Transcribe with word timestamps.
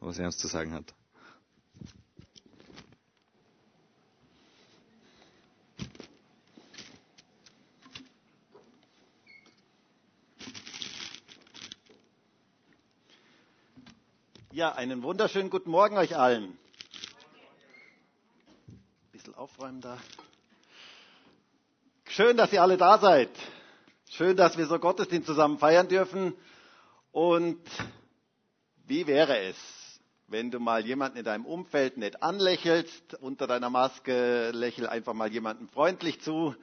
was 0.00 0.18
er 0.18 0.26
uns 0.26 0.38
zu 0.38 0.46
sagen 0.48 0.72
hat. 0.74 0.94
Ja, 14.58 14.72
einen 14.72 15.04
wunderschönen 15.04 15.50
guten 15.50 15.70
Morgen 15.70 15.96
euch 15.98 16.16
allen. 16.16 16.58
Ein 18.66 18.80
bisschen 19.12 19.34
aufräumen 19.36 19.80
da. 19.80 19.98
Schön, 22.08 22.36
dass 22.36 22.52
ihr 22.52 22.60
alle 22.60 22.76
da 22.76 22.98
seid. 22.98 23.30
Schön, 24.10 24.36
dass 24.36 24.58
wir 24.58 24.66
so 24.66 24.80
Gottesdienst 24.80 25.28
zusammen 25.28 25.58
feiern 25.58 25.86
dürfen. 25.86 26.34
Und 27.12 27.60
wie 28.86 29.06
wäre 29.06 29.38
es, 29.38 29.56
wenn 30.28 30.50
du 30.50 30.60
mal 30.60 30.84
jemanden 30.86 31.16
in 31.16 31.24
deinem 31.24 31.46
Umfeld 31.46 31.96
nett 31.96 32.22
anlächelst, 32.22 33.14
unter 33.14 33.46
deiner 33.46 33.70
Maske 33.70 34.50
lächel 34.50 34.86
einfach 34.86 35.14
mal 35.14 35.32
jemanden 35.32 35.68
freundlich 35.68 36.20
zu. 36.20 36.54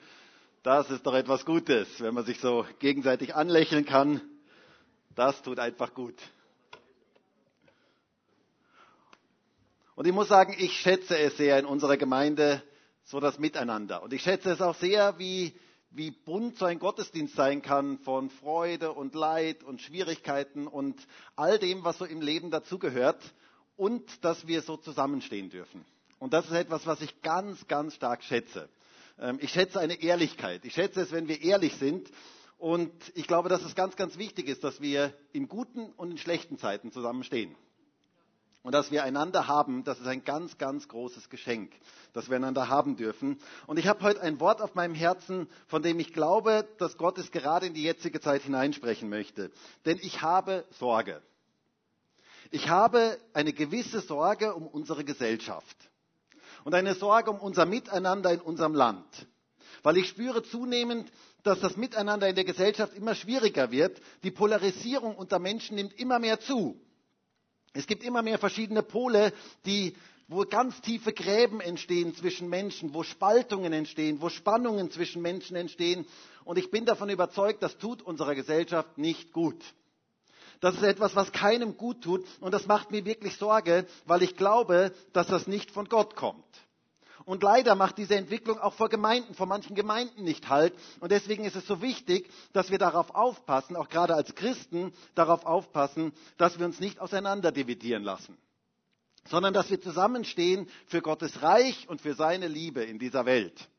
Das 0.61 0.91
ist 0.91 1.05
doch 1.05 1.15
etwas 1.15 1.45
Gutes, 1.45 1.99
wenn 1.99 2.13
man 2.13 2.25
sich 2.25 2.39
so 2.39 2.65
gegenseitig 2.79 3.35
anlächeln 3.35 3.85
kann. 3.85 4.21
Das 5.15 5.41
tut 5.41 5.59
einfach 5.59 5.95
gut. 5.95 6.15
Und 9.95 10.05
ich 10.05 10.13
muss 10.13 10.27
sagen, 10.27 10.55
ich 10.57 10.73
schätze 10.73 11.17
es 11.17 11.37
sehr 11.37 11.57
in 11.57 11.65
unserer 11.65 11.97
Gemeinde, 11.97 12.61
so 13.03 13.19
das 13.19 13.39
Miteinander. 13.39 14.03
Und 14.03 14.13
ich 14.13 14.21
schätze 14.21 14.51
es 14.51 14.61
auch 14.61 14.75
sehr, 14.75 15.17
wie, 15.17 15.55
wie 15.89 16.11
bunt 16.11 16.57
so 16.57 16.65
ein 16.65 16.79
Gottesdienst 16.79 17.35
sein 17.35 17.61
kann 17.63 17.97
von 17.99 18.29
Freude 18.29 18.91
und 18.91 19.15
Leid 19.15 19.63
und 19.63 19.81
Schwierigkeiten 19.81 20.67
und 20.67 20.99
all 21.35 21.57
dem, 21.57 21.83
was 21.83 21.97
so 21.97 22.05
im 22.05 22.21
Leben 22.21 22.51
dazugehört. 22.51 23.23
Und 23.77 24.23
dass 24.23 24.47
wir 24.47 24.61
so 24.61 24.77
zusammenstehen 24.77 25.49
dürfen. 25.49 25.85
Und 26.19 26.33
das 26.33 26.45
ist 26.45 26.53
etwas, 26.53 26.85
was 26.87 27.01
ich 27.01 27.21
ganz, 27.21 27.67
ganz 27.67 27.95
stark 27.95 28.23
schätze. 28.23 28.69
Ähm, 29.19 29.37
ich 29.41 29.51
schätze 29.51 29.79
eine 29.79 30.01
Ehrlichkeit. 30.01 30.63
Ich 30.65 30.73
schätze 30.73 31.01
es, 31.01 31.11
wenn 31.11 31.27
wir 31.27 31.41
ehrlich 31.41 31.75
sind. 31.75 32.09
Und 32.57 32.91
ich 33.15 33.27
glaube, 33.27 33.49
dass 33.49 33.63
es 33.63 33.75
ganz, 33.75 33.95
ganz 33.95 34.17
wichtig 34.17 34.47
ist, 34.47 34.63
dass 34.63 34.81
wir 34.81 35.13
in 35.33 35.47
guten 35.47 35.91
und 35.97 36.11
in 36.11 36.17
schlechten 36.17 36.57
Zeiten 36.57 36.91
zusammenstehen. 36.91 37.55
Und 38.63 38.71
dass 38.71 38.89
wir 38.89 39.03
einander 39.03 39.47
haben, 39.47 39.83
das 39.83 39.99
ist 39.99 40.07
ein 40.07 40.23
ganz, 40.23 40.57
ganz 40.57 40.87
großes 40.87 41.29
Geschenk, 41.29 41.71
dass 42.13 42.29
wir 42.29 42.37
einander 42.37 42.67
haben 42.67 42.95
dürfen. 42.95 43.37
Und 43.67 43.77
ich 43.77 43.87
habe 43.87 44.01
heute 44.01 44.21
ein 44.21 44.39
Wort 44.39 44.59
auf 44.59 44.73
meinem 44.73 44.95
Herzen, 44.95 45.47
von 45.67 45.83
dem 45.83 45.99
ich 45.99 46.13
glaube, 46.13 46.67
dass 46.79 46.97
Gott 46.97 47.19
es 47.19 47.29
gerade 47.29 47.67
in 47.67 47.75
die 47.75 47.83
jetzige 47.83 48.19
Zeit 48.19 48.41
hineinsprechen 48.41 49.07
möchte. 49.07 49.51
Denn 49.85 49.99
ich 50.01 50.23
habe 50.23 50.65
Sorge. 50.79 51.21
Ich 52.51 52.69
habe 52.69 53.17
eine 53.33 53.53
gewisse 53.53 54.01
Sorge 54.01 54.53
um 54.53 54.67
unsere 54.67 55.03
Gesellschaft 55.03 55.75
und 56.63 56.73
eine 56.73 56.95
Sorge 56.95 57.31
um 57.31 57.39
unser 57.39 57.65
Miteinander 57.65 58.31
in 58.31 58.41
unserem 58.41 58.73
Land. 58.73 59.27
Weil 59.83 59.97
ich 59.97 60.09
spüre 60.09 60.43
zunehmend, 60.43 61.11
dass 61.43 61.59
das 61.59 61.77
Miteinander 61.77 62.27
in 62.27 62.35
der 62.35 62.43
Gesellschaft 62.43 62.95
immer 62.95 63.13
schwieriger 63.13 63.71
wird. 63.71 64.01
Die 64.23 64.31
Polarisierung 64.31 65.15
unter 65.15 65.37
Menschen 65.37 65.75
nimmt 65.75 65.93
immer 65.99 66.17
mehr 66.19 66.39
zu. 66.39 66.81
Es 67.73 67.85
gibt 67.87 68.03
immer 68.03 68.23
mehr 68.23 68.39
verschiedene 68.39 68.81
Pole, 68.81 69.31
die, 69.65 69.95
wo 70.27 70.43
ganz 70.45 70.81
tiefe 70.81 71.13
Gräben 71.13 71.61
entstehen 71.61 72.15
zwischen 72.15 72.49
Menschen, 72.49 72.93
wo 72.93 73.03
Spaltungen 73.03 73.73
entstehen, 73.73 74.21
wo 74.21 74.29
Spannungen 74.29 74.89
zwischen 74.89 75.21
Menschen 75.21 75.55
entstehen. 75.55 76.05
Und 76.45 76.57
ich 76.57 76.71
bin 76.71 76.85
davon 76.85 77.09
überzeugt, 77.09 77.61
das 77.61 77.77
tut 77.77 78.01
unserer 78.01 78.33
Gesellschaft 78.33 78.97
nicht 78.97 79.33
gut. 79.33 79.61
Das 80.61 80.75
ist 80.75 80.83
etwas, 80.83 81.15
was 81.15 81.31
keinem 81.31 81.77
gut 81.77 82.01
tut. 82.03 82.25
Und 82.39 82.53
das 82.53 82.67
macht 82.67 82.91
mir 82.91 83.05
wirklich 83.05 83.37
Sorge, 83.37 83.85
weil 84.05 84.23
ich 84.23 84.35
glaube, 84.35 84.93
dass 85.13 85.27
das 85.27 85.47
nicht 85.47 85.71
von 85.71 85.87
Gott 85.87 86.15
kommt. 86.15 86.43
Und 87.25 87.41
leider 87.41 87.73
macht 87.73 87.97
diese 87.97 88.15
Entwicklung 88.15 88.59
auch 88.59 88.73
vor 88.75 88.87
Gemeinden, 88.87 89.33
vor 89.33 89.47
manchen 89.47 89.75
Gemeinden 89.75 90.23
nicht 90.23 90.47
halt. 90.47 90.73
Und 90.99 91.11
deswegen 91.11 91.43
ist 91.43 91.55
es 91.55 91.65
so 91.65 91.81
wichtig, 91.81 92.29
dass 92.53 92.69
wir 92.69 92.77
darauf 92.77 93.15
aufpassen, 93.15 93.75
auch 93.75 93.89
gerade 93.89 94.13
als 94.13 94.35
Christen 94.35 94.93
darauf 95.15 95.45
aufpassen, 95.45 96.13
dass 96.37 96.59
wir 96.59 96.67
uns 96.67 96.79
nicht 96.79 96.99
auseinander 96.99 97.51
dividieren 97.51 98.03
lassen, 98.03 98.37
sondern 99.27 99.55
dass 99.55 99.71
wir 99.71 99.81
zusammenstehen 99.81 100.69
für 100.85 101.01
Gottes 101.01 101.41
Reich 101.41 101.89
und 101.89 101.99
für 101.99 102.13
seine 102.13 102.47
Liebe 102.47 102.83
in 102.83 102.99
dieser 102.99 103.25
Welt. 103.25 103.69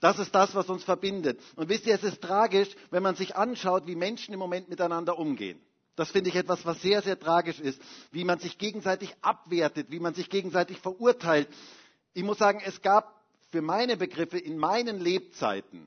Das 0.00 0.18
ist 0.18 0.34
das, 0.34 0.54
was 0.54 0.68
uns 0.70 0.82
verbindet. 0.82 1.40
Und 1.56 1.68
wisst 1.68 1.86
ihr, 1.86 1.94
es 1.94 2.02
ist 2.02 2.22
tragisch, 2.22 2.68
wenn 2.90 3.02
man 3.02 3.14
sich 3.14 3.36
anschaut, 3.36 3.86
wie 3.86 3.94
Menschen 3.94 4.32
im 4.32 4.40
Moment 4.40 4.68
miteinander 4.70 5.18
umgehen. 5.18 5.60
Das 5.96 6.10
finde 6.10 6.28
ich 6.30 6.36
etwas, 6.36 6.64
was 6.66 6.80
sehr, 6.82 7.02
sehr 7.02 7.18
tragisch 7.18 7.58
ist, 7.58 7.80
wie 8.12 8.24
man 8.24 8.38
sich 8.38 8.58
gegenseitig 8.58 9.14
abwertet, 9.22 9.90
wie 9.90 9.98
man 10.00 10.14
sich 10.14 10.28
gegenseitig 10.30 10.78
verurteilt, 10.78 11.48
ich 12.12 12.22
muss 12.22 12.38
sagen, 12.38 12.62
es 12.64 12.80
gab 12.80 13.14
für 13.50 13.60
meine 13.60 13.98
Begriffe 13.98 14.38
in 14.38 14.56
meinen 14.56 14.98
Lebzeiten, 15.00 15.86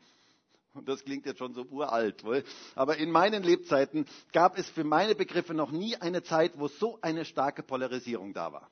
und 0.76 0.88
das 0.88 1.04
klingt 1.04 1.26
jetzt 1.26 1.40
schon 1.40 1.56
so 1.56 1.64
uralt, 1.64 2.24
wohl, 2.24 2.44
aber 2.76 2.98
in 2.98 3.10
meinen 3.12 3.42
Lebzeiten 3.42 4.06
gab 4.32 4.58
es 4.58 4.70
für 4.70 4.84
meine 4.84 5.16
Begriffe 5.16 5.56
noch 5.56 5.72
nie 5.72 5.96
eine 5.96 6.22
Zeit, 6.22 6.54
wo 6.56 6.68
so 6.68 7.00
eine 7.02 7.26
starke 7.26 7.64
Polarisierung 7.64 8.34
da 8.34 8.54
war. 8.54 8.70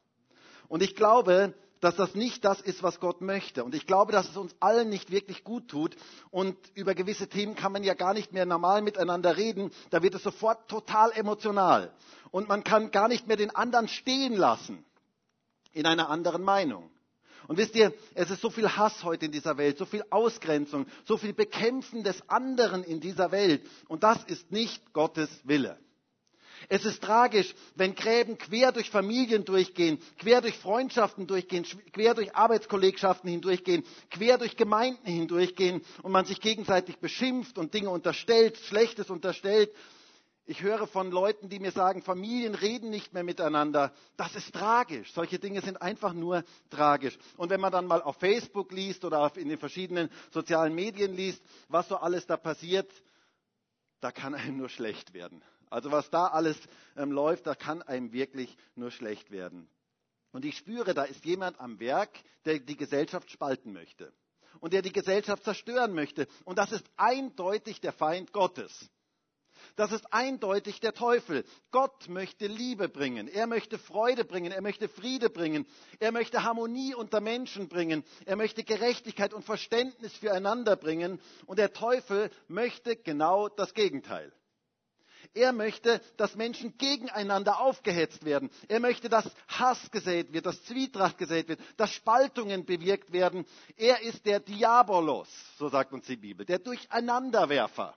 Und 0.68 0.84
ich 0.84 0.96
glaube, 0.96 1.54
dass 1.80 1.96
das 1.96 2.16
nicht 2.16 2.44
das 2.44 2.62
ist, 2.62 2.84
was 2.84 3.00
Gott 3.00 3.22
möchte. 3.22 3.64
Und 3.64 3.76
ich 3.76 3.86
glaube, 3.86 4.12
dass 4.12 4.30
es 4.30 4.38
uns 4.38 4.56
allen 4.60 4.90
nicht 4.90 5.12
wirklich 5.12 5.44
gut 5.44 5.68
tut. 5.68 5.96
Und 6.32 6.58
über 6.74 6.96
gewisse 6.96 7.28
Themen 7.28 7.56
kann 7.56 7.72
man 7.72 7.84
ja 7.84 7.94
gar 7.94 8.14
nicht 8.14 8.34
mehr 8.34 8.46
normal 8.46 8.82
miteinander 8.82 9.38
reden. 9.38 9.72
Da 9.90 10.02
wird 10.02 10.16
es 10.16 10.24
sofort 10.24 10.70
total 10.70 11.12
emotional. 11.12 11.92
Und 12.32 12.48
man 12.50 12.64
kann 12.64 12.92
gar 12.92 13.08
nicht 13.08 13.28
mehr 13.28 13.38
den 13.38 13.56
anderen 13.56 13.88
stehen 13.88 14.34
lassen 14.34 14.84
in 15.74 15.86
einer 15.86 16.10
anderen 16.10 16.44
Meinung. 16.44 16.90
Und 17.48 17.58
wisst 17.58 17.76
ihr, 17.76 17.94
es 18.14 18.30
ist 18.30 18.42
so 18.42 18.50
viel 18.50 18.70
Hass 18.70 19.04
heute 19.04 19.26
in 19.26 19.32
dieser 19.32 19.58
Welt, 19.58 19.78
so 19.78 19.86
viel 19.86 20.04
Ausgrenzung, 20.10 20.86
so 21.06 21.18
viel 21.18 21.34
Bekämpfen 21.34 22.04
des 22.04 22.28
anderen 22.30 22.84
in 22.84 23.00
dieser 23.00 23.32
Welt. 23.32 23.66
Und 23.88 24.04
das 24.04 24.22
ist 24.26 24.52
nicht 24.52 24.92
Gottes 24.92 25.30
Wille. 25.44 25.80
Es 26.70 26.86
ist 26.86 27.02
tragisch, 27.02 27.56
wenn 27.76 27.96
Gräben 27.96 28.38
quer 28.38 28.72
durch 28.72 28.90
Familien 28.90 29.46
durchgehen, 29.46 30.00
quer 30.20 30.42
durch 30.42 30.58
Freundschaften 30.58 31.26
durchgehen, 31.26 31.66
quer 31.94 32.14
durch 32.14 32.36
Arbeitskollegschaften 32.36 33.30
hindurchgehen, 33.30 33.84
quer 34.10 34.38
durch 34.38 34.58
Gemeinden 34.58 35.06
hindurchgehen 35.06 35.82
und 36.04 36.12
man 36.12 36.26
sich 36.26 36.42
gegenseitig 36.42 36.98
beschimpft 36.98 37.58
und 37.58 37.74
Dinge 37.74 37.90
unterstellt, 37.90 38.58
Schlechtes 38.58 39.10
unterstellt 39.10 39.72
ich 40.50 40.62
höre 40.62 40.88
von 40.88 41.12
Leuten, 41.12 41.50
die 41.50 41.60
mir 41.60 41.74
sagen, 41.74 42.02
Familien 42.02 42.56
reden 42.56 42.90
nicht 42.90 43.14
mehr 43.14 43.24
miteinander. 43.26 43.94
Das 44.16 44.34
ist 44.34 44.54
tragisch. 44.54 45.12
Solche 45.12 45.40
Dinge 45.40 45.60
sind 45.60 45.82
einfach 45.82 46.14
nur 46.14 46.46
tragisch. 46.70 47.20
Und 47.36 47.50
wenn 47.50 47.60
man 47.60 47.74
dann 47.74 47.86
mal 47.86 48.02
auf 48.02 48.16
Facebook 48.16 48.72
liest 48.72 49.04
oder 49.04 49.30
in 49.36 49.50
den 49.50 49.58
verschiedenen 49.60 50.10
sozialen 50.32 50.74
Medien 50.74 51.14
liest, 51.14 51.44
was 51.68 51.90
so 51.90 51.98
alles 51.98 52.26
da 52.28 52.38
passiert, 52.38 52.90
da 54.00 54.14
kann 54.14 54.36
einem 54.36 54.56
nur 54.56 54.70
schlecht 54.70 55.14
werden. 55.14 55.44
Also 55.70 55.92
was 55.92 56.10
da 56.10 56.28
alles 56.28 56.58
ähm, 56.96 57.12
läuft, 57.12 57.48
da 57.48 57.56
kann 57.56 57.82
einem 57.82 58.12
wirklich 58.12 58.58
nur 58.76 58.92
schlecht 58.92 59.32
werden. 59.32 59.70
Und 60.32 60.46
ich 60.46 60.58
spüre, 60.58 60.94
da 60.94 61.04
ist 61.04 61.26
jemand 61.26 61.60
am 61.60 61.80
Werk, 61.80 62.12
der 62.46 62.60
die 62.60 62.78
Gesellschaft 62.78 63.32
spalten 63.32 63.74
möchte 63.74 64.14
und 64.60 64.74
der 64.74 64.82
die 64.82 64.92
Gesellschaft 64.92 65.44
zerstören 65.44 65.94
möchte. 65.94 66.28
Und 66.46 66.58
das 66.58 66.72
ist 66.72 66.86
eindeutig 66.96 67.82
der 67.82 67.94
Feind 67.94 68.34
Gottes. 68.34 68.90
Das 69.76 69.92
ist 69.92 70.12
eindeutig 70.14 70.80
der 70.80 70.94
Teufel. 70.94 71.44
Gott 71.72 72.10
möchte 72.10 72.48
Liebe 72.48 72.90
bringen. 72.90 73.28
Er 73.28 73.48
möchte 73.48 73.78
Freude 73.78 74.24
bringen. 74.24 74.52
Er 74.52 74.62
möchte 74.62 74.88
Friede 74.88 75.30
bringen. 75.30 75.66
Er 76.00 76.12
möchte 76.12 76.44
Harmonie 76.44 76.94
unter 76.94 77.22
Menschen 77.22 77.68
bringen. 77.68 78.04
Er 78.26 78.36
möchte 78.36 78.64
Gerechtigkeit 78.64 79.34
und 79.34 79.46
Verständnis 79.46 80.14
füreinander 80.14 80.76
bringen. 80.76 81.20
Und 81.46 81.60
der 81.60 81.74
Teufel 81.74 82.30
möchte 82.48 82.96
genau 82.96 83.50
das 83.50 83.74
Gegenteil. 83.74 84.32
Er 85.34 85.54
möchte, 85.54 86.02
dass 86.18 86.36
Menschen 86.36 86.78
gegeneinander 86.78 87.60
aufgehetzt 87.60 88.26
werden. 88.26 88.50
Er 88.68 88.80
möchte, 88.80 89.10
dass 89.10 89.30
Hass 89.48 89.92
gesät 89.92 90.34
wird, 90.34 90.46
dass 90.46 90.64
Zwietracht 90.66 91.18
gesät 91.18 91.48
wird, 91.48 91.60
dass 91.78 91.92
Spaltungen 91.92 92.66
bewirkt 92.66 93.12
werden. 93.12 93.46
Er 93.76 94.02
ist 94.02 94.26
der 94.26 94.40
Diabolos, 94.40 95.28
so 95.58 95.70
sagt 95.70 95.94
uns 95.94 96.06
die 96.06 96.18
Bibel, 96.18 96.46
der 96.46 96.60
Durcheinanderwerfer. 96.60 97.96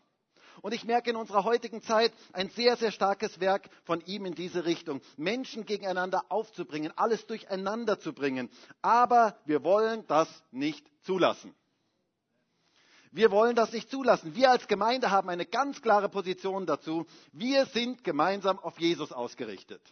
Und 0.62 0.75
ich 0.75 0.85
merke 0.85 1.11
in 1.11 1.17
unserer 1.17 1.44
heutigen 1.44 1.82
Zeit 1.82 2.12
ein 2.32 2.50
sehr, 2.50 2.77
sehr 2.77 2.93
starkes 2.93 3.41
Werk 3.41 3.71
von 3.85 4.00
ihm 4.03 4.26
in 4.26 4.35
diese 4.35 4.65
Richtung. 4.65 5.00
Menschen 5.17 5.65
gegeneinander 5.65 6.25
aufzubringen, 6.29 6.93
alles 6.97 7.26
durcheinander 7.26 7.99
zu 7.99 8.12
bringen. 8.12 8.50
Aber 8.83 9.38
wir 9.47 9.65
wollen 9.65 10.06
das 10.06 10.29
nicht 10.50 10.87
zulassen. 11.03 11.55
Wir 13.12 13.31
wollen 13.31 13.57
das 13.57 13.73
nicht 13.73 13.91
zulassen. 13.91 14.35
Wir 14.35 14.51
als 14.51 14.69
Gemeinde 14.69 15.11
haben 15.11 15.29
eine 15.29 15.47
ganz 15.47 15.83
klare 15.83 16.09
Position 16.09 16.67
dazu. 16.67 17.07
Wir 17.33 17.67
sind 17.67 18.05
gemeinsam 18.05 18.59
auf 18.59 18.79
Jesus 18.79 19.12
ausgerichtet. 19.12 19.83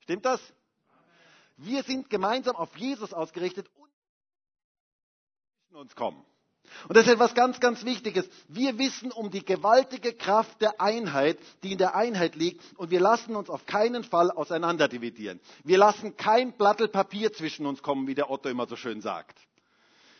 Stimmt 0.00 0.24
das? 0.24 0.40
Wir 1.56 1.82
sind 1.82 2.08
gemeinsam 2.10 2.56
auf 2.56 2.76
Jesus 2.76 3.12
ausgerichtet 3.12 3.70
und 5.70 5.76
uns 5.76 5.94
kommen. 5.94 6.24
Und 6.88 6.96
das 6.96 7.06
ist 7.06 7.12
etwas 7.12 7.34
ganz, 7.34 7.60
ganz 7.60 7.84
Wichtiges. 7.84 8.28
Wir 8.48 8.78
wissen 8.78 9.12
um 9.12 9.30
die 9.30 9.44
gewaltige 9.44 10.14
Kraft 10.14 10.60
der 10.62 10.80
Einheit, 10.80 11.38
die 11.62 11.72
in 11.72 11.78
der 11.78 11.94
Einheit 11.94 12.36
liegt, 12.36 12.62
und 12.76 12.90
wir 12.90 13.00
lassen 13.00 13.36
uns 13.36 13.50
auf 13.50 13.66
keinen 13.66 14.02
Fall 14.02 14.30
auseinanderdividieren. 14.30 15.40
Wir 15.62 15.78
lassen 15.78 16.16
kein 16.16 16.56
Blattel 16.56 16.88
Papier 16.88 17.32
zwischen 17.32 17.66
uns 17.66 17.82
kommen, 17.82 18.06
wie 18.06 18.14
der 18.14 18.30
Otto 18.30 18.48
immer 18.48 18.66
so 18.66 18.76
schön 18.76 19.02
sagt. 19.02 19.38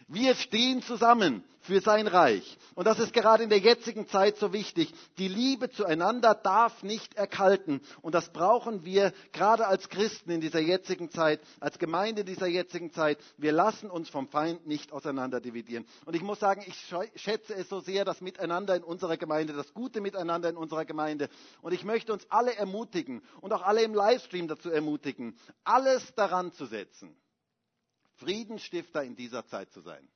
Wir 0.09 0.35
stehen 0.35 0.83
zusammen 0.83 1.43
für 1.61 1.81
sein 1.81 2.06
Reich. 2.06 2.59
Und 2.75 2.87
das 2.87 2.99
ist 2.99 3.15
gerade 3.15 3.43
in 3.43 3.49
der 3.49 3.59
jetzigen 3.59 4.06
Zeit 4.06 4.37
so 4.37 4.53
wichtig. 4.53 4.93
Die 5.17 5.29
Liebe 5.29 5.71
zueinander 5.71 6.35
darf 6.35 6.83
nicht 6.83 7.15
erkalten. 7.15 7.81
Und 8.03 8.15
das 8.15 8.31
brauchen 8.31 8.85
wir 8.85 9.12
gerade 9.33 9.67
als 9.67 9.89
Christen 9.89 10.31
in 10.31 10.41
dieser 10.43 10.61
jetzigen 10.61 11.11
Zeit, 11.11 11.41
als 11.61 11.79
Gemeinde 11.79 12.25
dieser 12.25 12.47
jetzigen 12.47 12.93
Zeit. 12.93 13.19
Wir 13.39 13.53
lassen 13.53 13.91
uns 13.91 14.11
vom 14.11 14.29
Feind 14.29 14.67
nicht 14.67 14.93
auseinander 14.93 15.41
dividieren. 15.41 15.87
Und 16.05 16.15
ich 16.15 16.23
muss 16.23 16.39
sagen, 16.39 16.62
ich 16.67 16.77
schätze 17.17 17.55
es 17.55 17.69
so 17.71 17.81
sehr, 17.81 18.05
das 18.05 18.21
Miteinander 18.21 18.77
in 18.77 18.85
unserer 18.85 19.17
Gemeinde, 19.17 19.55
das 19.55 19.73
gute 19.73 20.03
Miteinander 20.03 20.51
in 20.51 20.56
unserer 20.59 20.85
Gemeinde. 20.85 21.31
Und 21.62 21.73
ich 21.73 21.85
möchte 21.85 22.12
uns 22.12 22.27
alle 22.29 22.55
ermutigen 22.55 23.23
und 23.41 23.53
auch 23.55 23.62
alle 23.62 23.83
im 23.83 23.95
Livestream 23.95 24.49
dazu 24.49 24.71
ermutigen, 24.71 25.35
alles 25.65 26.15
daran 26.15 26.53
zu 26.53 26.67
setzen 26.67 27.17
Friedensstifter 28.16 29.02
in 29.02 29.16
dieser 29.16 29.46
Zeit 29.46 29.72
zu 29.72 29.81
sein. 29.81 30.08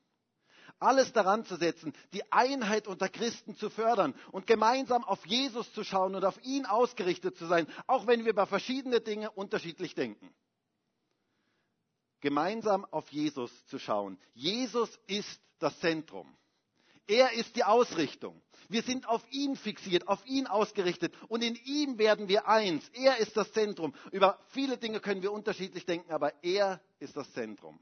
Alles 0.80 1.12
daran 1.12 1.44
zu 1.44 1.56
setzen, 1.56 1.92
die 2.12 2.30
Einheit 2.30 2.86
unter 2.86 3.08
Christen 3.08 3.56
zu 3.56 3.68
fördern 3.68 4.14
und 4.30 4.46
gemeinsam 4.46 5.02
auf 5.04 5.26
Jesus 5.26 5.72
zu 5.72 5.82
schauen 5.82 6.14
und 6.14 6.24
auf 6.24 6.40
ihn 6.44 6.66
ausgerichtet 6.66 7.36
zu 7.36 7.46
sein, 7.46 7.66
auch 7.86 8.06
wenn 8.06 8.24
wir 8.24 8.30
über 8.30 8.46
verschiedene 8.46 9.00
Dinge 9.00 9.30
unterschiedlich 9.32 9.94
denken. 9.94 10.32
Gemeinsam 12.20 12.84
auf 12.84 13.10
Jesus 13.10 13.50
zu 13.66 13.78
schauen. 13.78 14.18
Jesus 14.34 14.88
ist 15.06 15.40
das 15.58 15.78
Zentrum. 15.80 16.37
Er 17.08 17.32
ist 17.32 17.56
die 17.56 17.64
Ausrichtung. 17.64 18.40
Wir 18.68 18.82
sind 18.82 19.08
auf 19.08 19.24
ihn 19.30 19.56
fixiert, 19.56 20.06
auf 20.06 20.24
ihn 20.26 20.46
ausgerichtet 20.46 21.12
und 21.28 21.42
in 21.42 21.56
ihm 21.64 21.98
werden 21.98 22.28
wir 22.28 22.46
eins. 22.46 22.88
Er 22.92 23.16
ist 23.16 23.36
das 23.36 23.50
Zentrum. 23.52 23.94
Über 24.12 24.38
viele 24.48 24.76
Dinge 24.76 25.00
können 25.00 25.22
wir 25.22 25.32
unterschiedlich 25.32 25.86
denken, 25.86 26.12
aber 26.12 26.32
er 26.44 26.80
ist 27.00 27.16
das 27.16 27.32
Zentrum 27.32 27.80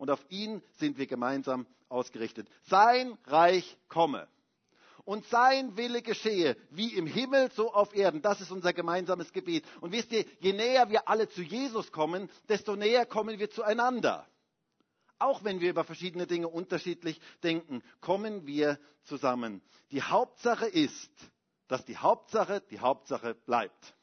und 0.00 0.10
auf 0.10 0.24
ihn 0.30 0.62
sind 0.78 0.96
wir 0.96 1.06
gemeinsam 1.06 1.66
ausgerichtet. 1.90 2.48
Sein 2.62 3.18
Reich 3.26 3.76
komme 3.88 4.26
und 5.04 5.26
sein 5.26 5.76
Wille 5.76 6.00
geschehe, 6.00 6.56
wie 6.70 6.94
im 6.94 7.06
Himmel, 7.06 7.50
so 7.52 7.70
auf 7.74 7.94
Erden. 7.94 8.22
Das 8.22 8.40
ist 8.40 8.50
unser 8.50 8.72
gemeinsames 8.72 9.30
Gebet. 9.32 9.64
Und 9.82 9.92
wisst 9.92 10.10
ihr, 10.12 10.24
je 10.38 10.54
näher 10.54 10.88
wir 10.88 11.06
alle 11.06 11.28
zu 11.28 11.42
Jesus 11.42 11.92
kommen, 11.92 12.30
desto 12.48 12.76
näher 12.76 13.04
kommen 13.04 13.38
wir 13.38 13.50
zueinander. 13.50 14.26
Auch 15.20 15.44
wenn 15.44 15.60
wir 15.60 15.68
über 15.70 15.84
verschiedene 15.84 16.26
Dinge 16.26 16.48
unterschiedlich 16.48 17.20
denken, 17.42 17.82
kommen 18.00 18.46
wir 18.46 18.80
zusammen. 19.04 19.60
Die 19.90 20.02
Hauptsache 20.02 20.66
ist, 20.66 21.10
dass 21.68 21.84
die 21.84 21.98
Hauptsache 21.98 22.62
die 22.70 22.80
Hauptsache 22.80 23.34
bleibt. 23.34 23.94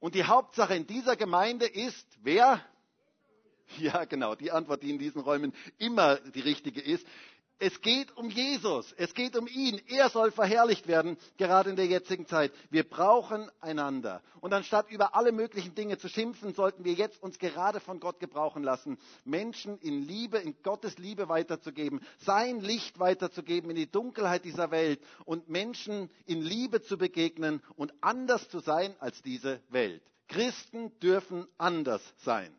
Und 0.00 0.16
die 0.16 0.24
Hauptsache 0.24 0.74
in 0.74 0.88
dieser 0.88 1.14
Gemeinde 1.16 1.66
ist, 1.66 2.06
wer? 2.22 2.60
Ja, 3.78 4.04
genau, 4.04 4.34
die 4.34 4.50
Antwort, 4.50 4.82
die 4.82 4.90
in 4.90 4.98
diesen 4.98 5.20
Räumen 5.20 5.54
immer 5.78 6.16
die 6.16 6.40
richtige 6.40 6.80
ist. 6.80 7.06
Es 7.58 7.80
geht 7.80 8.14
um 8.18 8.28
Jesus, 8.28 8.92
es 8.98 9.14
geht 9.14 9.34
um 9.34 9.46
ihn. 9.46 9.80
Er 9.88 10.10
soll 10.10 10.30
verherrlicht 10.30 10.86
werden, 10.88 11.16
gerade 11.38 11.70
in 11.70 11.76
der 11.76 11.86
jetzigen 11.86 12.26
Zeit. 12.26 12.52
Wir 12.68 12.84
brauchen 12.84 13.50
einander. 13.60 14.22
Und 14.40 14.52
anstatt 14.52 14.90
über 14.90 15.14
alle 15.14 15.32
möglichen 15.32 15.74
Dinge 15.74 15.96
zu 15.96 16.08
schimpfen, 16.08 16.52
sollten 16.52 16.84
wir 16.84 16.92
jetzt 16.92 17.22
uns 17.22 17.38
gerade 17.38 17.80
von 17.80 17.98
Gott 17.98 18.20
gebrauchen 18.20 18.62
lassen, 18.62 18.98
Menschen 19.24 19.78
in 19.78 20.06
Liebe, 20.06 20.36
in 20.36 20.54
Gottes 20.62 20.98
Liebe 20.98 21.30
weiterzugeben, 21.30 22.00
sein 22.18 22.60
Licht 22.60 22.98
weiterzugeben 22.98 23.70
in 23.70 23.76
die 23.76 23.90
Dunkelheit 23.90 24.44
dieser 24.44 24.70
Welt 24.70 25.00
und 25.24 25.48
Menschen 25.48 26.10
in 26.26 26.42
Liebe 26.42 26.82
zu 26.82 26.98
begegnen 26.98 27.62
und 27.76 27.94
anders 28.02 28.50
zu 28.50 28.58
sein 28.60 28.94
als 29.00 29.22
diese 29.22 29.62
Welt. 29.70 30.02
Christen 30.28 30.98
dürfen 31.00 31.46
anders 31.56 32.02
sein. 32.18 32.54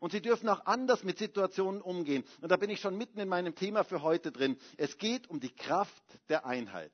Und 0.00 0.12
sie 0.12 0.20
dürfen 0.20 0.48
auch 0.48 0.66
anders 0.66 1.04
mit 1.04 1.18
Situationen 1.18 1.80
umgehen. 1.80 2.24
Und 2.40 2.50
da 2.50 2.56
bin 2.56 2.70
ich 2.70 2.80
schon 2.80 2.96
mitten 2.96 3.18
in 3.18 3.28
meinem 3.28 3.54
Thema 3.54 3.84
für 3.84 4.02
heute 4.02 4.32
drin. 4.32 4.56
Es 4.76 4.98
geht 4.98 5.28
um 5.28 5.40
die 5.40 5.54
Kraft 5.54 6.02
der 6.28 6.46
Einheit. 6.46 6.92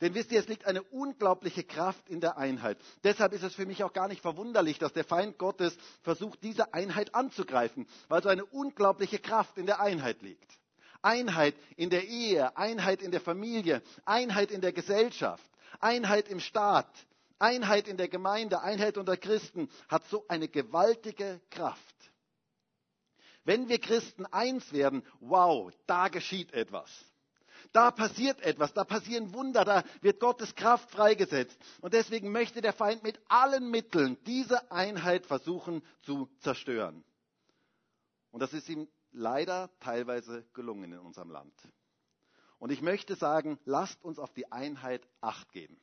Denn 0.00 0.14
wisst 0.14 0.32
ihr, 0.32 0.40
es 0.40 0.48
liegt 0.48 0.66
eine 0.66 0.82
unglaubliche 0.82 1.64
Kraft 1.64 2.08
in 2.08 2.20
der 2.20 2.38
Einheit. 2.38 2.78
Deshalb 3.04 3.32
ist 3.32 3.42
es 3.42 3.54
für 3.54 3.66
mich 3.66 3.84
auch 3.84 3.92
gar 3.92 4.08
nicht 4.08 4.22
verwunderlich, 4.22 4.78
dass 4.78 4.92
der 4.92 5.04
Feind 5.04 5.36
Gottes 5.38 5.76
versucht, 6.02 6.42
diese 6.42 6.72
Einheit 6.72 7.14
anzugreifen, 7.14 7.86
weil 8.08 8.22
so 8.22 8.28
eine 8.28 8.44
unglaubliche 8.44 9.18
Kraft 9.18 9.58
in 9.58 9.66
der 9.66 9.80
Einheit 9.80 10.22
liegt. 10.22 10.58
Einheit 11.02 11.54
in 11.76 11.90
der 11.90 12.06
Ehe, 12.06 12.56
Einheit 12.56 13.02
in 13.02 13.10
der 13.10 13.20
Familie, 13.20 13.82
Einheit 14.04 14.50
in 14.50 14.60
der 14.60 14.72
Gesellschaft, 14.72 15.44
Einheit 15.80 16.28
im 16.28 16.40
Staat, 16.40 16.90
Einheit 17.38 17.88
in 17.88 17.96
der 17.96 18.08
Gemeinde, 18.08 18.60
Einheit 18.60 18.98
unter 18.98 19.16
Christen 19.16 19.70
hat 19.88 20.06
so 20.08 20.24
eine 20.28 20.48
gewaltige 20.48 21.40
Kraft. 21.50 21.94
Wenn 23.44 23.68
wir 23.68 23.78
Christen 23.78 24.26
eins 24.26 24.72
werden, 24.72 25.02
wow, 25.20 25.72
da 25.86 26.08
geschieht 26.08 26.52
etwas. 26.52 26.90
Da 27.72 27.90
passiert 27.90 28.40
etwas, 28.40 28.72
da 28.72 28.84
passieren 28.84 29.32
Wunder, 29.32 29.64
da 29.64 29.84
wird 30.00 30.18
Gottes 30.18 30.54
Kraft 30.54 30.90
freigesetzt. 30.90 31.56
Und 31.80 31.94
deswegen 31.94 32.32
möchte 32.32 32.60
der 32.60 32.72
Feind 32.72 33.02
mit 33.02 33.20
allen 33.28 33.70
Mitteln 33.70 34.18
diese 34.26 34.70
Einheit 34.72 35.26
versuchen 35.26 35.82
zu 36.02 36.28
zerstören. 36.40 37.04
Und 38.32 38.40
das 38.40 38.52
ist 38.52 38.68
ihm 38.68 38.88
leider 39.12 39.70
teilweise 39.80 40.44
gelungen 40.52 40.92
in 40.92 40.98
unserem 40.98 41.30
Land. 41.30 41.54
Und 42.58 42.70
ich 42.70 42.82
möchte 42.82 43.14
sagen, 43.14 43.58
lasst 43.64 44.02
uns 44.04 44.18
auf 44.18 44.32
die 44.34 44.50
Einheit 44.50 45.06
acht 45.20 45.52
geben. 45.52 45.80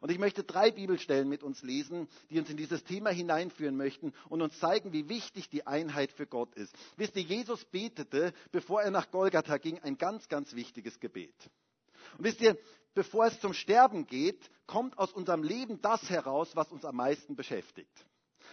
Und 0.00 0.10
ich 0.10 0.18
möchte 0.18 0.44
drei 0.44 0.70
Bibelstellen 0.70 1.28
mit 1.28 1.42
uns 1.42 1.62
lesen, 1.62 2.08
die 2.30 2.38
uns 2.38 2.50
in 2.50 2.56
dieses 2.56 2.84
Thema 2.84 3.10
hineinführen 3.10 3.76
möchten 3.76 4.12
und 4.28 4.42
uns 4.42 4.58
zeigen, 4.58 4.92
wie 4.92 5.08
wichtig 5.08 5.48
die 5.48 5.66
Einheit 5.66 6.12
für 6.12 6.26
Gott 6.26 6.54
ist. 6.54 6.74
Wisst 6.96 7.16
ihr, 7.16 7.22
Jesus 7.22 7.64
betete, 7.64 8.32
bevor 8.52 8.82
er 8.82 8.90
nach 8.90 9.10
Golgatha 9.10 9.56
ging, 9.58 9.78
ein 9.80 9.96
ganz, 9.96 10.28
ganz 10.28 10.54
wichtiges 10.54 11.00
Gebet. 11.00 11.34
Und 12.18 12.24
wisst 12.24 12.40
ihr, 12.40 12.58
bevor 12.94 13.26
es 13.26 13.40
zum 13.40 13.52
Sterben 13.52 14.06
geht, 14.06 14.50
kommt 14.66 14.98
aus 14.98 15.12
unserem 15.12 15.42
Leben 15.42 15.80
das 15.80 16.08
heraus, 16.10 16.54
was 16.54 16.70
uns 16.70 16.84
am 16.84 16.96
meisten 16.96 17.36
beschäftigt. 17.36 18.06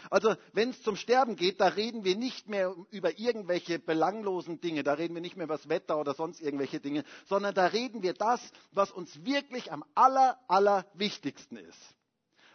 Also 0.09 0.35
wenn 0.53 0.69
es 0.69 0.81
zum 0.81 0.95
Sterben 0.95 1.35
geht, 1.35 1.61
da 1.61 1.67
reden 1.67 2.03
wir 2.03 2.15
nicht 2.15 2.47
mehr 2.47 2.75
über 2.91 3.17
irgendwelche 3.17 3.79
belanglosen 3.79 4.59
Dinge, 4.59 4.83
da 4.83 4.93
reden 4.93 5.13
wir 5.13 5.21
nicht 5.21 5.37
mehr 5.37 5.45
über 5.45 5.57
das 5.57 5.69
Wetter 5.69 5.97
oder 5.99 6.13
sonst 6.13 6.41
irgendwelche 6.41 6.79
Dinge, 6.79 7.03
sondern 7.25 7.53
da 7.53 7.67
reden 7.67 8.01
wir 8.03 8.13
das, 8.13 8.41
was 8.71 8.91
uns 8.91 9.23
wirklich 9.23 9.71
am 9.71 9.83
aller, 9.95 10.39
aller 10.47 10.85
wichtigsten 10.93 11.57
ist. 11.57 11.79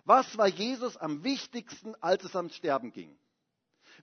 Was 0.04 0.38
war 0.38 0.48
Jesus 0.48 0.96
am 0.96 1.22
wichtigsten, 1.24 1.94
als 1.96 2.24
es 2.24 2.34
ans 2.34 2.54
Sterben 2.54 2.92
ging? 2.92 3.18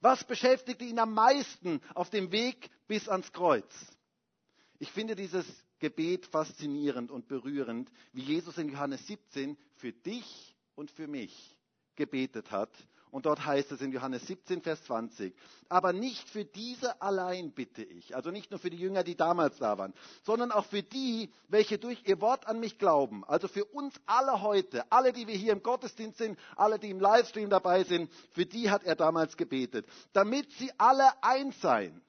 Was 0.02 0.24
beschäftigte 0.24 0.84
ihn 0.84 1.00
am 1.00 1.14
meisten 1.14 1.82
auf 1.94 2.10
dem 2.10 2.32
Weg 2.32 2.70
bis 2.88 3.08
ans 3.10 3.32
Kreuz? 3.32 3.74
Ich 4.78 4.92
finde 4.92 5.16
dieses 5.16 5.46
Gebet 5.80 6.26
faszinierend 6.26 7.12
und 7.12 7.28
berührend, 7.28 7.92
wie 8.14 8.22
Jesus 8.22 8.58
in 8.58 8.70
Johannes 8.70 9.06
17 9.08 9.58
für 9.76 9.94
dich 9.94 10.56
und 10.76 10.92
für 10.92 11.08
mich 11.08 11.58
gebetet 11.96 12.52
hat 12.52 12.70
und 13.16 13.26
dort 13.26 13.46
heißt 13.46 13.72
es 13.72 13.80
in 13.80 13.94
Johannes 13.94 14.28
17, 14.28 14.62
Vers 14.62 14.84
20, 14.84 15.34
aber 15.70 15.94
nicht 15.94 16.28
für 16.30 16.44
diese 16.44 17.02
allein 17.02 17.54
bitte 17.54 17.82
ich, 17.82 18.14
also 18.14 18.30
nicht 18.30 18.52
nur 18.52 18.60
für 18.60 18.70
die 18.70 18.76
Jünger, 18.76 19.06
die 19.06 19.16
damals 19.16 19.58
da 19.58 19.78
waren, 19.78 19.94
sondern 20.24 20.52
auch 20.52 20.66
für 20.66 20.84
die, 20.84 21.32
welche 21.48 21.78
durch 21.78 22.06
ihr 22.10 22.20
Wort 22.20 22.46
an 22.46 22.60
mich 22.60 22.78
glauben, 22.78 23.24
also 23.24 23.48
für 23.48 23.64
uns 23.64 23.94
alle 24.06 24.42
heute, 24.42 24.84
alle, 24.92 25.14
die 25.14 25.28
wir 25.28 25.36
hier 25.36 25.54
im 25.54 25.64
Gottesdienst 25.64 26.18
sind, 26.18 26.38
alle, 26.58 26.78
die 26.78 26.90
im 26.90 27.00
Livestream 27.00 27.50
dabei 27.50 27.86
sind, 27.86 28.12
für 28.34 28.46
die 28.46 28.70
hat 28.70 28.84
er 28.84 28.98
damals 28.98 29.38
gebetet, 29.38 29.88
damit 30.12 30.52
sie 30.52 30.70
alle 30.78 31.08
eins 31.24 31.62
seien, 31.62 32.02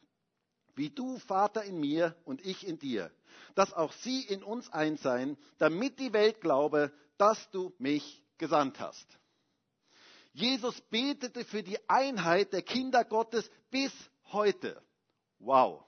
wie 0.74 0.90
du, 0.90 1.20
Vater, 1.20 1.62
in 1.62 1.78
mir 1.78 2.16
und 2.24 2.44
ich 2.44 2.66
in 2.66 2.80
dir, 2.80 3.12
dass 3.54 3.72
auch 3.72 3.92
sie 3.92 4.22
in 4.22 4.42
uns 4.42 4.72
eins 4.72 5.02
seien, 5.02 5.38
damit 5.58 6.00
die 6.00 6.12
Welt 6.12 6.40
glaube, 6.40 6.90
dass 7.16 7.48
du 7.52 7.72
mich 7.78 8.24
gesandt 8.38 8.80
hast. 8.80 9.06
Jesus 10.36 10.78
betete 10.90 11.46
für 11.46 11.62
die 11.62 11.78
Einheit 11.88 12.52
der 12.52 12.60
Kinder 12.60 13.06
Gottes 13.06 13.50
bis 13.70 13.90
heute. 14.32 14.82
Wow. 15.38 15.82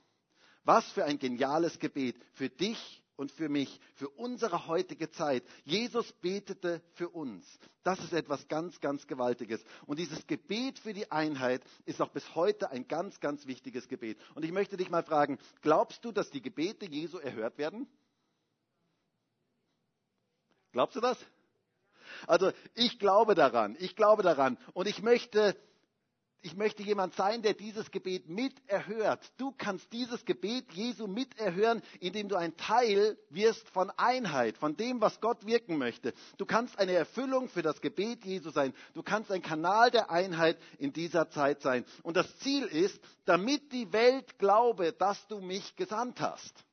Was 0.65 0.91
für 0.93 1.05
ein 1.05 1.19
geniales 1.19 1.79
Gebet 1.79 2.17
für 2.33 2.49
dich 2.49 3.05
und 3.17 3.31
für 3.31 3.51
mich, 3.51 3.79
für 3.97 4.09
unsere 4.09 4.67
heutige 4.67 5.11
Zeit. 5.11 5.45
Jesus 5.65 6.11
betete 6.15 6.81
für 6.95 7.11
uns. 7.11 7.45
Das 7.83 7.99
ist 7.99 8.15
etwas 8.15 8.49
ganz, 8.49 8.81
ganz 8.81 9.07
Gewaltiges. 9.07 9.63
Und 9.85 9.99
dieses 9.99 10.27
Gebet 10.27 10.79
für 10.79 10.95
die 10.95 11.11
Einheit 11.13 11.63
ist 11.85 12.01
auch 12.01 12.11
bis 12.11 12.35
heute 12.35 12.71
ein 12.71 12.89
ganz, 12.89 13.21
ganz 13.21 13.47
wichtiges 13.47 13.87
Gebet. 13.87 14.19
Und 14.35 14.47
ich 14.47 14.53
möchte 14.53 14.79
dich 14.79 14.89
mal 14.89 15.05
fragen, 15.05 15.39
glaubst 15.61 16.03
du, 16.07 16.11
dass 16.11 16.31
die 16.31 16.41
Gebete 16.41 16.87
Jesu 16.87 17.19
erhört 17.19 17.59
werden? 17.59 17.87
Glaubst 20.73 20.97
du 20.97 21.01
das? 21.01 21.19
Also 22.27 22.53
ich 22.75 22.99
glaube 22.99 23.35
daran, 23.35 23.77
ich 23.79 23.97
glaube 23.97 24.23
daran. 24.23 24.59
Und 24.75 24.89
ich 24.89 25.03
möchte 25.03 25.57
ich 26.41 26.57
möchte 26.57 26.83
jemand 26.83 27.15
sein, 27.15 27.43
der 27.43 27.55
dieses 27.55 27.91
Gebet 27.91 28.29
miterhört. 28.29 29.21
Du 29.39 29.53
kannst 29.57 29.93
dieses 29.93 30.25
Gebet 30.25 30.73
Jesu 30.73 31.09
miterhören, 31.09 31.83
indem 31.99 32.29
du 32.29 32.37
ein 32.37 32.57
Teil 32.57 33.19
wirst 33.31 33.69
von 33.71 33.91
Einheit, 33.97 34.57
von 34.57 34.77
dem, 34.77 35.01
was 35.01 35.21
Gott 35.21 35.45
wirken 35.47 35.79
möchte. 35.79 36.15
Du 36.37 36.47
kannst 36.47 36.79
eine 36.79 36.93
Erfüllung 36.93 37.49
für 37.49 37.63
das 37.63 37.81
Gebet 37.81 38.25
Jesu 38.25 38.51
sein. 38.51 38.73
Du 38.95 39.03
kannst 39.03 39.33
ein 39.33 39.43
Kanal 39.43 39.91
der 39.91 40.11
Einheit 40.11 40.59
in 40.79 40.93
dieser 40.93 41.29
Zeit 41.29 41.61
sein. 41.61 41.85
Und 42.05 42.17
das 42.17 42.39
Ziel 42.39 42.67
ist, 42.67 43.01
damit 43.25 43.73
die 43.73 43.93
Welt 43.93 44.39
glaube, 44.39 44.93
dass 44.93 45.27
du 45.27 45.41
mich 45.41 45.75
gesandt 45.75 46.21
hast. 46.21 46.65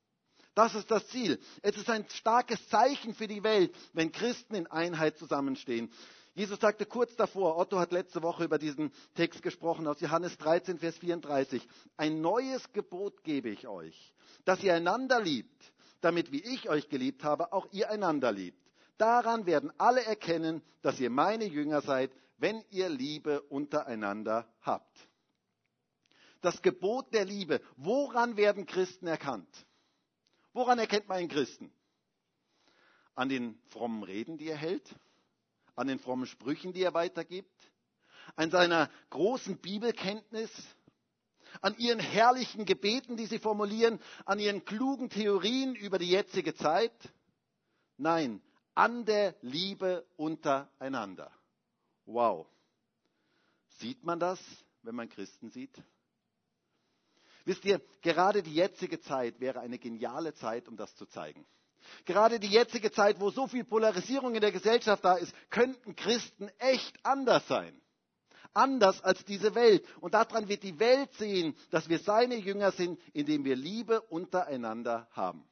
Das 0.56 0.74
ist 0.74 0.90
das 0.90 1.06
Ziel. 1.08 1.38
Es 1.60 1.76
ist 1.76 1.90
ein 1.90 2.08
starkes 2.08 2.66
Zeichen 2.70 3.14
für 3.14 3.28
die 3.28 3.44
Welt, 3.44 3.74
wenn 3.92 4.10
Christen 4.10 4.54
in 4.54 4.66
Einheit 4.66 5.18
zusammenstehen. 5.18 5.92
Jesus 6.34 6.58
sagte 6.60 6.86
kurz 6.86 7.14
davor, 7.14 7.58
Otto 7.58 7.78
hat 7.78 7.92
letzte 7.92 8.22
Woche 8.22 8.44
über 8.44 8.56
diesen 8.56 8.90
Text 9.14 9.42
gesprochen 9.42 9.86
aus 9.86 10.00
Johannes 10.00 10.38
13, 10.38 10.78
Vers 10.78 10.96
34, 10.96 11.66
ein 11.98 12.22
neues 12.22 12.72
Gebot 12.72 13.22
gebe 13.22 13.50
ich 13.50 13.68
euch, 13.68 14.14
dass 14.46 14.62
ihr 14.62 14.74
einander 14.74 15.20
liebt, 15.20 15.72
damit 16.00 16.32
wie 16.32 16.42
ich 16.42 16.70
euch 16.70 16.88
geliebt 16.88 17.22
habe, 17.22 17.52
auch 17.52 17.66
ihr 17.72 17.90
einander 17.90 18.32
liebt. 18.32 18.58
Daran 18.96 19.44
werden 19.44 19.70
alle 19.76 20.06
erkennen, 20.06 20.62
dass 20.80 20.98
ihr 21.00 21.10
meine 21.10 21.44
Jünger 21.44 21.82
seid, 21.82 22.10
wenn 22.38 22.64
ihr 22.70 22.88
Liebe 22.88 23.42
untereinander 23.42 24.48
habt. 24.62 25.06
Das 26.40 26.62
Gebot 26.62 27.12
der 27.12 27.26
Liebe. 27.26 27.60
Woran 27.76 28.38
werden 28.38 28.64
Christen 28.64 29.06
erkannt? 29.06 29.48
Woran 30.56 30.80
erkennt 30.80 31.06
man 31.06 31.18
einen 31.18 31.28
Christen? 31.28 31.70
An 33.14 33.28
den 33.28 33.56
frommen 33.68 34.02
Reden, 34.02 34.38
die 34.38 34.48
er 34.48 34.56
hält? 34.56 34.94
an 35.76 35.86
den 35.86 35.98
frommen 35.98 36.26
Sprüchen, 36.26 36.72
die 36.72 36.82
er 36.82 36.94
weitergibt, 36.94 37.54
an 38.34 38.50
seiner 38.50 38.90
großen 39.10 39.58
Bibelkenntnis, 39.58 40.50
an 41.60 41.76
ihren 41.78 42.00
herrlichen 42.00 42.64
Gebeten, 42.64 43.16
die 43.16 43.26
sie 43.26 43.38
formulieren, 43.38 44.00
an 44.24 44.38
ihren 44.38 44.64
klugen 44.64 45.10
Theorien 45.10 45.74
über 45.74 45.98
die 45.98 46.10
jetzige 46.10 46.54
Zeit. 46.54 46.92
Nein, 47.98 48.42
an 48.74 49.04
der 49.04 49.36
Liebe 49.42 50.06
untereinander. 50.16 51.30
Wow. 52.06 52.46
Sieht 53.78 54.02
man 54.04 54.18
das, 54.18 54.40
wenn 54.82 54.94
man 54.94 55.08
Christen 55.08 55.50
sieht? 55.50 55.82
Wisst 57.46 57.64
ihr, 57.64 57.80
gerade 58.02 58.42
die 58.42 58.54
jetzige 58.54 59.00
Zeit 59.00 59.38
wäre 59.38 59.60
eine 59.60 59.78
geniale 59.78 60.34
Zeit, 60.34 60.66
um 60.66 60.76
das 60.76 60.94
zu 60.96 61.06
zeigen. 61.06 61.46
Gerade 62.04 62.40
die 62.40 62.48
jetzige 62.48 62.90
Zeit, 62.90 63.20
wo 63.20 63.30
so 63.30 63.46
viel 63.46 63.62
Polarisierung 63.64 64.34
in 64.34 64.40
der 64.40 64.50
Gesellschaft 64.50 65.04
da 65.04 65.14
ist, 65.14 65.32
könnten 65.48 65.94
Christen 65.94 66.50
echt 66.58 66.98
anders 67.04 67.46
sein. 67.46 67.80
Anders 68.52 69.00
als 69.00 69.24
diese 69.24 69.54
Welt. 69.54 69.84
Und 70.00 70.14
daran 70.14 70.48
wird 70.48 70.64
die 70.64 70.80
Welt 70.80 71.12
sehen, 71.14 71.54
dass 71.70 71.88
wir 71.88 72.00
seine 72.00 72.34
Jünger 72.34 72.72
sind, 72.72 73.00
indem 73.12 73.44
wir 73.44 73.54
Liebe 73.54 74.00
untereinander 74.00 75.06
haben. 75.12 75.46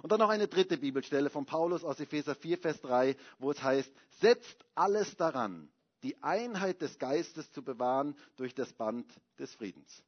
Und 0.00 0.12
dann 0.12 0.20
noch 0.20 0.30
eine 0.30 0.48
dritte 0.48 0.78
Bibelstelle 0.78 1.28
von 1.28 1.44
Paulus 1.44 1.84
aus 1.84 2.00
Epheser 2.00 2.34
4, 2.34 2.56
Vers 2.56 2.80
3, 2.80 3.16
wo 3.38 3.50
es 3.50 3.62
heißt, 3.62 3.92
setzt 4.20 4.64
alles 4.74 5.14
daran, 5.16 5.68
die 6.02 6.22
Einheit 6.22 6.80
des 6.80 6.98
Geistes 6.98 7.52
zu 7.52 7.62
bewahren 7.62 8.16
durch 8.36 8.54
das 8.54 8.72
Band 8.72 9.06
des 9.38 9.54
Friedens 9.54 10.02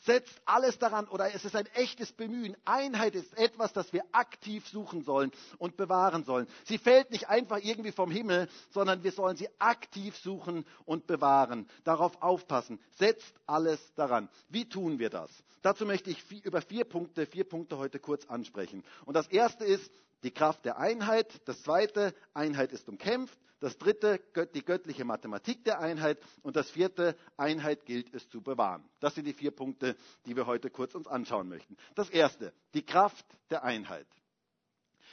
setzt 0.00 0.40
alles 0.44 0.78
daran 0.78 1.08
oder 1.08 1.34
es 1.34 1.44
ist 1.44 1.56
ein 1.56 1.66
echtes 1.74 2.12
Bemühen. 2.12 2.56
Einheit 2.64 3.14
ist 3.14 3.36
etwas, 3.36 3.72
das 3.72 3.92
wir 3.92 4.04
aktiv 4.12 4.66
suchen 4.68 5.02
sollen 5.02 5.32
und 5.58 5.76
bewahren 5.76 6.24
sollen. 6.24 6.46
Sie 6.64 6.78
fällt 6.78 7.10
nicht 7.10 7.28
einfach 7.28 7.58
irgendwie 7.62 7.92
vom 7.92 8.10
Himmel, 8.10 8.48
sondern 8.70 9.02
wir 9.02 9.12
sollen 9.12 9.36
sie 9.36 9.48
aktiv 9.58 10.16
suchen 10.16 10.64
und 10.84 11.06
bewahren. 11.06 11.68
Darauf 11.84 12.22
aufpassen. 12.22 12.80
Setzt 12.98 13.34
alles 13.46 13.80
daran. 13.94 14.28
Wie 14.48 14.68
tun 14.68 14.98
wir 14.98 15.10
das? 15.10 15.30
Dazu 15.62 15.84
möchte 15.86 16.10
ich 16.10 16.24
über 16.44 16.62
vier 16.62 16.84
Punkte, 16.84 17.26
vier 17.26 17.44
Punkte 17.44 17.78
heute 17.78 17.98
kurz 17.98 18.26
ansprechen. 18.26 18.84
Und 19.04 19.14
das 19.14 19.26
erste 19.26 19.64
ist, 19.64 19.90
die 20.22 20.30
Kraft 20.30 20.64
der 20.64 20.78
Einheit. 20.78 21.40
Das 21.46 21.62
zweite, 21.62 22.14
Einheit 22.34 22.72
ist 22.72 22.88
umkämpft. 22.88 23.38
Das 23.60 23.76
dritte, 23.76 24.20
die 24.54 24.64
göttliche 24.64 25.04
Mathematik 25.04 25.64
der 25.64 25.80
Einheit. 25.80 26.18
Und 26.42 26.56
das 26.56 26.70
vierte, 26.70 27.16
Einheit 27.36 27.86
gilt 27.86 28.14
es 28.14 28.28
zu 28.28 28.40
bewahren. 28.40 28.88
Das 29.00 29.14
sind 29.14 29.24
die 29.24 29.32
vier 29.32 29.50
Punkte, 29.50 29.96
die 30.26 30.36
wir 30.36 30.46
heute 30.46 30.70
kurz 30.70 30.94
uns 30.94 31.08
anschauen 31.08 31.48
möchten. 31.48 31.76
Das 31.94 32.08
erste, 32.08 32.52
die 32.74 32.84
Kraft 32.84 33.26
der 33.50 33.64
Einheit. 33.64 34.06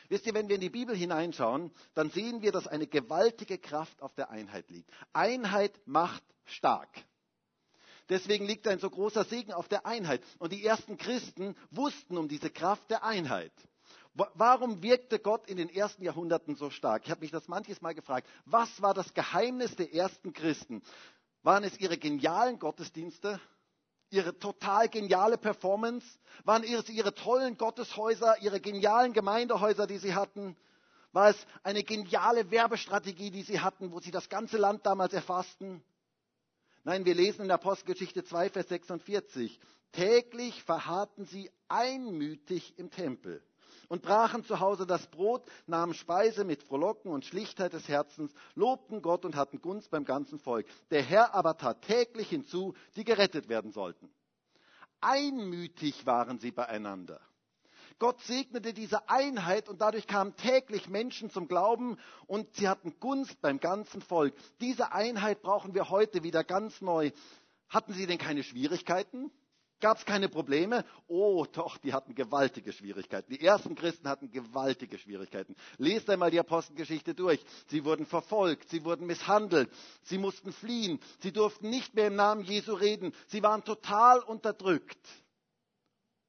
Wisst 0.09 0.27
ihr, 0.27 0.35
wenn 0.35 0.47
wir 0.47 0.55
in 0.55 0.61
die 0.61 0.69
Bibel 0.69 0.95
hineinschauen, 0.95 1.71
dann 1.95 2.11
sehen 2.11 2.43
wir, 2.43 2.51
dass 2.51 2.67
eine 2.67 2.85
gewaltige 2.85 3.57
Kraft 3.57 4.03
auf 4.03 4.13
der 4.13 4.29
Einheit 4.29 4.69
liegt. 4.69 4.91
Einheit 5.13 5.79
macht 5.85 6.23
stark. 6.45 6.89
Deswegen 8.09 8.45
liegt 8.45 8.67
ein 8.67 8.77
so 8.77 8.89
großer 8.89 9.23
Segen 9.23 9.51
auf 9.51 9.67
der 9.67 9.87
Einheit. 9.87 10.21
Und 10.37 10.51
die 10.51 10.63
ersten 10.63 10.97
Christen 10.97 11.55
wussten 11.71 12.17
um 12.17 12.27
diese 12.27 12.51
Kraft 12.51 12.91
der 12.91 13.03
Einheit. 13.03 13.51
Warum 14.15 14.81
wirkte 14.81 15.19
Gott 15.19 15.45
in 15.47 15.57
den 15.57 15.67
ersten 15.69 16.01
Jahrhunderten 16.01 16.55
so 16.55 16.69
stark? 16.69 17.03
Ich 17.03 17.11
habe 17.11 17.19
mich 17.19 17.31
das 17.31 17.49
manches 17.49 17.81
Mal 17.81 17.93
gefragt. 17.93 18.29
Was 18.45 18.81
war 18.81 18.93
das 18.93 19.13
Geheimnis 19.13 19.75
der 19.75 19.93
ersten 19.93 20.31
Christen? 20.31 20.81
Waren 21.43 21.65
es 21.65 21.77
ihre 21.79 21.97
genialen 21.97 22.57
Gottesdienste? 22.57 23.41
Ihre 24.11 24.39
total 24.39 24.87
geniale 24.87 25.37
Performance? 25.37 26.07
Waren 26.45 26.63
es 26.63 26.87
ihre 26.87 27.13
tollen 27.13 27.57
Gotteshäuser, 27.57 28.41
ihre 28.41 28.61
genialen 28.61 29.11
Gemeindehäuser, 29.11 29.85
die 29.85 29.97
sie 29.97 30.15
hatten? 30.15 30.55
War 31.11 31.31
es 31.31 31.47
eine 31.63 31.83
geniale 31.83 32.49
Werbestrategie, 32.51 33.31
die 33.31 33.43
sie 33.43 33.59
hatten, 33.59 33.91
wo 33.91 33.99
sie 33.99 34.11
das 34.11 34.29
ganze 34.29 34.55
Land 34.55 34.85
damals 34.85 35.11
erfassten? 35.11 35.83
Nein, 36.85 37.03
wir 37.03 37.15
lesen 37.15 37.41
in 37.41 37.47
der 37.47 37.55
Apostelgeschichte 37.55 38.23
2, 38.23 38.49
Vers 38.49 38.69
46. 38.69 39.59
Täglich 39.91 40.63
verharrten 40.63 41.25
sie 41.25 41.51
einmütig 41.67 42.79
im 42.79 42.91
Tempel 42.91 43.43
und 43.87 44.01
brachen 44.01 44.43
zu 44.43 44.59
Hause 44.59 44.85
das 44.85 45.07
Brot, 45.07 45.43
nahmen 45.67 45.93
Speise 45.93 46.43
mit 46.43 46.63
Frohlocken 46.63 47.11
und 47.11 47.25
Schlichtheit 47.25 47.73
des 47.73 47.87
Herzens, 47.87 48.33
lobten 48.55 49.01
Gott 49.01 49.25
und 49.25 49.35
hatten 49.35 49.61
Gunst 49.61 49.89
beim 49.91 50.05
ganzen 50.05 50.39
Volk. 50.39 50.65
Der 50.91 51.01
Herr 51.01 51.33
aber 51.33 51.57
tat 51.57 51.81
täglich 51.83 52.29
hinzu, 52.29 52.73
die 52.95 53.03
gerettet 53.03 53.49
werden 53.49 53.71
sollten. 53.71 54.09
Einmütig 55.01 56.05
waren 56.05 56.39
sie 56.39 56.51
beieinander. 56.51 57.19
Gott 57.97 58.19
segnete 58.21 58.73
diese 58.73 59.07
Einheit 59.07 59.69
und 59.69 59.79
dadurch 59.79 60.05
kamen 60.05 60.35
täglich 60.35 60.89
Menschen 60.89 61.29
zum 61.29 61.47
Glauben 61.47 61.97
und 62.27 62.53
sie 62.55 62.67
hatten 62.67 62.99
Gunst 62.99 63.39
beim 63.41 63.59
ganzen 63.59 64.01
Volk. 64.01 64.33
Diese 64.59 64.91
Einheit 64.91 65.41
brauchen 65.41 65.73
wir 65.73 65.89
heute 65.89 66.23
wieder 66.23 66.43
ganz 66.43 66.81
neu. 66.81 67.11
Hatten 67.69 67.93
sie 67.93 68.05
denn 68.05 68.17
keine 68.17 68.43
Schwierigkeiten? 68.43 69.31
Gab 69.81 69.97
es 69.97 70.05
keine 70.05 70.29
Probleme? 70.29 70.85
Oh, 71.07 71.45
doch, 71.51 71.77
die 71.77 71.93
hatten 71.93 72.15
gewaltige 72.15 72.71
Schwierigkeiten. 72.71 73.31
Die 73.33 73.41
ersten 73.41 73.75
Christen 73.75 74.07
hatten 74.07 74.31
gewaltige 74.31 74.97
Schwierigkeiten. 74.97 75.55
Lest 75.77 76.09
einmal 76.09 76.31
die 76.31 76.39
Apostelgeschichte 76.39 77.13
durch. 77.13 77.43
Sie 77.67 77.83
wurden 77.83 78.05
verfolgt, 78.05 78.69
sie 78.69 78.85
wurden 78.85 79.05
misshandelt, 79.05 79.69
sie 80.03 80.17
mussten 80.17 80.53
fliehen, 80.53 80.99
sie 81.19 81.33
durften 81.33 81.69
nicht 81.69 81.93
mehr 81.93 82.07
im 82.07 82.15
Namen 82.15 82.43
Jesu 82.43 82.73
reden, 82.73 83.13
sie 83.27 83.43
waren 83.43 83.63
total 83.63 84.19
unterdrückt. 84.19 85.07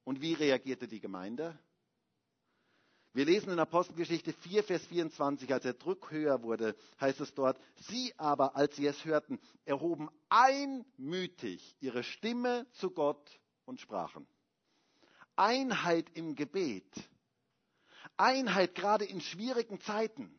Und 0.05 0.21
wie 0.21 0.35
reagierte 0.35 0.88
die 0.88 1.00
Gemeinde? 1.00 1.59
Wir 3.16 3.25
lesen 3.25 3.50
in 3.50 3.58
Apostelgeschichte 3.58 4.35
4, 4.35 4.62
Vers 4.62 4.85
24, 4.88 5.50
als 5.50 5.62
der 5.62 5.73
Druck 5.73 6.11
höher 6.11 6.42
wurde, 6.42 6.76
heißt 7.00 7.18
es 7.23 7.32
dort, 7.32 7.58
sie 7.88 8.12
aber, 8.18 8.56
als 8.56 8.76
sie 8.76 8.87
es 8.87 9.06
hörten, 9.06 9.40
erhoben 9.64 10.11
einmütig 10.28 11.76
ihre 11.80 12.02
Stimme 12.02 12.66
zu 12.73 12.90
Gott 12.90 13.40
und 13.64 13.80
sprachen. 13.80 14.26
Einheit 15.35 16.11
im 16.12 16.35
Gebet. 16.35 16.92
Einheit 18.18 18.75
gerade 18.75 19.06
in 19.06 19.23
schwierigen 19.23 19.80
Zeiten. 19.80 20.38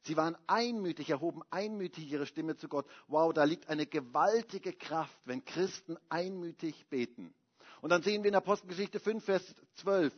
Sie 0.00 0.16
waren 0.16 0.36
einmütig, 0.48 1.08
erhoben 1.08 1.42
einmütig 1.50 2.10
ihre 2.10 2.26
Stimme 2.26 2.56
zu 2.56 2.66
Gott. 2.66 2.86
Wow, 3.06 3.32
da 3.32 3.44
liegt 3.44 3.68
eine 3.68 3.86
gewaltige 3.86 4.72
Kraft, 4.72 5.16
wenn 5.24 5.44
Christen 5.44 5.96
einmütig 6.08 6.84
beten. 6.88 7.32
Und 7.80 7.90
dann 7.90 8.02
sehen 8.02 8.24
wir 8.24 8.28
in 8.28 8.34
Apostelgeschichte 8.34 8.98
5, 8.98 9.24
Vers 9.24 9.54
12, 9.76 10.12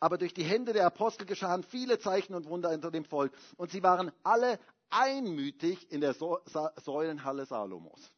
aber 0.00 0.18
durch 0.18 0.34
die 0.34 0.44
Hände 0.44 0.72
der 0.72 0.86
Apostel 0.86 1.26
geschahen 1.26 1.62
viele 1.62 1.98
Zeichen 1.98 2.34
und 2.34 2.48
Wunder 2.48 2.70
unter 2.70 2.90
dem 2.90 3.04
Volk. 3.04 3.32
Und 3.56 3.70
sie 3.70 3.82
waren 3.82 4.12
alle 4.22 4.58
einmütig 4.90 5.90
in 5.90 6.00
der 6.00 6.14
Säulenhalle 6.14 7.46
Salomos. 7.46 8.12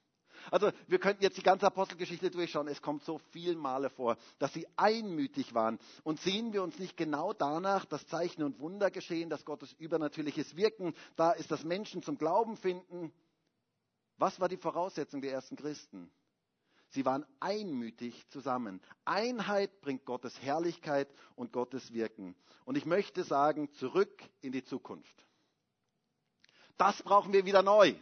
Also 0.51 0.71
wir 0.87 0.99
könnten 0.99 1.23
jetzt 1.23 1.37
die 1.37 1.43
ganze 1.43 1.67
Apostelgeschichte 1.67 2.31
durchschauen. 2.31 2.69
Es 2.69 2.81
kommt 2.81 3.05
so 3.05 3.19
viel 3.31 3.57
Male 3.57 3.91
vor, 3.91 4.17
dass 4.39 4.53
sie 4.53 4.67
einmütig 4.77 5.55
waren. 5.55 5.79
Und 6.03 6.21
sehen 6.21 6.53
wir 6.53 6.63
uns 6.63 6.79
nicht 6.79 6.97
genau 6.97 7.33
danach, 7.33 7.85
dass 7.85 8.07
Zeichen 8.07 8.43
und 8.43 8.59
Wunder 8.61 8.91
geschehen, 8.91 9.29
dass 9.29 9.45
Gottes 9.45 9.73
übernatürliches 9.75 10.57
Wirken 10.57 10.95
da 11.17 11.33
ist, 11.33 11.51
dass 11.51 11.65
Menschen 11.65 12.03
zum 12.03 12.17
Glauben 12.17 12.57
finden. 12.57 13.13
Was 14.17 14.41
war 14.41 14.49
die 14.49 14.57
Voraussetzung 14.57 15.21
der 15.21 15.33
ersten 15.33 15.57
Christen? 15.57 16.11
Sie 16.90 17.04
waren 17.04 17.25
einmütig 17.38 18.28
zusammen. 18.28 18.80
Einheit 19.04 19.80
bringt 19.80 20.04
Gottes 20.04 20.40
Herrlichkeit 20.42 21.09
und 21.37 21.52
Gottes 21.52 21.92
Wirken. 21.92 22.35
Und 22.64 22.76
ich 22.76 22.87
möchte 22.87 23.25
sagen, 23.25 23.73
zurück 23.75 24.23
in 24.42 24.52
die 24.52 24.64
Zukunft. 24.64 25.26
Das 26.76 27.02
brauchen 27.02 27.32
wir 27.32 27.44
wieder 27.44 27.62
neu. 27.62 27.94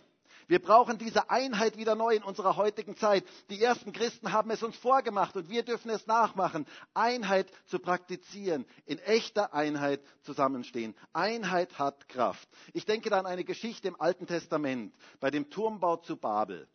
Wir 0.47 0.61
brauchen 0.63 0.97
diese 0.97 1.29
Einheit 1.29 1.77
wieder 1.77 1.95
neu 1.95 2.15
in 2.15 2.23
unserer 2.23 2.57
heutigen 2.57 2.97
Zeit. 2.97 3.25
Die 3.51 3.63
ersten 3.63 3.93
Christen 3.93 4.33
haben 4.33 4.51
es 4.51 4.63
uns 4.63 4.77
vorgemacht 4.77 5.37
und 5.37 5.51
wir 5.51 5.63
dürfen 5.63 5.91
es 5.91 6.07
nachmachen. 6.07 6.65
Einheit 6.95 7.53
zu 7.67 7.79
praktizieren, 7.79 8.65
in 8.87 8.99
echter 8.99 9.53
Einheit 9.53 10.01
zusammenstehen. 10.23 10.95
Einheit 11.13 11.79
hat 11.79 12.09
Kraft. 12.09 12.49
Ich 12.73 12.87
denke 12.87 13.11
da 13.11 13.19
an 13.19 13.27
eine 13.27 13.45
Geschichte 13.45 13.89
im 13.89 14.01
Alten 14.01 14.27
Testament 14.27 14.95
bei 15.21 15.31
dem 15.31 15.51
Turmbau 15.51 15.99
zu 15.99 16.17
Babel. 16.17 16.67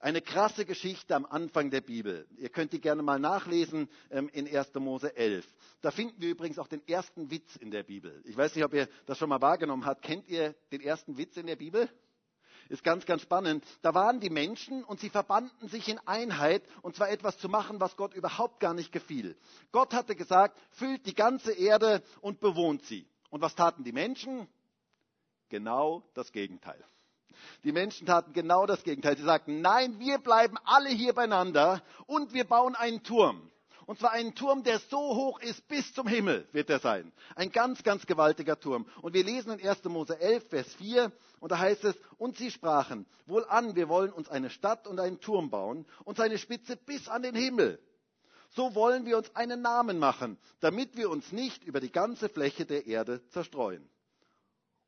Eine 0.00 0.22
krasse 0.22 0.64
Geschichte 0.64 1.16
am 1.16 1.26
Anfang 1.26 1.70
der 1.70 1.80
Bibel. 1.80 2.28
Ihr 2.36 2.50
könnt 2.50 2.72
die 2.72 2.80
gerne 2.80 3.02
mal 3.02 3.18
nachlesen 3.18 3.88
ähm, 4.10 4.28
in 4.32 4.46
1. 4.46 4.72
Mose 4.74 5.16
11. 5.16 5.44
Da 5.80 5.90
finden 5.90 6.20
wir 6.20 6.30
übrigens 6.30 6.60
auch 6.60 6.68
den 6.68 6.86
ersten 6.86 7.32
Witz 7.32 7.56
in 7.56 7.72
der 7.72 7.82
Bibel. 7.82 8.22
Ich 8.24 8.36
weiß 8.36 8.54
nicht, 8.54 8.64
ob 8.64 8.74
ihr 8.74 8.88
das 9.06 9.18
schon 9.18 9.28
mal 9.28 9.40
wahrgenommen 9.40 9.86
habt. 9.86 10.02
Kennt 10.02 10.28
ihr 10.28 10.54
den 10.70 10.80
ersten 10.80 11.18
Witz 11.18 11.36
in 11.36 11.48
der 11.48 11.56
Bibel? 11.56 11.90
Ist 12.68 12.84
ganz, 12.84 13.06
ganz 13.06 13.22
spannend. 13.22 13.64
Da 13.82 13.92
waren 13.92 14.20
die 14.20 14.30
Menschen 14.30 14.84
und 14.84 15.00
sie 15.00 15.10
verbanden 15.10 15.68
sich 15.68 15.88
in 15.88 15.98
Einheit 16.06 16.62
und 16.82 16.94
zwar 16.94 17.10
etwas 17.10 17.38
zu 17.38 17.48
machen, 17.48 17.80
was 17.80 17.96
Gott 17.96 18.14
überhaupt 18.14 18.60
gar 18.60 18.74
nicht 18.74 18.92
gefiel. 18.92 19.36
Gott 19.72 19.94
hatte 19.94 20.14
gesagt, 20.14 20.56
füllt 20.70 21.06
die 21.06 21.14
ganze 21.14 21.52
Erde 21.52 22.02
und 22.20 22.38
bewohnt 22.38 22.84
sie. 22.84 23.08
Und 23.30 23.40
was 23.40 23.56
taten 23.56 23.82
die 23.82 23.92
Menschen? 23.92 24.46
Genau 25.48 26.04
das 26.14 26.30
Gegenteil. 26.30 26.84
Die 27.64 27.72
Menschen 27.72 28.06
taten 28.06 28.32
genau 28.32 28.66
das 28.66 28.82
Gegenteil. 28.84 29.16
Sie 29.16 29.24
sagten, 29.24 29.60
nein, 29.60 29.98
wir 29.98 30.18
bleiben 30.18 30.56
alle 30.64 30.88
hier 30.90 31.12
beieinander 31.12 31.82
und 32.06 32.32
wir 32.32 32.44
bauen 32.44 32.74
einen 32.74 33.02
Turm. 33.02 33.50
Und 33.88 33.98
zwar 33.98 34.12
einen 34.12 34.34
Turm, 34.34 34.64
der 34.64 34.80
so 34.80 34.98
hoch 34.98 35.40
ist 35.40 35.66
bis 35.66 35.94
zum 35.94 36.06
Himmel 36.06 36.46
wird 36.52 36.68
er 36.68 36.78
sein. 36.78 37.10
Ein 37.36 37.50
ganz, 37.50 37.82
ganz 37.82 38.04
gewaltiger 38.04 38.60
Turm. 38.60 38.86
Und 39.00 39.14
wir 39.14 39.24
lesen 39.24 39.58
in 39.58 39.66
1. 39.66 39.82
Mose 39.84 40.20
11, 40.20 40.46
Vers 40.50 40.74
4, 40.74 41.10
und 41.40 41.52
da 41.52 41.58
heißt 41.58 41.84
es, 41.84 41.96
und 42.18 42.36
sie 42.36 42.50
sprachen, 42.50 43.06
wohlan, 43.24 43.76
wir 43.76 43.88
wollen 43.88 44.12
uns 44.12 44.28
eine 44.28 44.50
Stadt 44.50 44.86
und 44.86 45.00
einen 45.00 45.20
Turm 45.20 45.48
bauen 45.48 45.86
und 46.04 46.18
seine 46.18 46.36
Spitze 46.36 46.76
bis 46.76 47.08
an 47.08 47.22
den 47.22 47.34
Himmel. 47.34 47.80
So 48.50 48.74
wollen 48.74 49.06
wir 49.06 49.16
uns 49.16 49.34
einen 49.34 49.62
Namen 49.62 49.98
machen, 49.98 50.38
damit 50.60 50.96
wir 50.96 51.08
uns 51.08 51.32
nicht 51.32 51.64
über 51.64 51.80
die 51.80 51.92
ganze 51.92 52.28
Fläche 52.28 52.66
der 52.66 52.86
Erde 52.86 53.26
zerstreuen. 53.28 53.88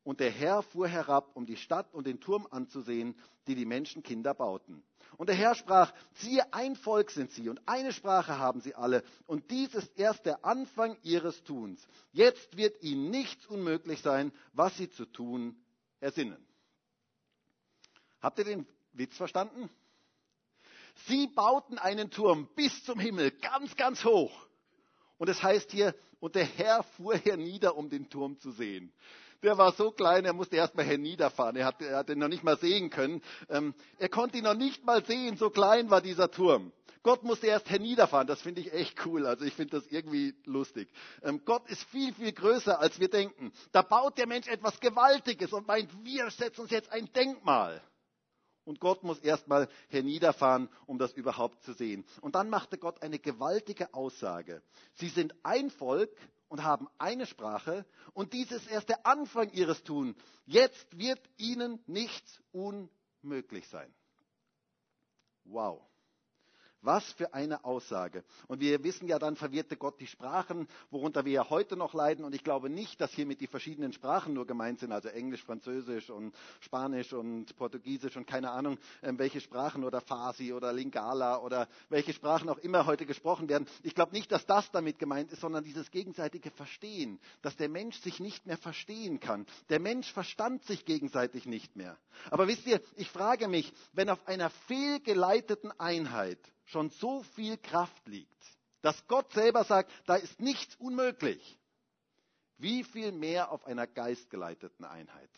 Und 0.02 0.20
der 0.20 0.30
Herr 0.30 0.62
fuhr 0.62 0.88
herab, 0.88 1.30
um 1.34 1.44
die 1.46 1.56
Stadt 1.56 1.92
und 1.92 2.06
den 2.06 2.20
Turm 2.20 2.46
anzusehen, 2.50 3.14
die 3.46 3.54
die 3.54 3.66
Menschenkinder 3.66 4.34
bauten. 4.34 4.82
Und 5.18 5.28
der 5.28 5.36
Herr 5.36 5.54
sprach, 5.54 5.92
siehe, 6.14 6.52
ein 6.54 6.76
Volk 6.76 7.10
sind 7.10 7.30
sie 7.32 7.48
und 7.48 7.60
eine 7.66 7.92
Sprache 7.92 8.38
haben 8.38 8.60
sie 8.60 8.74
alle. 8.74 9.02
Und 9.26 9.50
dies 9.50 9.74
ist 9.74 9.98
erst 9.98 10.24
der 10.24 10.44
Anfang 10.44 10.96
ihres 11.02 11.42
Tuns. 11.44 11.86
Jetzt 12.12 12.56
wird 12.56 12.82
ihnen 12.82 13.10
nichts 13.10 13.46
unmöglich 13.46 14.00
sein, 14.00 14.32
was 14.52 14.76
sie 14.76 14.88
zu 14.88 15.04
tun 15.04 15.60
ersinnen. 16.00 16.42
Habt 18.22 18.38
ihr 18.38 18.44
den 18.44 18.66
Witz 18.92 19.16
verstanden? 19.16 19.68
Sie 21.06 21.26
bauten 21.26 21.78
einen 21.78 22.10
Turm 22.10 22.48
bis 22.54 22.84
zum 22.84 22.98
Himmel, 22.98 23.30
ganz, 23.30 23.76
ganz 23.76 24.04
hoch. 24.04 24.46
Und 25.18 25.28
es 25.28 25.42
heißt 25.42 25.70
hier, 25.70 25.94
und 26.20 26.34
der 26.34 26.44
Herr 26.44 26.82
fuhr 26.82 27.16
hernieder, 27.16 27.76
um 27.76 27.90
den 27.90 28.08
Turm 28.08 28.38
zu 28.38 28.52
sehen 28.52 28.92
der 29.42 29.58
war 29.58 29.72
so 29.72 29.90
klein, 29.90 30.24
er 30.24 30.32
musste 30.32 30.56
erst 30.56 30.74
mal 30.74 30.84
herniederfahren. 30.84 31.56
Er 31.56 31.66
hat, 31.66 31.80
er 31.82 31.98
hat 31.98 32.10
ihn 32.10 32.18
noch 32.18 32.28
nicht 32.28 32.44
mal 32.44 32.58
sehen 32.58 32.90
können. 32.90 33.22
Ähm, 33.48 33.74
er 33.98 34.08
konnte 34.08 34.38
ihn 34.38 34.44
noch 34.44 34.54
nicht 34.54 34.84
mal 34.84 35.04
sehen, 35.04 35.36
so 35.36 35.50
klein 35.50 35.90
war 35.90 36.00
dieser 36.00 36.30
Turm. 36.30 36.72
Gott 37.02 37.22
musste 37.22 37.46
erst 37.46 37.70
herniederfahren. 37.70 38.26
Das 38.26 38.42
finde 38.42 38.60
ich 38.60 38.72
echt 38.72 39.06
cool. 39.06 39.26
Also 39.26 39.44
ich 39.44 39.54
finde 39.54 39.78
das 39.78 39.86
irgendwie 39.86 40.34
lustig. 40.44 40.88
Ähm, 41.22 41.42
Gott 41.44 41.66
ist 41.68 41.82
viel, 41.84 42.12
viel 42.12 42.32
größer, 42.32 42.78
als 42.78 43.00
wir 43.00 43.08
denken. 43.08 43.52
Da 43.72 43.82
baut 43.82 44.18
der 44.18 44.26
Mensch 44.26 44.48
etwas 44.48 44.78
Gewaltiges 44.80 45.52
und 45.52 45.66
meint, 45.66 45.90
wir 46.04 46.30
setzen 46.30 46.62
uns 46.62 46.70
jetzt 46.70 46.92
ein 46.92 47.10
Denkmal. 47.12 47.82
Und 48.64 48.78
Gott 48.78 49.02
muss 49.02 49.18
erstmal 49.20 49.68
herniederfahren, 49.88 50.68
um 50.86 50.98
das 50.98 51.12
überhaupt 51.14 51.62
zu 51.64 51.72
sehen. 51.72 52.04
Und 52.20 52.34
dann 52.34 52.50
machte 52.50 52.76
Gott 52.76 53.02
eine 53.02 53.18
gewaltige 53.18 53.94
Aussage. 53.94 54.62
Sie 54.94 55.08
sind 55.08 55.34
ein 55.42 55.70
Volk 55.70 56.10
und 56.50 56.64
haben 56.64 56.88
eine 56.98 57.26
Sprache 57.26 57.86
und 58.12 58.34
dies 58.34 58.50
ist 58.50 58.68
erst 58.68 58.90
der 58.90 59.06
Anfang 59.06 59.50
ihres 59.52 59.82
Tun. 59.84 60.16
Jetzt 60.44 60.98
wird 60.98 61.20
ihnen 61.38 61.82
nichts 61.86 62.42
unmöglich 62.52 63.68
sein. 63.68 63.94
Wow. 65.44 65.80
Was 66.82 67.04
für 67.12 67.34
eine 67.34 67.64
Aussage. 67.64 68.24
Und 68.48 68.60
wir 68.60 68.82
wissen 68.82 69.06
ja, 69.06 69.18
dann 69.18 69.36
verwirrte 69.36 69.76
Gott 69.76 70.00
die 70.00 70.06
Sprachen, 70.06 70.66
worunter 70.90 71.24
wir 71.24 71.32
ja 71.32 71.50
heute 71.50 71.76
noch 71.76 71.92
leiden. 71.92 72.24
Und 72.24 72.34
ich 72.34 72.42
glaube 72.42 72.70
nicht, 72.70 73.00
dass 73.00 73.12
hiermit 73.12 73.40
die 73.40 73.46
verschiedenen 73.46 73.92
Sprachen 73.92 74.32
nur 74.32 74.46
gemeint 74.46 74.80
sind, 74.80 74.92
also 74.92 75.08
Englisch, 75.08 75.42
Französisch 75.42 76.08
und 76.08 76.34
Spanisch 76.60 77.12
und 77.12 77.54
Portugiesisch 77.56 78.16
und 78.16 78.26
keine 78.26 78.50
Ahnung, 78.50 78.78
ähm, 79.02 79.18
welche 79.18 79.40
Sprachen 79.40 79.84
oder 79.84 80.00
Farsi 80.00 80.52
oder 80.52 80.72
Lingala 80.72 81.38
oder 81.38 81.68
welche 81.90 82.12
Sprachen 82.14 82.48
auch 82.48 82.58
immer 82.58 82.86
heute 82.86 83.04
gesprochen 83.04 83.48
werden. 83.48 83.66
Ich 83.82 83.94
glaube 83.94 84.12
nicht, 84.12 84.32
dass 84.32 84.46
das 84.46 84.70
damit 84.70 84.98
gemeint 84.98 85.32
ist, 85.32 85.40
sondern 85.40 85.64
dieses 85.64 85.90
gegenseitige 85.90 86.50
Verstehen, 86.50 87.20
dass 87.42 87.56
der 87.56 87.68
Mensch 87.68 87.98
sich 88.00 88.20
nicht 88.20 88.46
mehr 88.46 88.56
verstehen 88.56 89.20
kann. 89.20 89.46
Der 89.68 89.80
Mensch 89.80 90.10
verstand 90.12 90.64
sich 90.64 90.84
gegenseitig 90.84 91.46
nicht 91.46 91.76
mehr. 91.76 91.98
Aber 92.30 92.48
wisst 92.48 92.66
ihr, 92.66 92.80
ich 92.96 93.10
frage 93.10 93.48
mich, 93.48 93.72
wenn 93.92 94.08
auf 94.08 94.26
einer 94.26 94.50
fehlgeleiteten 94.50 95.72
Einheit 95.78 96.38
schon 96.70 96.90
so 96.90 97.22
viel 97.34 97.56
Kraft 97.58 98.06
liegt, 98.06 98.42
dass 98.82 99.06
Gott 99.06 99.32
selber 99.32 99.64
sagt, 99.64 99.90
da 100.06 100.16
ist 100.16 100.40
nichts 100.40 100.74
unmöglich. 100.76 101.58
Wie 102.58 102.84
viel 102.84 103.12
mehr 103.12 103.52
auf 103.52 103.64
einer 103.64 103.86
geistgeleiteten 103.86 104.84
Einheit? 104.84 105.30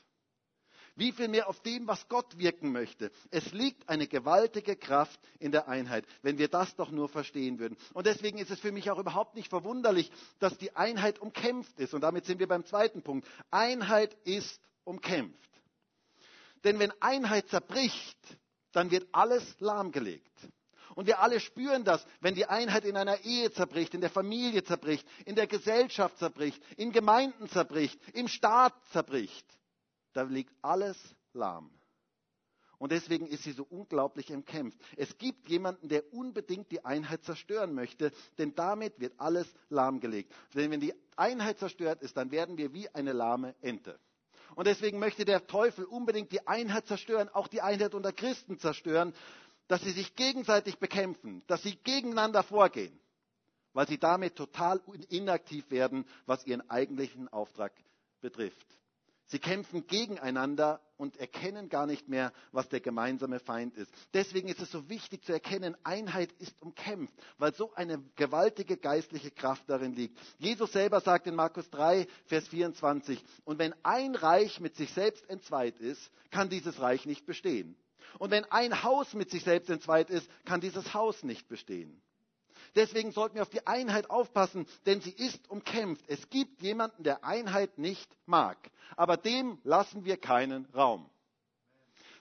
Wie 0.95 1.12
viel 1.12 1.29
mehr 1.29 1.49
auf 1.49 1.61
dem, 1.61 1.87
was 1.87 2.07
Gott 2.09 2.37
wirken 2.37 2.71
möchte? 2.71 3.11
Es 3.31 3.53
liegt 3.53 3.88
eine 3.88 4.07
gewaltige 4.07 4.77
Kraft 4.77 5.18
in 5.38 5.51
der 5.51 5.66
Einheit, 5.68 6.05
wenn 6.21 6.37
wir 6.37 6.49
das 6.49 6.77
doch 6.77 6.90
nur 6.90 7.09
verstehen 7.09 7.59
würden. 7.59 7.79
Und 7.95 8.07
deswegen 8.07 8.38
ist 8.38 8.51
es 8.51 8.61
für 8.61 8.73
mich 8.73 8.90
auch 8.90 8.99
überhaupt 8.99 9.35
nicht 9.35 9.49
verwunderlich, 9.49 10.11
dass 10.38 10.59
die 10.59 10.77
Einheit 10.77 11.18
umkämpft 11.18 11.79
ist. 11.81 11.95
Und 11.95 12.03
damit 12.03 12.27
sind 12.27 12.40
wir 12.40 12.49
beim 12.49 12.66
zweiten 12.66 13.03
Punkt. 13.03 13.27
Einheit 13.51 14.14
ist 14.25 14.61
umkämpft. 14.85 15.38
Denn 16.64 16.79
wenn 16.79 16.92
Einheit 17.01 17.49
zerbricht, 17.49 18.18
dann 18.73 18.90
wird 18.90 19.09
alles 19.12 19.59
lahmgelegt. 19.61 20.31
Und 20.94 21.07
wir 21.07 21.20
alle 21.20 21.40
spüren 21.40 21.85
das, 21.85 22.05
wenn 22.20 22.35
die 22.35 22.46
Einheit 22.46 22.85
in 22.85 22.96
einer 22.96 23.20
Ehe 23.24 23.50
zerbricht, 23.52 23.94
in 23.94 24.00
der 24.00 24.11
Familie 24.11 24.62
zerbricht, 24.64 25.07
in 25.24 25.35
der 25.35 25.46
Gesellschaft 25.46 26.18
zerbricht, 26.18 26.62
in 26.76 26.92
Gemeinden 26.92 27.48
zerbricht, 27.48 28.00
im 28.14 28.28
Staat 28.28 28.74
zerbricht. 28.92 29.46
Da 30.12 30.22
liegt 30.22 30.52
alles 30.62 30.98
lahm. 31.33 31.70
Und 32.78 32.90
deswegen 32.90 33.28
ist 33.28 33.44
sie 33.44 33.52
so 33.52 33.64
unglaublich 33.70 34.33
umkämpft. 34.33 34.76
Es 34.96 35.16
gibt 35.16 35.48
jemanden, 35.48 35.88
der 35.88 36.12
unbedingt 36.12 36.72
die 36.72 36.85
Einheit 36.85 37.22
zerstören 37.22 37.74
möchte, 37.74 38.11
denn 38.38 38.57
damit 38.57 38.98
wird 38.98 39.14
alles 39.18 39.46
lahmgelegt. 39.68 40.33
Denn 40.55 40.70
wenn 40.72 40.81
die 40.81 40.92
Einheit 41.14 41.61
zerstört 41.61 42.02
ist, 42.02 42.16
dann 42.16 42.33
werden 42.33 42.59
wir 42.59 42.72
wie 42.72 42.88
eine 42.92 43.12
lahme 43.12 43.55
Ente. 43.61 44.00
Und 44.55 44.66
deswegen 44.66 44.98
möchte 44.98 45.24
der 45.24 45.46
Teufel 45.46 45.85
unbedingt 45.85 46.33
die 46.33 46.46
Einheit 46.46 46.87
zerstören, 46.87 47.28
auch 47.28 47.48
die 47.48 47.62
Einheit 47.62 47.94
unter 47.94 48.12
Christen 48.12 48.59
zerstören, 48.59 49.14
dass 49.68 49.83
sie 49.83 49.92
sich 49.92 50.14
gegenseitig 50.16 50.79
bekämpfen, 50.79 51.42
dass 51.46 51.62
sie 51.62 51.77
gegeneinander 51.77 52.42
vorgehen, 52.42 52.98
weil 53.72 53.88
sie 53.88 53.98
damit 53.98 54.37
total 54.37 54.81
inaktiv 55.09 55.70
werden, 55.70 56.05
was 56.27 56.46
ihren 56.46 56.68
eigentlichen 56.70 57.29
Auftrag 57.29 57.72
betrifft. 58.20 58.66
Sie 59.33 59.38
kämpfen 59.38 59.87
gegeneinander 59.87 60.81
und 60.98 61.16
erkennen 61.16 61.70
gar 61.70 61.87
nicht 61.87 62.07
mehr, 62.07 62.35
was 62.51 62.68
der 62.68 62.81
gemeinsame 62.81 63.40
Feind 63.40 63.77
ist. 63.79 63.90
Deswegen 64.12 64.48
ist 64.48 64.61
es 64.61 64.70
so 64.70 64.90
wichtig 64.90 65.25
zu 65.25 65.33
erkennen, 65.33 65.75
Einheit 65.85 66.31
ist 66.38 66.61
umkämpft, 66.61 67.14
weil 67.38 67.55
so 67.55 67.72
eine 67.72 67.98
gewaltige 68.16 68.77
geistliche 68.77 69.31
Kraft 69.31 69.64
darin 69.68 69.94
liegt. 69.94 70.18
Jesus 70.38 70.72
selber 70.72 71.01
sagt 71.01 71.27
in 71.27 71.35
Markus 71.35 71.70
3, 71.70 72.07
Vers 72.27 72.46
24, 72.48 73.25
und 73.44 73.59
wenn 73.59 73.75
ein 73.83 74.14
Reich 74.16 74.61
mit 74.61 74.77
sich 74.77 74.92
selbst 74.92 75.27
entzweit 75.31 75.79
ist, 75.81 76.11
kann 76.31 76.51
dieses 76.51 76.79
Reich 76.81 77.07
nicht 77.07 77.25
bestehen. 77.25 77.75
Und 78.18 78.31
wenn 78.31 78.44
ein 78.46 78.83
Haus 78.83 79.14
mit 79.14 79.31
sich 79.31 79.44
selbst 79.44 79.70
entzweit 79.70 80.11
ist, 80.11 80.29
kann 80.44 80.61
dieses 80.61 80.94
Haus 80.94 81.22
nicht 81.22 81.48
bestehen. 81.48 82.01
Deswegen 82.75 83.12
sollten 83.12 83.35
wir 83.35 83.42
auf 83.42 83.51
die 83.51 83.66
Einheit 83.66 84.09
aufpassen, 84.11 84.66
denn 84.87 85.01
sie 85.01 85.11
ist 85.11 85.51
umkämpft. 85.51 86.05
Es 86.09 86.31
gibt 86.31 86.62
jemanden, 86.62 87.03
der 87.03 87.25
Einheit 87.25 87.79
nicht 87.79 88.11
mag. 88.25 88.57
Aber 88.96 89.16
dem 89.16 89.59
lassen 89.64 90.05
wir 90.05 90.16
keinen 90.16 90.66
Raum. 90.75 91.09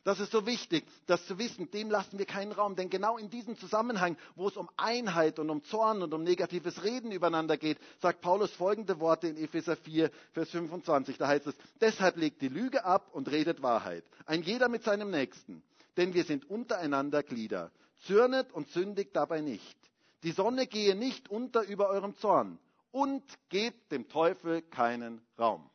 Das 0.04 0.20
ist 0.20 0.32
so 0.32 0.48
wichtig, 0.48 0.84
das 1.06 1.28
zu 1.28 1.38
wissen, 1.38 1.70
dem 1.70 1.92
lassen 1.92 2.18
wir 2.18 2.26
keinen 2.26 2.52
Raum. 2.52 2.76
Denn 2.76 2.90
genau 2.90 3.18
in 3.18 3.30
diesem 3.30 3.56
Zusammenhang, 3.58 4.18
wo 4.36 4.48
es 4.48 4.58
um 4.58 4.68
Einheit 4.76 5.38
und 5.38 5.50
um 5.52 5.64
Zorn 5.64 6.02
und 6.02 6.12
um 6.14 6.24
negatives 6.24 6.84
Reden 6.84 7.12
übereinander 7.12 7.56
geht, 7.56 7.78
sagt 8.00 8.22
Paulus 8.22 8.52
folgende 8.52 9.00
Worte 9.00 9.28
in 9.28 9.38
Epheser 9.38 9.76
4, 9.78 10.10
Vers 10.34 10.50
25. 10.50 11.18
Da 11.20 11.28
heißt 11.28 11.46
es, 11.48 11.56
deshalb 11.80 12.18
legt 12.18 12.42
die 12.42 12.48
Lüge 12.48 12.84
ab 12.84 13.10
und 13.14 13.30
redet 13.30 13.62
Wahrheit. 13.62 14.04
Ein 14.26 14.42
jeder 14.42 14.70
mit 14.70 14.84
seinem 14.84 15.12
Nächsten 15.12 15.62
denn 15.98 16.14
wir 16.14 16.24
sind 16.24 16.50
untereinander 16.50 17.24
Glieder. 17.24 17.72
Zürnet 18.06 18.52
und 18.52 18.70
sündigt 18.70 19.16
dabei 19.16 19.42
nicht. 19.42 19.78
Die 20.24 20.32
Sonne 20.32 20.68
gehe 20.68 20.96
nicht 20.96 21.30
unter 21.30 21.64
über 21.64 21.90
eurem 21.90 22.16
Zorn 22.16 22.60
und 22.92 23.24
gebt 23.50 23.92
dem 23.92 24.08
Teufel 24.08 24.62
keinen 24.62 25.22
Raum. 25.38 25.70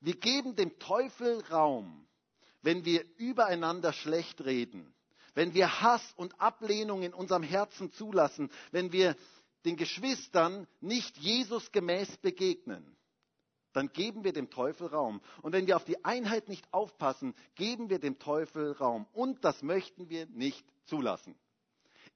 Wir 0.00 0.14
geben 0.16 0.54
dem 0.56 0.78
Teufel 0.78 1.42
Raum, 1.50 2.06
wenn 2.62 2.84
wir 2.84 3.04
übereinander 3.16 3.92
schlecht 3.92 4.44
reden, 4.44 4.94
wenn 5.34 5.54
wir 5.54 5.80
Hass 5.80 6.12
und 6.16 6.40
Ablehnung 6.40 7.02
in 7.02 7.14
unserem 7.14 7.42
Herzen 7.42 7.90
zulassen, 7.92 8.50
wenn 8.72 8.92
wir 8.92 9.16
den 9.64 9.76
Geschwistern 9.76 10.66
nicht 10.80 11.16
Jesus 11.18 11.72
gemäß 11.72 12.16
begegnen, 12.18 12.95
dann 13.76 13.92
geben 13.92 14.24
wir 14.24 14.32
dem 14.32 14.50
Teufel 14.50 14.88
Raum. 14.88 15.20
Und 15.42 15.52
wenn 15.52 15.66
wir 15.66 15.76
auf 15.76 15.84
die 15.84 16.04
Einheit 16.04 16.48
nicht 16.48 16.66
aufpassen, 16.72 17.34
geben 17.54 17.90
wir 17.90 17.98
dem 17.98 18.18
Teufel 18.18 18.72
Raum. 18.72 19.06
Und 19.12 19.44
das 19.44 19.62
möchten 19.62 20.08
wir 20.08 20.26
nicht 20.26 20.64
zulassen. 20.86 21.34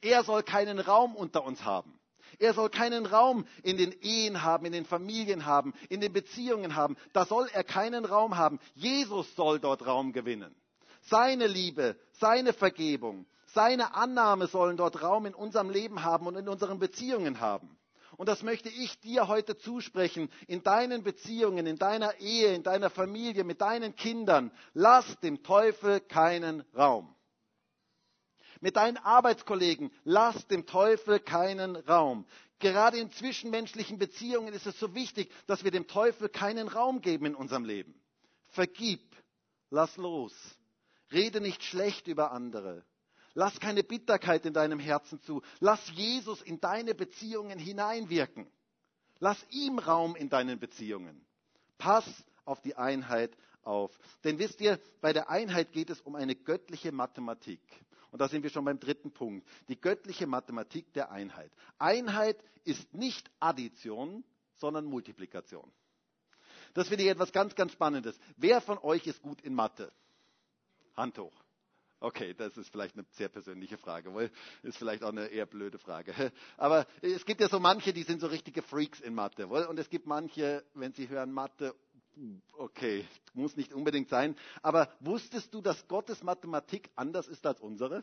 Er 0.00 0.24
soll 0.24 0.42
keinen 0.42 0.78
Raum 0.78 1.14
unter 1.14 1.44
uns 1.44 1.64
haben. 1.64 2.00
Er 2.38 2.54
soll 2.54 2.70
keinen 2.70 3.06
Raum 3.06 3.44
in 3.62 3.76
den 3.76 3.92
Ehen 4.00 4.42
haben, 4.42 4.64
in 4.64 4.72
den 4.72 4.86
Familien 4.86 5.46
haben, 5.46 5.74
in 5.88 6.00
den 6.00 6.12
Beziehungen 6.12 6.76
haben. 6.76 6.96
Da 7.12 7.26
soll 7.26 7.48
er 7.52 7.64
keinen 7.64 8.04
Raum 8.04 8.36
haben. 8.36 8.60
Jesus 8.74 9.34
soll 9.34 9.58
dort 9.58 9.84
Raum 9.86 10.12
gewinnen. 10.12 10.54
Seine 11.02 11.46
Liebe, 11.46 11.96
seine 12.12 12.52
Vergebung, 12.52 13.26
seine 13.46 13.94
Annahme 13.94 14.46
sollen 14.46 14.76
dort 14.76 15.02
Raum 15.02 15.26
in 15.26 15.34
unserem 15.34 15.70
Leben 15.70 16.04
haben 16.04 16.26
und 16.26 16.36
in 16.36 16.48
unseren 16.48 16.78
Beziehungen 16.78 17.40
haben. 17.40 17.76
Und 18.20 18.26
das 18.26 18.42
möchte 18.42 18.68
ich 18.68 19.00
dir 19.00 19.28
heute 19.28 19.56
zusprechen, 19.56 20.28
in 20.46 20.62
deinen 20.62 21.02
Beziehungen, 21.02 21.66
in 21.66 21.78
deiner 21.78 22.20
Ehe, 22.20 22.54
in 22.54 22.62
deiner 22.62 22.90
Familie, 22.90 23.44
mit 23.44 23.62
deinen 23.62 23.96
Kindern. 23.96 24.52
Lass 24.74 25.18
dem 25.20 25.42
Teufel 25.42 26.00
keinen 26.00 26.60
Raum. 26.76 27.16
Mit 28.60 28.76
deinen 28.76 28.98
Arbeitskollegen, 28.98 29.90
lass 30.04 30.46
dem 30.48 30.66
Teufel 30.66 31.18
keinen 31.18 31.76
Raum. 31.76 32.26
Gerade 32.58 32.98
in 32.98 33.10
zwischenmenschlichen 33.10 33.96
Beziehungen 33.96 34.52
ist 34.52 34.66
es 34.66 34.78
so 34.78 34.94
wichtig, 34.94 35.32
dass 35.46 35.64
wir 35.64 35.70
dem 35.70 35.86
Teufel 35.86 36.28
keinen 36.28 36.68
Raum 36.68 37.00
geben 37.00 37.24
in 37.24 37.34
unserem 37.34 37.64
Leben. 37.64 37.98
Vergib, 38.48 39.00
lass 39.70 39.96
los. 39.96 40.34
Rede 41.10 41.40
nicht 41.40 41.62
schlecht 41.62 42.06
über 42.06 42.32
andere. 42.32 42.84
Lass 43.34 43.58
keine 43.60 43.82
Bitterkeit 43.82 44.44
in 44.44 44.52
deinem 44.52 44.78
Herzen 44.80 45.20
zu. 45.22 45.42
Lass 45.60 45.88
Jesus 45.90 46.42
in 46.42 46.60
deine 46.60 46.94
Beziehungen 46.94 47.58
hineinwirken. 47.58 48.46
Lass 49.18 49.38
ihm 49.50 49.78
Raum 49.78 50.16
in 50.16 50.28
deinen 50.28 50.58
Beziehungen. 50.58 51.24
Pass 51.78 52.04
auf 52.44 52.60
die 52.60 52.76
Einheit 52.76 53.36
auf. 53.62 53.96
Denn 54.24 54.38
wisst 54.38 54.60
ihr, 54.60 54.80
bei 55.00 55.12
der 55.12 55.30
Einheit 55.30 55.72
geht 55.72 55.90
es 55.90 56.00
um 56.00 56.14
eine 56.16 56.34
göttliche 56.34 56.90
Mathematik. 56.90 57.60
Und 58.10 58.20
da 58.20 58.28
sind 58.28 58.42
wir 58.42 58.50
schon 58.50 58.64
beim 58.64 58.80
dritten 58.80 59.12
Punkt. 59.12 59.46
Die 59.68 59.80
göttliche 59.80 60.26
Mathematik 60.26 60.92
der 60.94 61.10
Einheit. 61.12 61.52
Einheit 61.78 62.42
ist 62.64 62.92
nicht 62.92 63.30
Addition, 63.38 64.24
sondern 64.56 64.84
Multiplikation. 64.86 65.70
Das 66.74 66.88
finde 66.88 67.04
ich 67.04 67.10
etwas 67.10 67.32
ganz, 67.32 67.54
ganz 67.54 67.72
Spannendes. 67.72 68.18
Wer 68.36 68.60
von 68.60 68.78
euch 68.78 69.06
ist 69.06 69.22
gut 69.22 69.40
in 69.42 69.54
Mathe? 69.54 69.92
Hand 70.96 71.18
hoch. 71.18 71.32
Okay, 72.02 72.32
das 72.32 72.56
ist 72.56 72.70
vielleicht 72.70 72.94
eine 72.94 73.04
sehr 73.10 73.28
persönliche 73.28 73.76
Frage, 73.76 74.14
weil 74.14 74.30
ist 74.62 74.78
vielleicht 74.78 75.02
auch 75.02 75.10
eine 75.10 75.26
eher 75.26 75.44
blöde 75.44 75.78
Frage. 75.78 76.14
Aber 76.56 76.86
es 77.02 77.26
gibt 77.26 77.42
ja 77.42 77.48
so 77.48 77.60
manche, 77.60 77.92
die 77.92 78.04
sind 78.04 78.20
so 78.20 78.26
richtige 78.26 78.62
Freaks 78.62 79.00
in 79.00 79.14
Mathe, 79.14 79.46
und 79.46 79.78
es 79.78 79.90
gibt 79.90 80.06
manche, 80.06 80.64
wenn 80.72 80.94
sie 80.94 81.10
hören 81.10 81.30
Mathe, 81.30 81.74
okay, 82.54 83.06
muss 83.34 83.56
nicht 83.56 83.74
unbedingt 83.74 84.08
sein. 84.08 84.34
Aber 84.62 84.90
wusstest 85.00 85.52
du, 85.52 85.60
dass 85.60 85.86
Gottes 85.88 86.22
Mathematik 86.22 86.90
anders 86.96 87.28
ist 87.28 87.46
als 87.46 87.60
unsere? 87.60 88.02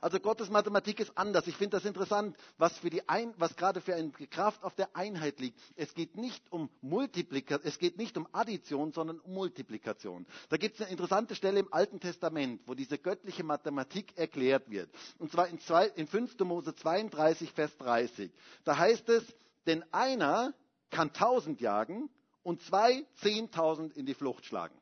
Also 0.00 0.20
Gottes 0.20 0.50
Mathematik 0.50 1.00
ist 1.00 1.12
anders. 1.16 1.46
Ich 1.46 1.56
finde 1.56 1.76
das 1.76 1.84
interessant, 1.84 2.36
was, 2.58 2.80
Ein 3.06 3.34
was 3.38 3.56
gerade 3.56 3.80
für 3.80 3.94
eine 3.94 4.10
Kraft 4.10 4.62
auf 4.64 4.74
der 4.74 4.94
Einheit 4.96 5.38
liegt. 5.40 5.58
Es 5.76 5.94
geht 5.94 6.16
nicht 6.16 6.42
um 6.50 6.70
Multiplikation, 6.80 7.66
es 7.68 7.78
geht 7.78 7.98
nicht 7.98 8.16
um 8.16 8.26
Addition, 8.32 8.92
sondern 8.92 9.20
um 9.20 9.32
Multiplikation. 9.34 10.26
Da 10.48 10.56
gibt 10.56 10.76
es 10.76 10.82
eine 10.82 10.90
interessante 10.90 11.34
Stelle 11.34 11.60
im 11.60 11.72
Alten 11.72 12.00
Testament, 12.00 12.60
wo 12.66 12.74
diese 12.74 12.98
göttliche 12.98 13.44
Mathematik 13.44 14.16
erklärt 14.16 14.70
wird. 14.70 14.90
Und 15.18 15.30
zwar 15.32 15.48
in, 15.48 15.58
zwei, 15.60 15.86
in 15.86 16.06
5. 16.06 16.38
Mose 16.40 16.74
32, 16.74 17.52
Vers 17.52 17.76
30. 17.78 18.30
Da 18.64 18.76
heißt 18.78 19.08
es, 19.08 19.24
denn 19.66 19.84
einer 19.92 20.54
kann 20.90 21.12
tausend 21.12 21.60
jagen 21.60 22.08
und 22.42 22.62
zwei 22.62 23.04
zehntausend 23.16 23.96
in 23.96 24.06
die 24.06 24.14
Flucht 24.14 24.44
schlagen. 24.44 24.74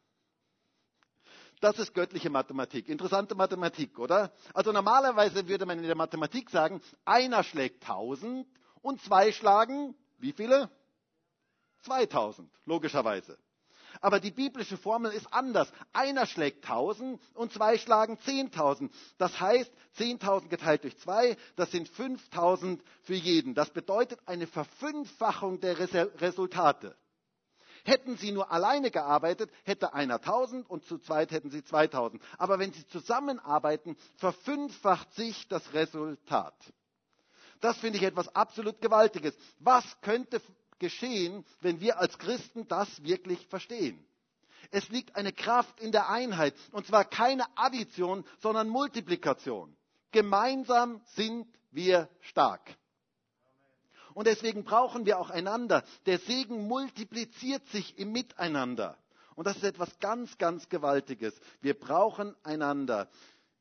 Das 1.61 1.79
ist 1.79 1.95
göttliche 1.95 2.31
Mathematik. 2.31 2.89
Interessante 2.89 3.35
Mathematik, 3.35 3.99
oder? 3.99 4.33
Also 4.53 4.73
normalerweise 4.73 5.49
würde 5.49 5.67
man 5.67 5.79
in 5.79 5.87
der 5.87 5.97
Mathematik 5.97 6.51
sagen, 6.51 6.81
einer 7.05 7.43
schlägt 7.43 7.83
1000 7.83 8.47
und 8.83 9.01
zwei 9.03 9.33
schlagen, 9.33 9.95
wie 10.19 10.33
viele? 10.33 10.71
2000, 11.83 12.51
logischerweise. 12.65 13.39
Aber 14.01 14.21
die 14.21 14.31
biblische 14.31 14.77
Formel 14.77 15.13
ist 15.13 15.33
anders. 15.33 15.73
Einer 15.93 16.27
schlägt 16.27 16.65
1000 16.65 17.21
und 17.35 17.53
zwei 17.53 17.79
schlagen 17.79 18.19
10.000. 18.27 18.91
Das 19.19 19.39
heißt, 19.41 19.73
10.000 19.99 20.49
geteilt 20.49 20.85
durch 20.85 20.99
zwei, 20.99 21.37
das 21.57 21.71
sind 21.71 21.89
5.000 21.89 22.81
für 23.03 23.15
jeden. 23.15 23.55
Das 23.55 23.71
bedeutet 23.71 24.19
eine 24.27 24.47
Verfünffachung 24.47 25.61
der 25.61 25.79
Resultate. 25.79 26.97
Hätten 27.85 28.17
sie 28.17 28.33
nur 28.33 28.51
alleine 28.51 28.91
gearbeitet, 28.91 29.51
hätte 29.65 29.93
einer 29.93 30.15
1000 30.17 30.69
und 30.69 30.85
zu 30.85 30.99
zweit 30.99 31.31
hätten 31.33 31.51
sie 31.51 31.63
2000. 31.63 32.23
Aber 32.39 32.59
wenn 32.59 32.73
sie 32.73 32.87
zusammenarbeiten, 32.89 33.97
verfünffacht 34.17 35.13
sich 35.15 35.47
das 35.49 35.73
Resultat. 35.75 36.55
Das 37.61 37.77
finde 37.79 37.99
ich 37.99 38.05
etwas 38.05 38.35
absolut 38.35 38.81
Gewaltiges. 38.81 39.35
Was 39.59 39.85
könnte 40.01 40.41
geschehen, 40.79 41.45
wenn 41.61 41.81
wir 41.81 41.99
als 41.99 42.19
Christen 42.19 42.67
das 42.69 43.03
wirklich 43.03 43.47
verstehen? 43.49 44.05
Es 44.71 44.89
liegt 44.89 45.15
eine 45.17 45.33
Kraft 45.33 45.79
in 45.81 45.93
der 45.93 46.09
Einheit. 46.09 46.55
Und 46.73 46.87
zwar 46.87 47.05
keine 47.05 47.45
Addition, 47.57 48.25
sondern 48.41 48.69
Multiplikation. 48.69 49.77
Gemeinsam 50.11 51.01
sind 51.15 51.47
wir 51.71 52.09
stark. 52.21 52.63
Und 54.15 54.27
deswegen 54.27 54.65
brauchen 54.65 55.07
wir 55.07 55.19
auch 55.19 55.31
einander. 55.31 55.85
Der 56.07 56.19
Segen 56.19 56.67
multipliziert 56.69 57.67
sich 57.69 57.99
im 57.99 58.13
Miteinander. 58.13 58.97
Und 59.35 59.47
das 59.47 59.57
ist 59.57 59.65
etwas 59.65 59.99
ganz, 59.99 60.39
ganz 60.39 60.69
Gewaltiges. 60.69 61.35
Wir 61.61 61.75
brauchen 61.75 62.37
einander. 62.45 63.11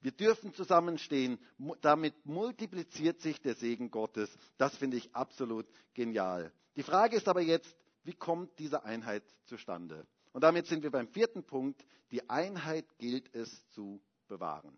Wir 0.01 0.11
dürfen 0.11 0.53
zusammenstehen. 0.53 1.39
Damit 1.81 2.25
multipliziert 2.25 3.21
sich 3.21 3.41
der 3.41 3.55
Segen 3.55 3.89
Gottes. 3.89 4.29
Das 4.57 4.75
finde 4.77 4.97
ich 4.97 5.15
absolut 5.15 5.65
genial. 5.95 6.51
Die 6.75 6.83
Frage 6.83 7.17
ist 7.17 7.27
aber 7.27 7.41
jetzt, 7.41 7.75
wie 8.03 8.13
kommt 8.13 8.59
diese 8.59 8.83
Einheit 8.83 9.23
zustande? 9.45 10.05
Und 10.33 10.43
damit 10.43 10.67
sind 10.67 10.83
wir 10.83 10.91
beim 10.91 11.07
vierten 11.07 11.43
Punkt. 11.43 11.83
Die 12.11 12.29
Einheit 12.29 12.85
gilt 12.99 13.33
es 13.33 13.67
zu 13.69 14.01
bewahren. 14.27 14.77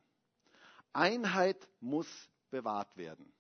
Einheit 0.94 1.58
muss 1.82 2.08
bewahrt 2.50 2.96
werden. 2.96 3.35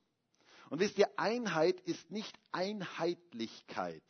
Und 0.70 0.80
wisst 0.80 0.98
ihr, 0.98 1.10
Einheit 1.18 1.80
ist 1.82 2.12
nicht 2.12 2.38
Einheitlichkeit. 2.52 4.04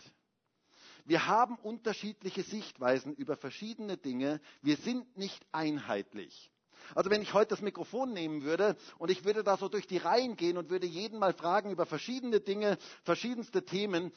Wir 1.06 1.28
haben 1.28 1.56
unterschiedliche 1.58 2.44
Sichtweisen 2.44 3.14
über 3.14 3.38
verschiedene 3.38 3.98
Dinge. 3.98 4.42
Wir 4.62 4.78
sind 4.78 5.18
nicht 5.18 5.46
einheitlich. 5.52 6.52
Also 6.94 7.10
wenn 7.10 7.22
ich 7.22 7.34
heute 7.34 7.50
das 7.50 7.62
Mikrofon 7.62 8.14
nehmen 8.14 8.44
würde 8.44 8.76
und 8.98 9.10
ich 9.10 9.26
würde 9.26 9.44
da 9.44 9.58
so 9.58 9.70
durch 9.70 9.88
die 9.88 9.98
Reihen 9.98 10.36
gehen 10.36 10.58
und 10.58 10.70
würde 10.70 10.86
jeden 10.86 11.20
mal 11.20 11.34
fragen 11.34 11.72
über 11.72 11.86
verschiedene 11.86 12.40
Dinge, 12.42 12.78
verschiedenste 13.04 13.66
Themen, 13.66 14.12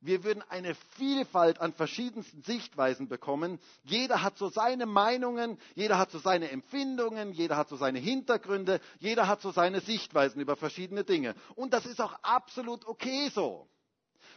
wir 0.00 0.24
würden 0.24 0.42
eine 0.48 0.74
Vielfalt 0.96 1.60
an 1.60 1.72
verschiedensten 1.72 2.42
Sichtweisen 2.42 3.08
bekommen. 3.08 3.58
Jeder 3.84 4.22
hat 4.22 4.38
so 4.38 4.48
seine 4.48 4.86
Meinungen, 4.86 5.58
jeder 5.74 5.98
hat 5.98 6.10
so 6.10 6.18
seine 6.18 6.50
Empfindungen, 6.50 7.32
jeder 7.32 7.56
hat 7.56 7.68
so 7.68 7.76
seine 7.76 7.98
Hintergründe, 7.98 8.80
jeder 8.98 9.28
hat 9.28 9.40
so 9.42 9.50
seine 9.50 9.80
Sichtweisen 9.80 10.40
über 10.40 10.56
verschiedene 10.56 11.04
Dinge. 11.04 11.34
Und 11.54 11.72
das 11.72 11.86
ist 11.86 12.00
auch 12.00 12.14
absolut 12.22 12.86
okay 12.86 13.28
so. 13.34 13.68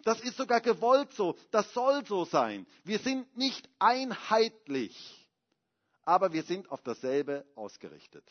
Das 0.03 0.19
ist 0.19 0.35
sogar 0.37 0.59
gewollt 0.59 1.13
so. 1.13 1.35
Das 1.51 1.73
soll 1.73 2.05
so 2.05 2.25
sein. 2.25 2.67
Wir 2.83 2.99
sind 2.99 3.37
nicht 3.37 3.69
einheitlich, 3.79 5.29
aber 6.03 6.33
wir 6.33 6.43
sind 6.43 6.69
auf 6.71 6.81
dasselbe 6.81 7.45
ausgerichtet. 7.55 8.25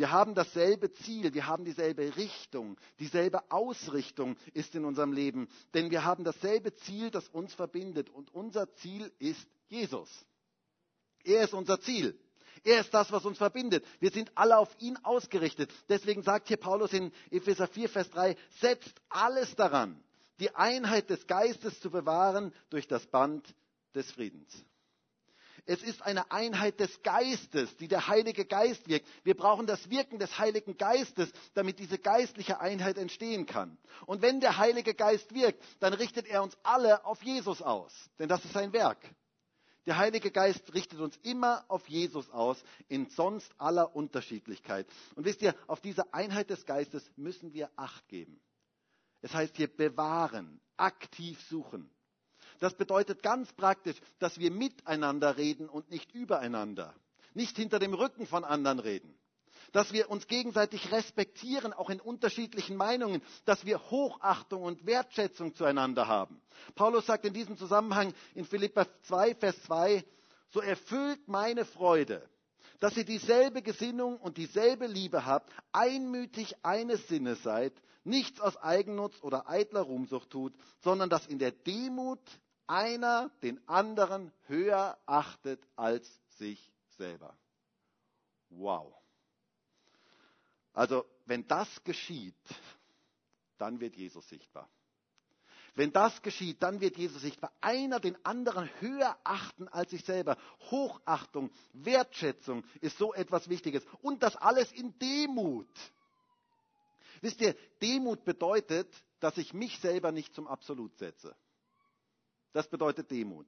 Wir 0.00 0.12
haben 0.12 0.34
dasselbe 0.34 0.90
Ziel, 0.94 1.34
wir 1.34 1.46
haben 1.46 1.62
dieselbe 1.62 2.16
Richtung, 2.16 2.78
dieselbe 3.00 3.50
Ausrichtung 3.50 4.34
ist 4.54 4.74
in 4.74 4.86
unserem 4.86 5.12
Leben, 5.12 5.46
denn 5.74 5.90
wir 5.90 6.06
haben 6.06 6.24
dasselbe 6.24 6.74
Ziel, 6.74 7.10
das 7.10 7.28
uns 7.28 7.52
verbindet 7.52 8.08
und 8.08 8.32
unser 8.32 8.72
Ziel 8.76 9.12
ist 9.18 9.46
Jesus. 9.68 10.08
Er 11.22 11.44
ist 11.44 11.52
unser 11.52 11.82
Ziel. 11.82 12.18
Er 12.64 12.80
ist 12.80 12.94
das, 12.94 13.12
was 13.12 13.26
uns 13.26 13.36
verbindet. 13.36 13.84
Wir 13.98 14.10
sind 14.10 14.32
alle 14.36 14.56
auf 14.56 14.74
ihn 14.78 14.96
ausgerichtet. 15.02 15.70
Deswegen 15.90 16.22
sagt 16.22 16.48
hier 16.48 16.56
Paulus 16.56 16.94
in 16.94 17.12
Epheser 17.30 17.66
4, 17.66 17.90
Vers 17.90 18.08
3, 18.08 18.38
setzt 18.58 19.02
alles 19.10 19.54
daran, 19.54 20.02
die 20.38 20.54
Einheit 20.54 21.10
des 21.10 21.26
Geistes 21.26 21.78
zu 21.78 21.90
bewahren 21.90 22.54
durch 22.70 22.88
das 22.88 23.06
Band 23.06 23.54
des 23.94 24.10
Friedens. 24.10 24.64
Es 25.66 25.82
ist 25.82 26.02
eine 26.02 26.30
Einheit 26.30 26.80
des 26.80 27.02
Geistes, 27.02 27.76
die 27.76 27.88
der 27.88 28.08
Heilige 28.08 28.44
Geist 28.44 28.88
wirkt. 28.88 29.06
Wir 29.24 29.36
brauchen 29.36 29.66
das 29.66 29.90
Wirken 29.90 30.18
des 30.18 30.38
Heiligen 30.38 30.76
Geistes, 30.76 31.30
damit 31.54 31.78
diese 31.78 31.98
geistliche 31.98 32.60
Einheit 32.60 32.98
entstehen 32.98 33.46
kann. 33.46 33.78
Und 34.06 34.22
wenn 34.22 34.40
der 34.40 34.58
Heilige 34.58 34.94
Geist 34.94 35.34
wirkt, 35.34 35.62
dann 35.80 35.92
richtet 35.92 36.26
er 36.26 36.42
uns 36.42 36.56
alle 36.62 37.04
auf 37.04 37.22
Jesus 37.22 37.62
aus, 37.62 37.92
denn 38.18 38.28
das 38.28 38.44
ist 38.44 38.52
sein 38.52 38.72
Werk. 38.72 38.98
Der 39.86 39.96
Heilige 39.96 40.30
Geist 40.30 40.74
richtet 40.74 41.00
uns 41.00 41.16
immer 41.22 41.64
auf 41.68 41.88
Jesus 41.88 42.30
aus, 42.30 42.62
in 42.88 43.08
sonst 43.08 43.52
aller 43.58 43.96
Unterschiedlichkeit. 43.96 44.86
Und 45.14 45.24
wisst 45.24 45.42
ihr, 45.42 45.54
auf 45.66 45.80
diese 45.80 46.12
Einheit 46.12 46.50
des 46.50 46.66
Geistes 46.66 47.10
müssen 47.16 47.54
wir 47.54 47.70
Acht 47.76 48.06
geben. 48.08 48.40
Es 49.22 49.34
heißt 49.34 49.56
hier 49.56 49.68
bewahren, 49.68 50.60
aktiv 50.76 51.40
suchen. 51.48 51.90
Das 52.60 52.74
bedeutet 52.74 53.22
ganz 53.22 53.52
praktisch, 53.52 53.96
dass 54.18 54.38
wir 54.38 54.50
miteinander 54.50 55.36
reden 55.36 55.68
und 55.68 55.90
nicht 55.90 56.12
übereinander. 56.14 56.94
Nicht 57.34 57.56
hinter 57.56 57.78
dem 57.78 57.94
Rücken 57.94 58.26
von 58.26 58.44
anderen 58.44 58.78
reden 58.78 59.14
dass 59.72 59.92
wir 59.92 60.10
uns 60.10 60.26
gegenseitig 60.26 60.90
respektieren, 60.92 61.72
auch 61.72 61.90
in 61.90 62.00
unterschiedlichen 62.00 62.76
Meinungen, 62.76 63.22
dass 63.44 63.64
wir 63.64 63.78
Hochachtung 63.90 64.62
und 64.62 64.86
Wertschätzung 64.86 65.54
zueinander 65.54 66.08
haben. 66.08 66.40
Paulus 66.74 67.06
sagt 67.06 67.24
in 67.24 67.34
diesem 67.34 67.56
Zusammenhang 67.56 68.12
in 68.34 68.44
Philippa 68.44 68.86
2, 69.02 69.34
Vers 69.36 69.62
2, 69.64 70.04
so 70.50 70.60
erfüllt 70.60 71.28
meine 71.28 71.64
Freude, 71.64 72.28
dass 72.80 72.96
ihr 72.96 73.04
dieselbe 73.04 73.62
Gesinnung 73.62 74.16
und 74.18 74.36
dieselbe 74.38 74.86
Liebe 74.86 75.24
habt, 75.26 75.50
einmütig 75.72 76.56
eines 76.64 77.06
Sinnes 77.08 77.42
seid, 77.42 77.72
nichts 78.02 78.40
aus 78.40 78.56
Eigennutz 78.56 79.22
oder 79.22 79.48
eitler 79.48 79.82
Ruhmsucht 79.82 80.30
tut, 80.30 80.52
sondern 80.82 81.10
dass 81.10 81.26
in 81.26 81.38
der 81.38 81.52
Demut 81.52 82.20
einer 82.70 83.30
den 83.42 83.60
anderen 83.68 84.32
höher 84.46 84.96
achtet 85.04 85.60
als 85.74 86.08
sich 86.38 86.72
selber. 86.96 87.36
Wow. 88.48 88.94
Also 90.72 91.04
wenn 91.26 91.46
das 91.48 91.82
geschieht, 91.82 92.36
dann 93.58 93.80
wird 93.80 93.96
Jesus 93.96 94.28
sichtbar. 94.28 94.70
Wenn 95.74 95.92
das 95.92 96.22
geschieht, 96.22 96.62
dann 96.62 96.80
wird 96.80 96.96
Jesus 96.96 97.22
sichtbar. 97.22 97.52
Einer 97.60 97.98
den 97.98 98.24
anderen 98.24 98.70
höher 98.80 99.18
achten 99.24 99.66
als 99.68 99.90
sich 99.90 100.04
selber. 100.04 100.36
Hochachtung, 100.70 101.50
Wertschätzung 101.72 102.64
ist 102.80 102.98
so 102.98 103.12
etwas 103.14 103.48
Wichtiges. 103.48 103.84
Und 104.00 104.22
das 104.22 104.36
alles 104.36 104.70
in 104.72 104.96
Demut. 104.98 105.68
Wisst 107.20 107.40
ihr, 107.40 107.56
Demut 107.82 108.24
bedeutet, 108.24 108.88
dass 109.18 109.38
ich 109.38 109.54
mich 109.54 109.78
selber 109.80 110.12
nicht 110.12 110.34
zum 110.34 110.46
Absolut 110.46 110.96
setze. 110.98 111.36
Das 112.52 112.68
bedeutet 112.68 113.10
Demut. 113.10 113.46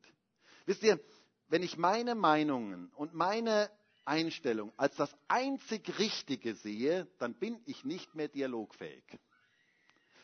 Wisst 0.66 0.82
ihr, 0.82 1.00
wenn 1.48 1.62
ich 1.62 1.76
meine 1.76 2.14
Meinungen 2.14 2.90
und 2.94 3.14
meine 3.14 3.70
Einstellung 4.04 4.72
als 4.76 4.96
das 4.96 5.14
einzig 5.28 5.98
Richtige 5.98 6.54
sehe, 6.54 7.06
dann 7.18 7.34
bin 7.34 7.60
ich 7.66 7.84
nicht 7.84 8.14
mehr 8.14 8.28
dialogfähig. 8.28 9.04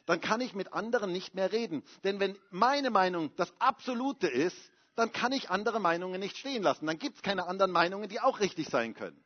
Dann 0.07 0.21
kann 0.21 0.41
ich 0.41 0.55
mit 0.55 0.73
anderen 0.73 1.13
nicht 1.13 1.35
mehr 1.35 1.53
reden. 1.53 1.85
Denn 2.03 2.19
wenn 2.19 2.39
meine 2.51 2.91
Meinung 2.91 3.35
das 3.37 3.53
Absolute 3.61 4.27
ist, 4.27 4.57
dann 4.97 5.13
kann 5.13 5.33
ich 5.33 5.51
andere 5.51 5.81
Meinungen 5.81 6.19
nicht 6.19 6.39
stehen 6.39 6.63
lassen. 6.63 6.87
Dann 6.87 6.99
gibt 6.99 7.17
es 7.17 7.23
keine 7.23 7.47
anderen 7.47 7.71
Meinungen, 7.71 8.09
die 8.09 8.21
auch 8.21 8.41
richtig 8.41 8.69
sein 8.69 8.95
können. 8.95 9.23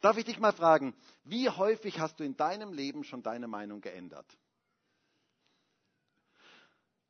Darf 0.00 0.16
ich 0.16 0.24
dich 0.24 0.38
mal 0.38 0.52
fragen, 0.52 0.94
wie 1.24 1.50
häufig 1.50 1.98
hast 1.98 2.20
du 2.20 2.24
in 2.24 2.36
deinem 2.36 2.72
Leben 2.72 3.04
schon 3.04 3.22
deine 3.22 3.48
Meinung 3.48 3.80
geändert? 3.80 4.26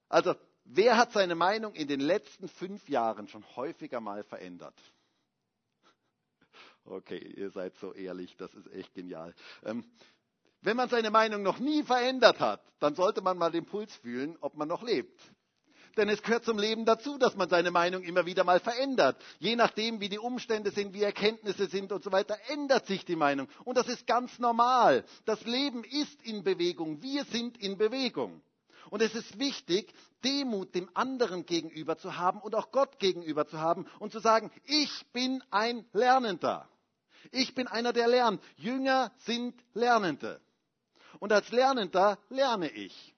Also, 0.09 0.35
wer 0.65 0.97
hat 0.97 1.13
seine 1.13 1.35
Meinung 1.35 1.75
in 1.75 1.89
den 1.89 2.01
letzten 2.01 2.49
fünf 2.49 2.89
Jahren 2.89 3.29
schon 3.29 3.45
häufiger 3.57 4.01
mal 4.01 4.25
verändert? 4.25 4.75
Okay, 6.85 7.19
ihr 7.37 7.51
seid 7.51 7.77
so 7.77 7.93
ehrlich, 7.93 8.37
das 8.37 8.53
ist 8.55 8.67
echt 8.73 8.93
genial. 8.93 9.37
Ähm, 9.65 9.85
wenn 10.63 10.77
man 10.77 10.89
seine 10.89 11.13
Meinung 11.13 11.45
noch 11.45 11.61
nie 11.61 11.85
verändert 11.85 12.41
hat, 12.41 12.61
dann 12.81 12.97
sollte 12.97 13.21
man 13.21 13.39
mal 13.39 13.53
den 13.53 13.67
Puls 13.67 13.95
fühlen, 13.95 14.37
ob 14.41 14.57
man 14.57 14.67
noch 14.67 14.83
lebt. 14.83 15.21
Denn 15.97 16.09
es 16.09 16.23
gehört 16.23 16.45
zum 16.45 16.59
Leben 16.59 16.85
dazu, 16.85 17.19
dass 17.19 17.37
man 17.37 17.49
seine 17.49 17.71
Meinung 17.71 18.03
immer 18.03 18.25
wieder 18.25 18.45
mal 18.45 18.61
verändert. 18.61 19.23
Je 19.39 19.57
nachdem, 19.57 20.01
wie 20.01 20.09
die 20.09 20.19
Umstände 20.19 20.71
sind, 20.71 20.95
wie 20.95 21.03
Erkenntnisse 21.03 21.67
sind 21.67 21.93
und 21.93 22.03
so 22.03 22.13
weiter, 22.13 22.37
ändert 22.49 22.87
sich 22.87 23.05
die 23.05 23.17
Meinung. 23.17 23.49
Und 23.65 23.77
das 23.77 23.89
ist 23.89 24.07
ganz 24.07 24.39
normal. 24.39 25.05
Das 25.25 25.45
Leben 25.45 25.85
ist 25.85 26.23
in 26.23 26.45
Bewegung. 26.45 27.03
Wir 27.03 27.25
sind 27.25 27.59
in 27.59 27.77
Bewegung. 27.77 28.43
Und 28.91 29.03
es 29.03 29.15
ist 29.15 29.39
wichtig, 29.39 29.93
Demut 30.25 30.75
dem 30.75 30.91
anderen 30.95 31.47
gegenüber 31.47 31.97
zu 31.99 32.17
haben 32.17 32.41
und 32.41 32.55
auch 32.55 32.71
Gott 32.71 32.99
gegenüber 32.99 33.47
zu 33.47 33.59
haben 33.59 33.87
und 33.99 34.13
zu 34.13 34.21
sagen, 34.21 34.51
ich 34.65 35.07
bin 35.13 35.43
ein 35.51 35.85
Lernender. 35.93 36.69
Ich 37.31 37.55
bin 37.55 37.67
einer, 37.67 37.93
der 37.93 38.09
lernt. 38.09 38.43
Jünger 38.57 39.13
sind 39.19 39.55
Lernende. 39.75 40.41
Und 41.21 41.33
als 41.33 41.51
Lernender 41.51 42.19
lerne 42.29 42.71
ich. 42.71 43.15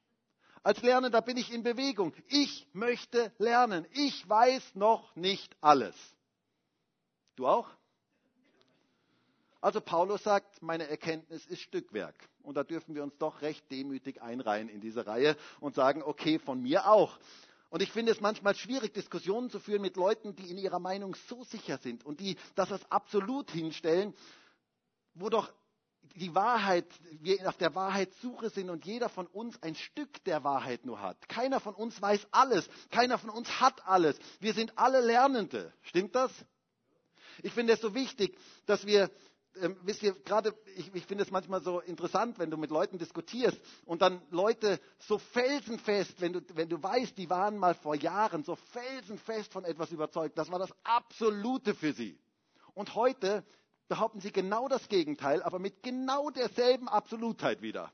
Als 0.62 0.82
Lernender 0.82 1.20
bin 1.20 1.36
ich 1.36 1.52
in 1.52 1.62
Bewegung. 1.62 2.14
Ich 2.28 2.66
möchte 2.72 3.32
lernen. 3.38 3.86
Ich 3.92 4.28
weiß 4.28 4.74
noch 4.74 5.14
nicht 5.16 5.54
alles. 5.60 5.94
Du 7.36 7.46
auch? 7.46 7.68
Also 9.64 9.80
Paulus 9.80 10.22
sagt, 10.22 10.60
meine 10.60 10.86
Erkenntnis 10.90 11.46
ist 11.46 11.62
Stückwerk. 11.62 12.14
Und 12.42 12.58
da 12.58 12.64
dürfen 12.64 12.94
wir 12.94 13.02
uns 13.02 13.16
doch 13.16 13.40
recht 13.40 13.70
demütig 13.70 14.20
einreihen 14.20 14.68
in 14.68 14.82
diese 14.82 15.06
Reihe 15.06 15.38
und 15.58 15.74
sagen, 15.74 16.02
okay, 16.02 16.38
von 16.38 16.60
mir 16.60 16.86
auch. 16.86 17.18
Und 17.70 17.80
ich 17.80 17.90
finde 17.90 18.12
es 18.12 18.20
manchmal 18.20 18.54
schwierig, 18.54 18.92
Diskussionen 18.92 19.48
zu 19.48 19.58
führen 19.58 19.80
mit 19.80 19.96
Leuten, 19.96 20.36
die 20.36 20.50
in 20.50 20.58
ihrer 20.58 20.80
Meinung 20.80 21.16
so 21.30 21.44
sicher 21.44 21.78
sind 21.78 22.04
und 22.04 22.20
die 22.20 22.36
das 22.54 22.72
als 22.72 22.84
absolut 22.92 23.50
hinstellen, 23.52 24.12
wo 25.14 25.30
doch 25.30 25.50
die 26.16 26.34
Wahrheit, 26.34 26.84
wir 27.22 27.48
auf 27.48 27.56
der 27.56 27.74
Wahrheitssuche 27.74 28.50
sind 28.50 28.68
und 28.68 28.84
jeder 28.84 29.08
von 29.08 29.26
uns 29.28 29.62
ein 29.62 29.76
Stück 29.76 30.22
der 30.24 30.44
Wahrheit 30.44 30.84
nur 30.84 31.00
hat. 31.00 31.26
Keiner 31.26 31.58
von 31.58 31.74
uns 31.74 32.02
weiß 32.02 32.26
alles. 32.32 32.68
Keiner 32.90 33.16
von 33.16 33.30
uns 33.30 33.48
hat 33.62 33.88
alles. 33.88 34.18
Wir 34.40 34.52
sind 34.52 34.76
alle 34.76 35.00
Lernende. 35.00 35.72
Stimmt 35.80 36.14
das? 36.14 36.30
Ich 37.42 37.52
finde 37.54 37.72
es 37.72 37.80
so 37.80 37.94
wichtig, 37.94 38.36
dass 38.66 38.84
wir 38.86 39.10
ähm, 39.60 39.76
wisst 39.82 40.02
ihr, 40.02 40.12
gerade, 40.24 40.54
ich, 40.76 40.94
ich 40.94 41.06
finde 41.06 41.24
es 41.24 41.30
manchmal 41.30 41.62
so 41.62 41.80
interessant, 41.80 42.38
wenn 42.38 42.50
du 42.50 42.56
mit 42.56 42.70
Leuten 42.70 42.98
diskutierst 42.98 43.60
und 43.84 44.02
dann 44.02 44.20
Leute 44.30 44.80
so 44.98 45.18
felsenfest, 45.18 46.20
wenn 46.20 46.32
du, 46.32 46.40
wenn 46.54 46.68
du 46.68 46.82
weißt, 46.82 47.16
die 47.16 47.30
waren 47.30 47.56
mal 47.58 47.74
vor 47.74 47.94
Jahren 47.94 48.42
so 48.44 48.56
felsenfest 48.56 49.52
von 49.52 49.64
etwas 49.64 49.90
überzeugt, 49.92 50.36
das 50.38 50.50
war 50.50 50.58
das 50.58 50.72
Absolute 50.82 51.74
für 51.74 51.92
sie. 51.92 52.18
Und 52.74 52.94
heute 52.94 53.44
behaupten 53.88 54.20
sie 54.20 54.32
genau 54.32 54.68
das 54.68 54.88
Gegenteil, 54.88 55.42
aber 55.42 55.58
mit 55.58 55.82
genau 55.82 56.30
derselben 56.30 56.88
Absolutheit 56.88 57.62
wieder. 57.62 57.92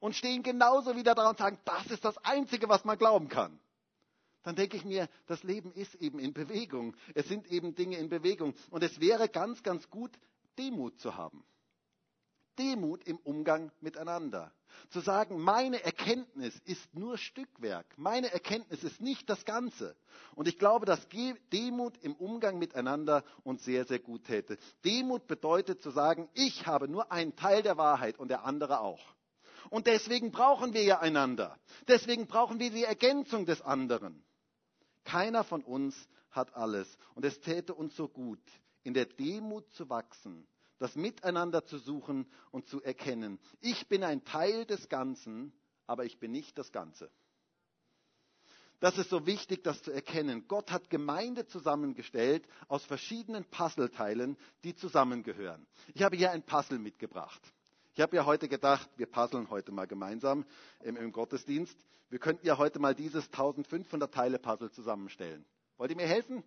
Und 0.00 0.14
stehen 0.14 0.42
genauso 0.42 0.96
wieder 0.96 1.14
da 1.14 1.28
und 1.28 1.38
sagen, 1.38 1.58
das 1.64 1.86
ist 1.86 2.04
das 2.04 2.16
Einzige, 2.18 2.68
was 2.68 2.84
man 2.84 2.98
glauben 2.98 3.28
kann 3.28 3.58
dann 4.48 4.56
denke 4.56 4.78
ich 4.78 4.84
mir, 4.86 5.10
das 5.26 5.42
Leben 5.42 5.72
ist 5.72 5.94
eben 5.96 6.18
in 6.18 6.32
Bewegung. 6.32 6.96
Es 7.14 7.28
sind 7.28 7.46
eben 7.52 7.74
Dinge 7.74 7.98
in 7.98 8.08
Bewegung. 8.08 8.54
Und 8.70 8.82
es 8.82 8.98
wäre 8.98 9.28
ganz, 9.28 9.62
ganz 9.62 9.90
gut, 9.90 10.12
Demut 10.58 10.98
zu 10.98 11.16
haben. 11.16 11.44
Demut 12.58 13.04
im 13.04 13.18
Umgang 13.18 13.70
miteinander. 13.80 14.52
Zu 14.90 15.00
sagen, 15.00 15.38
meine 15.40 15.82
Erkenntnis 15.82 16.58
ist 16.64 16.94
nur 16.94 17.16
Stückwerk. 17.16 17.86
Meine 17.96 18.32
Erkenntnis 18.32 18.82
ist 18.84 19.00
nicht 19.00 19.30
das 19.30 19.44
Ganze. 19.44 19.96
Und 20.34 20.48
ich 20.48 20.58
glaube, 20.58 20.84
dass 20.86 21.06
Demut 21.52 21.96
im 21.98 22.14
Umgang 22.14 22.58
miteinander 22.58 23.24
uns 23.44 23.64
sehr, 23.64 23.84
sehr 23.84 23.98
gut 23.98 24.24
täte. 24.24 24.58
Demut 24.84 25.26
bedeutet 25.26 25.82
zu 25.82 25.90
sagen, 25.90 26.28
ich 26.34 26.66
habe 26.66 26.88
nur 26.88 27.10
einen 27.12 27.36
Teil 27.36 27.62
der 27.62 27.76
Wahrheit 27.76 28.18
und 28.18 28.28
der 28.28 28.44
andere 28.44 28.80
auch. 28.80 29.14
Und 29.70 29.86
deswegen 29.86 30.30
brauchen 30.32 30.74
wir 30.74 30.82
ja 30.82 30.98
einander. 31.00 31.58
Deswegen 31.86 32.26
brauchen 32.26 32.58
wir 32.58 32.70
die 32.70 32.84
Ergänzung 32.84 33.46
des 33.46 33.62
anderen. 33.62 34.24
Keiner 35.04 35.44
von 35.44 35.62
uns 35.62 36.08
hat 36.30 36.54
alles. 36.54 36.98
Und 37.14 37.24
es 37.24 37.40
täte 37.40 37.74
uns 37.74 37.96
so 37.96 38.08
gut, 38.08 38.40
in 38.84 38.94
der 38.94 39.06
Demut 39.06 39.70
zu 39.72 39.88
wachsen, 39.88 40.46
das 40.78 40.94
Miteinander 40.96 41.64
zu 41.64 41.78
suchen 41.78 42.26
und 42.50 42.68
zu 42.68 42.82
erkennen. 42.82 43.38
Ich 43.60 43.88
bin 43.88 44.04
ein 44.04 44.24
Teil 44.24 44.64
des 44.64 44.88
Ganzen, 44.88 45.52
aber 45.86 46.04
ich 46.04 46.18
bin 46.18 46.30
nicht 46.30 46.56
das 46.58 46.72
Ganze. 46.72 47.10
Das 48.80 48.96
ist 48.96 49.10
so 49.10 49.26
wichtig, 49.26 49.64
das 49.64 49.82
zu 49.82 49.90
erkennen. 49.90 50.46
Gott 50.46 50.70
hat 50.70 50.88
Gemeinde 50.88 51.46
zusammengestellt 51.46 52.46
aus 52.68 52.84
verschiedenen 52.84 53.44
Puzzleteilen, 53.44 54.36
die 54.62 54.76
zusammengehören. 54.76 55.66
Ich 55.94 56.02
habe 56.02 56.16
hier 56.16 56.30
ein 56.30 56.44
Puzzle 56.44 56.78
mitgebracht. 56.78 57.40
Ich 57.94 58.00
habe 58.00 58.14
ja 58.14 58.24
heute 58.24 58.48
gedacht, 58.48 58.88
wir 58.96 59.06
puzzeln 59.06 59.50
heute 59.50 59.72
mal 59.72 59.88
gemeinsam 59.88 60.44
im, 60.84 60.96
im 60.96 61.10
Gottesdienst. 61.10 61.76
Wir 62.08 62.20
könnten 62.20 62.46
ja 62.46 62.56
heute 62.56 62.78
mal 62.78 62.94
dieses 62.94 63.24
1500 63.26 64.14
Teile 64.14 64.38
Puzzle 64.38 64.70
zusammenstellen. 64.70 65.44
Wollt 65.78 65.90
ihr 65.90 65.96
mir 65.96 66.06
helfen? 66.06 66.44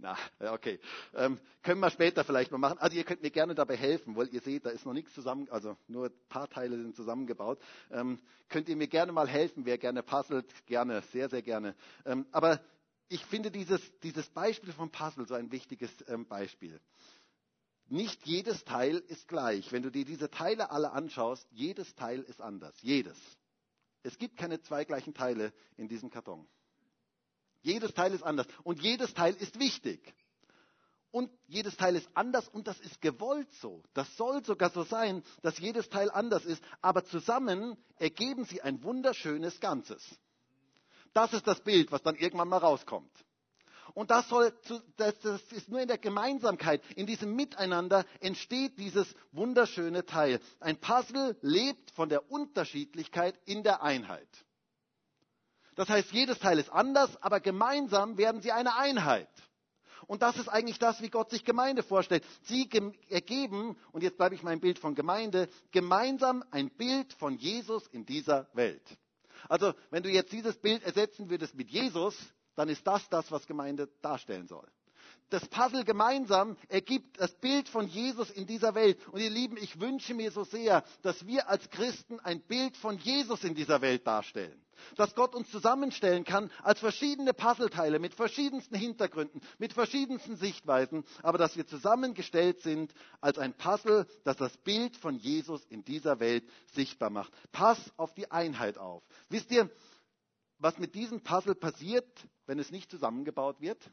Na, 0.00 0.16
okay. 0.38 0.80
Ähm, 1.14 1.38
können 1.62 1.80
wir 1.80 1.90
später 1.90 2.24
vielleicht 2.24 2.50
mal 2.50 2.58
machen. 2.58 2.78
Also 2.78 2.96
ihr 2.96 3.04
könnt 3.04 3.22
mir 3.22 3.30
gerne 3.30 3.54
dabei 3.54 3.76
helfen, 3.76 4.16
weil 4.16 4.28
ihr 4.28 4.40
seht, 4.40 4.64
da 4.64 4.70
ist 4.70 4.86
noch 4.86 4.94
nichts 4.94 5.12
zusammen, 5.12 5.48
also 5.50 5.76
nur 5.88 6.06
ein 6.06 6.28
paar 6.28 6.48
Teile 6.48 6.76
sind 6.76 6.96
zusammengebaut. 6.96 7.60
Ähm, 7.90 8.18
könnt 8.48 8.68
ihr 8.68 8.76
mir 8.76 8.88
gerne 8.88 9.12
mal 9.12 9.28
helfen, 9.28 9.66
wer 9.66 9.76
gerne 9.76 10.02
puzzelt, 10.02 10.46
gerne, 10.66 11.02
sehr, 11.12 11.28
sehr 11.28 11.42
gerne. 11.42 11.74
Ähm, 12.06 12.26
aber 12.32 12.60
ich 13.08 13.24
finde 13.26 13.50
dieses, 13.50 13.80
dieses 14.00 14.28
Beispiel 14.30 14.72
vom 14.72 14.90
Puzzle 14.90 15.26
so 15.26 15.34
ein 15.34 15.52
wichtiges 15.52 15.90
ähm, 16.08 16.26
Beispiel. 16.26 16.80
Nicht 17.88 18.24
jedes 18.26 18.64
Teil 18.64 18.98
ist 19.08 19.28
gleich. 19.28 19.70
Wenn 19.72 19.82
du 19.82 19.90
dir 19.90 20.04
diese 20.04 20.30
Teile 20.30 20.70
alle 20.70 20.92
anschaust, 20.92 21.46
jedes 21.50 21.94
Teil 21.94 22.20
ist 22.22 22.40
anders. 22.40 22.74
Jedes. 22.80 23.18
Es 24.02 24.16
gibt 24.16 24.38
keine 24.38 24.62
zwei 24.62 24.84
gleichen 24.84 25.12
Teile 25.12 25.52
in 25.76 25.88
diesem 25.88 26.08
Karton. 26.08 26.46
Jedes 27.62 27.92
Teil 27.94 28.12
ist 28.14 28.22
anders 28.22 28.46
und 28.64 28.80
jedes 28.82 29.14
Teil 29.14 29.34
ist 29.34 29.58
wichtig. 29.58 30.00
und 31.12 31.30
jedes 31.48 31.76
Teil 31.76 31.96
ist 31.96 32.08
anders 32.14 32.48
und 32.48 32.66
das 32.66 32.78
ist 32.80 33.00
gewollt 33.00 33.52
so. 33.60 33.82
Das 33.94 34.16
soll 34.16 34.44
sogar 34.44 34.70
so 34.70 34.84
sein, 34.84 35.22
dass 35.42 35.58
jedes 35.58 35.88
Teil 35.88 36.10
anders 36.10 36.44
ist, 36.44 36.62
aber 36.80 37.04
zusammen 37.04 37.76
ergeben 37.96 38.44
sie 38.44 38.62
ein 38.62 38.82
wunderschönes 38.84 39.60
Ganzes. 39.60 40.02
Das 41.12 41.32
ist 41.32 41.46
das 41.46 41.60
Bild, 41.62 41.90
was 41.90 42.02
dann 42.02 42.14
irgendwann 42.14 42.48
mal 42.48 42.58
rauskommt. 42.58 43.10
Und 43.94 44.12
das, 44.12 44.28
soll, 44.28 44.52
das, 44.96 45.14
ist 45.50 45.68
nur 45.68 45.80
in 45.80 45.88
der 45.88 45.98
Gemeinsamkeit, 45.98 46.80
in 46.94 47.06
diesem 47.06 47.34
Miteinander 47.34 48.04
entsteht 48.20 48.78
dieses 48.78 49.12
wunderschöne 49.32 50.06
Teil. 50.06 50.40
Ein 50.60 50.78
Puzzle 50.78 51.36
lebt 51.42 51.90
von 51.90 52.08
der 52.08 52.30
Unterschiedlichkeit 52.30 53.36
in 53.46 53.64
der 53.64 53.82
Einheit. 53.82 54.28
Das 55.76 55.88
heißt, 55.88 56.12
jedes 56.12 56.38
Teil 56.38 56.58
ist 56.58 56.70
anders, 56.70 57.16
aber 57.22 57.40
gemeinsam 57.40 58.18
werden 58.18 58.40
sie 58.40 58.52
eine 58.52 58.76
Einheit. 58.76 59.28
Und 60.06 60.22
das 60.22 60.36
ist 60.36 60.48
eigentlich 60.48 60.78
das, 60.78 61.00
wie 61.02 61.10
Gott 61.10 61.30
sich 61.30 61.44
Gemeinde 61.44 61.82
vorstellt. 61.82 62.24
Sie 62.42 62.68
ergeben, 63.08 63.76
und 63.92 64.02
jetzt 64.02 64.16
bleibe 64.16 64.34
ich 64.34 64.42
mein 64.42 64.60
Bild 64.60 64.78
von 64.78 64.94
Gemeinde, 64.94 65.48
gemeinsam 65.70 66.42
ein 66.50 66.70
Bild 66.70 67.12
von 67.14 67.36
Jesus 67.36 67.86
in 67.88 68.06
dieser 68.06 68.48
Welt. 68.54 68.82
Also, 69.48 69.72
wenn 69.90 70.02
du 70.02 70.10
jetzt 70.10 70.32
dieses 70.32 70.58
Bild 70.58 70.82
ersetzen 70.82 71.30
würdest 71.30 71.54
mit 71.54 71.70
Jesus, 71.70 72.16
dann 72.56 72.68
ist 72.68 72.86
das 72.86 73.08
das, 73.08 73.30
was 73.30 73.46
Gemeinde 73.46 73.88
darstellen 74.02 74.48
soll 74.48 74.68
das 75.30 75.46
Puzzle 75.48 75.84
gemeinsam 75.84 76.56
ergibt 76.68 77.20
das 77.20 77.32
Bild 77.32 77.68
von 77.68 77.86
Jesus 77.86 78.30
in 78.30 78.46
dieser 78.46 78.74
Welt. 78.74 78.98
Und 79.08 79.20
ihr 79.20 79.30
Lieben, 79.30 79.56
ich 79.56 79.80
wünsche 79.80 80.12
mir 80.12 80.30
so 80.32 80.44
sehr, 80.44 80.84
dass 81.02 81.26
wir 81.26 81.48
als 81.48 81.70
Christen 81.70 82.20
ein 82.20 82.40
Bild 82.42 82.76
von 82.76 82.98
Jesus 82.98 83.44
in 83.44 83.54
dieser 83.54 83.80
Welt 83.80 84.06
darstellen. 84.06 84.60
Dass 84.96 85.14
Gott 85.14 85.34
uns 85.34 85.50
zusammenstellen 85.50 86.24
kann 86.24 86.50
als 86.62 86.80
verschiedene 86.80 87.32
Puzzleteile 87.34 87.98
mit 87.98 88.14
verschiedensten 88.14 88.74
Hintergründen, 88.74 89.40
mit 89.58 89.72
verschiedensten 89.72 90.36
Sichtweisen, 90.36 91.04
aber 91.22 91.38
dass 91.38 91.56
wir 91.56 91.66
zusammengestellt 91.66 92.60
sind 92.60 92.92
als 93.20 93.38
ein 93.38 93.54
Puzzle, 93.54 94.06
das 94.24 94.36
das 94.38 94.56
Bild 94.58 94.96
von 94.96 95.16
Jesus 95.16 95.64
in 95.66 95.84
dieser 95.84 96.18
Welt 96.18 96.44
sichtbar 96.72 97.10
macht. 97.10 97.32
Pass 97.52 97.78
auf 97.98 98.14
die 98.14 98.30
Einheit 98.30 98.78
auf. 98.78 99.02
Wisst 99.28 99.50
ihr, 99.50 99.70
was 100.58 100.78
mit 100.78 100.94
diesem 100.94 101.22
Puzzle 101.22 101.54
passiert, 101.54 102.08
wenn 102.46 102.58
es 102.58 102.70
nicht 102.70 102.90
zusammengebaut 102.90 103.60
wird? 103.60 103.90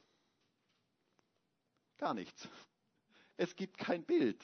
Gar 1.97 2.13
nichts. 2.13 2.47
Es 3.37 3.55
gibt 3.55 3.77
kein 3.77 4.03
Bild. 4.03 4.41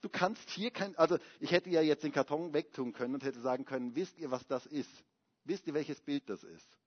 Du 0.00 0.08
kannst 0.08 0.48
hier 0.50 0.70
kein, 0.70 0.96
also 0.96 1.18
ich 1.40 1.50
hätte 1.50 1.68
ja 1.70 1.82
jetzt 1.82 2.04
den 2.04 2.12
Karton 2.12 2.54
wegtun 2.54 2.92
können 2.92 3.14
und 3.14 3.22
hätte 3.24 3.40
sagen 3.40 3.64
können, 3.64 3.94
wisst 3.94 4.18
ihr, 4.18 4.30
was 4.30 4.46
das 4.46 4.66
ist? 4.66 4.90
Wisst 5.44 5.66
ihr, 5.66 5.74
welches 5.74 6.00
Bild 6.00 6.28
das 6.28 6.42
ist? 6.42 6.78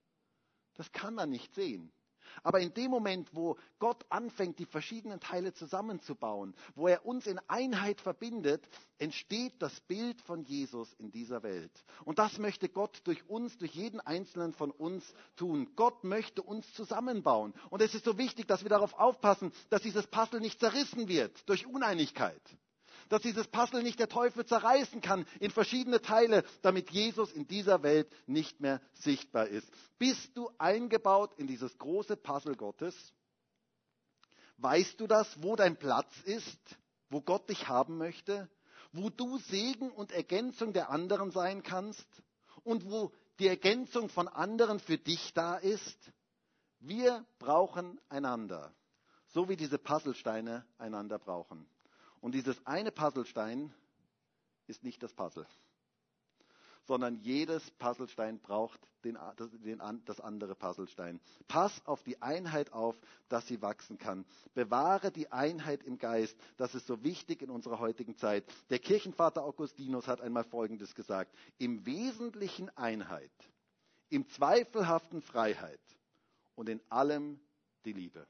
Das 0.74 0.90
kann 0.90 1.14
man 1.14 1.30
nicht 1.30 1.54
sehen. 1.54 1.92
Aber 2.42 2.60
in 2.60 2.74
dem 2.74 2.90
Moment, 2.90 3.34
wo 3.34 3.56
Gott 3.78 4.04
anfängt, 4.08 4.58
die 4.58 4.66
verschiedenen 4.66 5.20
Teile 5.20 5.52
zusammenzubauen, 5.52 6.54
wo 6.74 6.88
er 6.88 7.06
uns 7.06 7.26
in 7.26 7.38
Einheit 7.48 8.00
verbindet, 8.00 8.66
entsteht 8.98 9.54
das 9.60 9.80
Bild 9.82 10.20
von 10.22 10.42
Jesus 10.44 10.92
in 10.94 11.10
dieser 11.10 11.42
Welt. 11.42 11.72
Und 12.04 12.18
das 12.18 12.38
möchte 12.38 12.68
Gott 12.68 13.00
durch 13.04 13.28
uns, 13.28 13.56
durch 13.58 13.74
jeden 13.74 14.00
einzelnen 14.00 14.52
von 14.52 14.70
uns 14.70 15.04
tun. 15.36 15.70
Gott 15.76 16.04
möchte 16.04 16.42
uns 16.42 16.72
zusammenbauen. 16.74 17.54
Und 17.70 17.82
es 17.82 17.94
ist 17.94 18.04
so 18.04 18.18
wichtig, 18.18 18.46
dass 18.46 18.62
wir 18.62 18.70
darauf 18.70 18.94
aufpassen, 18.94 19.52
dass 19.70 19.82
dieses 19.82 20.06
Puzzle 20.06 20.40
nicht 20.40 20.60
zerrissen 20.60 21.08
wird 21.08 21.48
durch 21.48 21.66
Uneinigkeit 21.66 22.42
dass 23.08 23.22
dieses 23.22 23.46
Puzzle 23.48 23.82
nicht 23.82 23.98
der 23.98 24.08
Teufel 24.08 24.44
zerreißen 24.44 25.00
kann 25.00 25.26
in 25.40 25.50
verschiedene 25.50 26.00
Teile, 26.00 26.44
damit 26.62 26.90
Jesus 26.90 27.32
in 27.32 27.46
dieser 27.46 27.82
Welt 27.82 28.10
nicht 28.26 28.60
mehr 28.60 28.80
sichtbar 28.94 29.46
ist. 29.46 29.68
Bist 29.98 30.36
du 30.36 30.50
eingebaut 30.58 31.32
in 31.36 31.46
dieses 31.46 31.76
große 31.78 32.16
Puzzle 32.16 32.56
Gottes? 32.56 32.94
Weißt 34.58 35.00
du 35.00 35.06
das, 35.06 35.42
wo 35.42 35.56
dein 35.56 35.76
Platz 35.76 36.12
ist, 36.24 36.58
wo 37.10 37.20
Gott 37.20 37.48
dich 37.48 37.68
haben 37.68 37.98
möchte, 37.98 38.48
wo 38.92 39.10
du 39.10 39.38
Segen 39.38 39.90
und 39.90 40.12
Ergänzung 40.12 40.72
der 40.72 40.90
anderen 40.90 41.30
sein 41.30 41.62
kannst 41.62 42.06
und 42.62 42.90
wo 42.90 43.12
die 43.40 43.48
Ergänzung 43.48 44.08
von 44.08 44.28
anderen 44.28 44.78
für 44.78 44.98
dich 44.98 45.34
da 45.34 45.56
ist? 45.56 45.98
Wir 46.78 47.24
brauchen 47.38 48.00
einander, 48.08 48.74
so 49.28 49.48
wie 49.48 49.56
diese 49.56 49.78
Puzzlesteine 49.78 50.64
einander 50.78 51.18
brauchen. 51.18 51.66
Und 52.24 52.32
dieses 52.32 52.66
eine 52.66 52.90
Puzzlestein 52.90 53.70
ist 54.66 54.82
nicht 54.82 55.02
das 55.02 55.12
Puzzle, 55.12 55.46
sondern 56.84 57.16
jedes 57.16 57.70
Puzzlestein 57.72 58.40
braucht 58.40 58.80
den, 59.04 59.18
den, 59.62 59.82
das 60.06 60.20
andere 60.22 60.54
Puzzlestein. 60.54 61.20
Pass 61.48 61.84
auf 61.84 62.02
die 62.02 62.22
Einheit 62.22 62.72
auf, 62.72 62.98
dass 63.28 63.46
sie 63.46 63.60
wachsen 63.60 63.98
kann. 63.98 64.24
Bewahre 64.54 65.12
die 65.12 65.32
Einheit 65.32 65.82
im 65.82 65.98
Geist. 65.98 66.34
Das 66.56 66.74
ist 66.74 66.86
so 66.86 67.04
wichtig 67.04 67.42
in 67.42 67.50
unserer 67.50 67.78
heutigen 67.78 68.16
Zeit. 68.16 68.46
Der 68.70 68.78
Kirchenvater 68.78 69.44
Augustinus 69.44 70.08
hat 70.08 70.22
einmal 70.22 70.44
Folgendes 70.44 70.94
gesagt. 70.94 71.30
Im 71.58 71.84
Wesentlichen 71.84 72.74
Einheit, 72.74 73.32
im 74.08 74.26
zweifelhaften 74.30 75.20
Freiheit 75.20 75.82
und 76.54 76.70
in 76.70 76.80
allem 76.88 77.38
die 77.84 77.92
Liebe. 77.92 78.26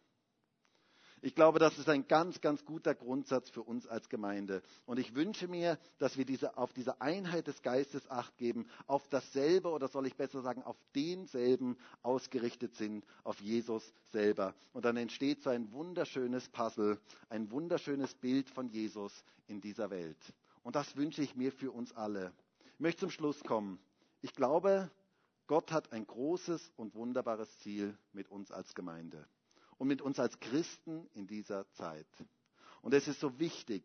Ich 1.25 1.35
glaube, 1.35 1.59
das 1.59 1.79
ist 1.79 1.89
ein 1.89 2.07
ganz, 2.07 2.43
ganz 2.43 2.67
guter 2.67 2.95
Grundsatz 2.95 3.49
für 3.49 3.63
uns 3.63 3.87
als 3.87 4.11
Gemeinde. 4.11 4.63
Und 4.85 4.99
ich 4.99 5.15
wünsche 5.15 5.49
mir, 5.49 5.79
dass 5.97 6.19
wir 6.19 6.27
diese, 6.27 6.59
auf 6.59 6.75
diese 6.75 7.01
Einheit 7.01 7.47
des 7.47 7.63
Geistes 7.63 8.11
acht 8.11 8.37
geben, 8.37 8.67
auf 8.87 9.09
dasselbe 9.09 9.71
oder 9.71 9.89
soll 9.89 10.07
ich 10.07 10.17
besser 10.17 10.43
sagen, 10.43 10.63
auf 10.63 10.77
denselben 10.95 11.79
ausgerichtet 12.03 12.75
sind, 12.75 13.07
auf 13.23 13.41
Jesus 13.41 13.95
selber. 14.13 14.55
Und 14.75 14.85
dann 14.85 14.99
entsteht 14.99 15.43
so 15.43 15.49
ein 15.49 15.73
wunderschönes 15.73 16.51
Puzzle, 16.51 17.01
ein 17.31 17.51
wunderschönes 17.51 18.15
Bild 18.17 18.51
von 18.51 18.69
Jesus 18.69 19.25
in 19.47 19.63
dieser 19.63 19.89
Welt. 19.89 20.35
Und 20.63 20.77
das 20.77 20.95
wünsche 20.95 21.23
ich 21.23 21.35
mir 21.35 21.53
für 21.53 21.73
uns 21.73 21.95
alle. 21.95 22.35
Ich 22.75 22.81
möchte 22.81 23.01
zum 23.01 23.11
Schluss 23.11 23.43
kommen. 23.45 23.79
Ich 24.21 24.35
glaube, 24.35 24.91
Gott 25.47 25.73
hat 25.73 25.91
ein 25.91 26.07
großes 26.07 26.71
und 26.77 26.95
wunderbares 26.95 27.61
Ziel 27.61 27.97
mit 28.13 28.31
uns 28.31 28.53
als 28.53 28.75
Gemeinde 28.75 29.27
und 29.79 29.89
mit 29.89 30.03
uns 30.03 30.19
als 30.19 30.39
Christen 30.41 31.09
in 31.15 31.27
dieser 31.27 31.69
Zeit. 31.73 32.07
Und 32.83 32.95
es 32.95 33.09
ist 33.09 33.21
so 33.21 33.39
wichtig, 33.39 33.83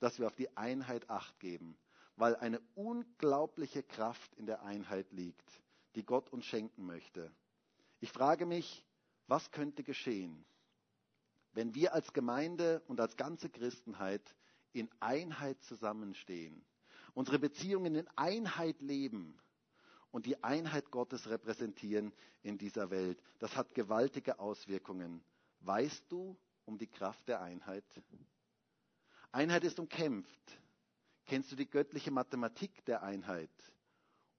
dass 0.00 0.18
wir 0.18 0.26
auf 0.26 0.34
die 0.36 0.56
Einheit 0.56 1.08
acht 1.08 1.38
geben, 1.40 1.76
weil 2.16 2.36
eine 2.36 2.60
unglaubliche 2.74 3.82
Kraft 3.82 4.34
in 4.34 4.46
der 4.46 4.62
Einheit 4.62 5.12
liegt, 5.12 5.48
die 5.94 6.04
Gott 6.04 6.30
uns 6.30 6.44
schenken 6.46 6.86
möchte. 6.86 7.30
Ich 8.00 8.10
frage 8.10 8.46
mich, 8.46 8.84
was 9.28 9.50
könnte 9.50 9.82
geschehen, 9.82 10.44
wenn 11.52 11.74
wir 11.74 11.94
als 11.94 12.12
Gemeinde 12.12 12.82
und 12.88 13.00
als 13.00 13.16
ganze 13.16 13.48
Christenheit 13.48 14.22
in 14.72 14.88
Einheit 15.00 15.62
zusammenstehen, 15.62 16.64
unsere 17.14 17.38
Beziehungen 17.38 17.94
in 17.94 18.08
Einheit 18.16 18.80
leben 18.80 19.38
und 20.12 20.26
die 20.26 20.42
Einheit 20.44 20.90
Gottes 20.90 21.28
repräsentieren 21.28 22.12
in 22.42 22.58
dieser 22.58 22.90
Welt. 22.90 23.20
Das 23.40 23.56
hat 23.56 23.74
gewaltige 23.74 24.38
Auswirkungen. 24.38 25.24
Weißt 25.60 26.04
du 26.10 26.36
um 26.64 26.78
die 26.78 26.86
Kraft 26.86 27.26
der 27.28 27.40
Einheit? 27.40 27.84
Einheit 29.32 29.64
ist 29.64 29.80
umkämpft. 29.80 30.60
Kennst 31.24 31.50
du 31.50 31.56
die 31.56 31.68
göttliche 31.68 32.10
Mathematik 32.10 32.84
der 32.84 33.02
Einheit? 33.02 33.50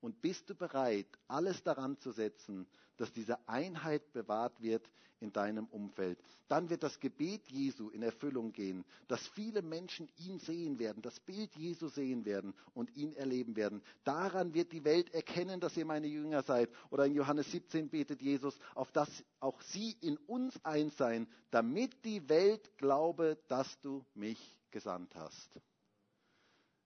Und 0.03 0.21
bist 0.21 0.49
du 0.49 0.53
bereit, 0.53 1.07
alles 1.29 1.63
daran 1.63 1.97
zu 1.97 2.11
setzen, 2.11 2.67
dass 2.97 3.13
diese 3.13 3.47
Einheit 3.47 4.11
bewahrt 4.11 4.61
wird 4.61 4.91
in 5.21 5.31
deinem 5.31 5.65
Umfeld? 5.67 6.19
Dann 6.49 6.69
wird 6.69 6.83
das 6.83 6.99
Gebet 6.99 7.47
Jesu 7.47 7.87
in 7.89 8.03
Erfüllung 8.03 8.51
gehen, 8.51 8.83
dass 9.07 9.25
viele 9.29 9.61
Menschen 9.61 10.09
ihn 10.17 10.39
sehen 10.39 10.77
werden, 10.77 11.01
das 11.01 11.21
Bild 11.21 11.55
Jesu 11.55 11.87
sehen 11.87 12.25
werden 12.25 12.53
und 12.73 12.93
ihn 12.97 13.13
erleben 13.13 13.55
werden. 13.55 13.81
Daran 14.03 14.53
wird 14.53 14.73
die 14.73 14.83
Welt 14.83 15.13
erkennen, 15.13 15.61
dass 15.61 15.77
ihr 15.77 15.85
meine 15.85 16.07
Jünger 16.07 16.43
seid. 16.43 16.69
Oder 16.89 17.05
in 17.05 17.15
Johannes 17.15 17.49
17 17.51 17.89
betet 17.89 18.21
Jesus, 18.21 18.59
auf 18.75 18.91
dass 18.91 19.23
auch 19.39 19.61
sie 19.61 19.95
in 20.01 20.17
uns 20.17 20.53
eins 20.65 20.97
seien, 20.97 21.29
damit 21.49 22.03
die 22.03 22.27
Welt 22.27 22.77
glaube, 22.77 23.37
dass 23.47 23.79
du 23.79 24.05
mich 24.15 24.59
gesandt 24.69 25.15
hast. 25.15 25.61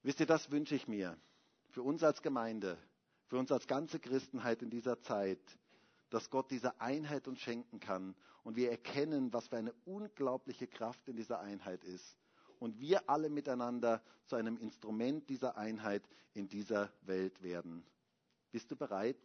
Wisst 0.04 0.20
ihr, 0.20 0.28
das 0.28 0.52
wünsche 0.52 0.76
ich 0.76 0.88
mir 0.88 1.18
für 1.72 1.82
uns 1.82 2.04
als 2.04 2.22
Gemeinde 2.22 2.78
für 3.28 3.38
uns 3.38 3.52
als 3.52 3.68
ganze 3.68 4.00
Christenheit 4.00 4.62
in 4.62 4.70
dieser 4.70 5.00
Zeit, 5.02 5.40
dass 6.10 6.30
Gott 6.30 6.52
diese 6.52 6.80
Einheit 6.80 7.28
uns 7.28 7.40
schenken 7.40 7.80
kann 7.80 8.16
und 8.44 8.56
wir 8.56 8.72
erkennen, 8.72 9.34
was 9.34 9.50
für 9.50 9.58
eine 9.58 9.74
unglaubliche 9.86 10.68
Kraft 10.68 11.08
in 11.10 11.18
dieser 11.18 11.40
Einheit 11.40 11.84
ist 11.84 12.18
und 12.60 12.80
wir 12.80 13.10
alle 13.10 13.30
miteinander 13.30 14.02
zu 14.26 14.36
einem 14.36 14.58
Instrument 14.58 15.30
dieser 15.30 15.58
Einheit 15.58 16.08
in 16.34 16.48
dieser 16.48 16.92
Welt 17.02 17.42
werden. 17.44 17.86
Bist 18.52 18.72
du 18.72 18.76
bereit, 18.76 19.18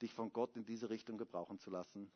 dich 0.00 0.14
von 0.14 0.32
Gott 0.32 0.56
in 0.56 0.64
diese 0.64 0.90
Richtung 0.90 1.18
gebrauchen 1.18 1.58
zu 1.58 1.70
lassen? 1.70 2.10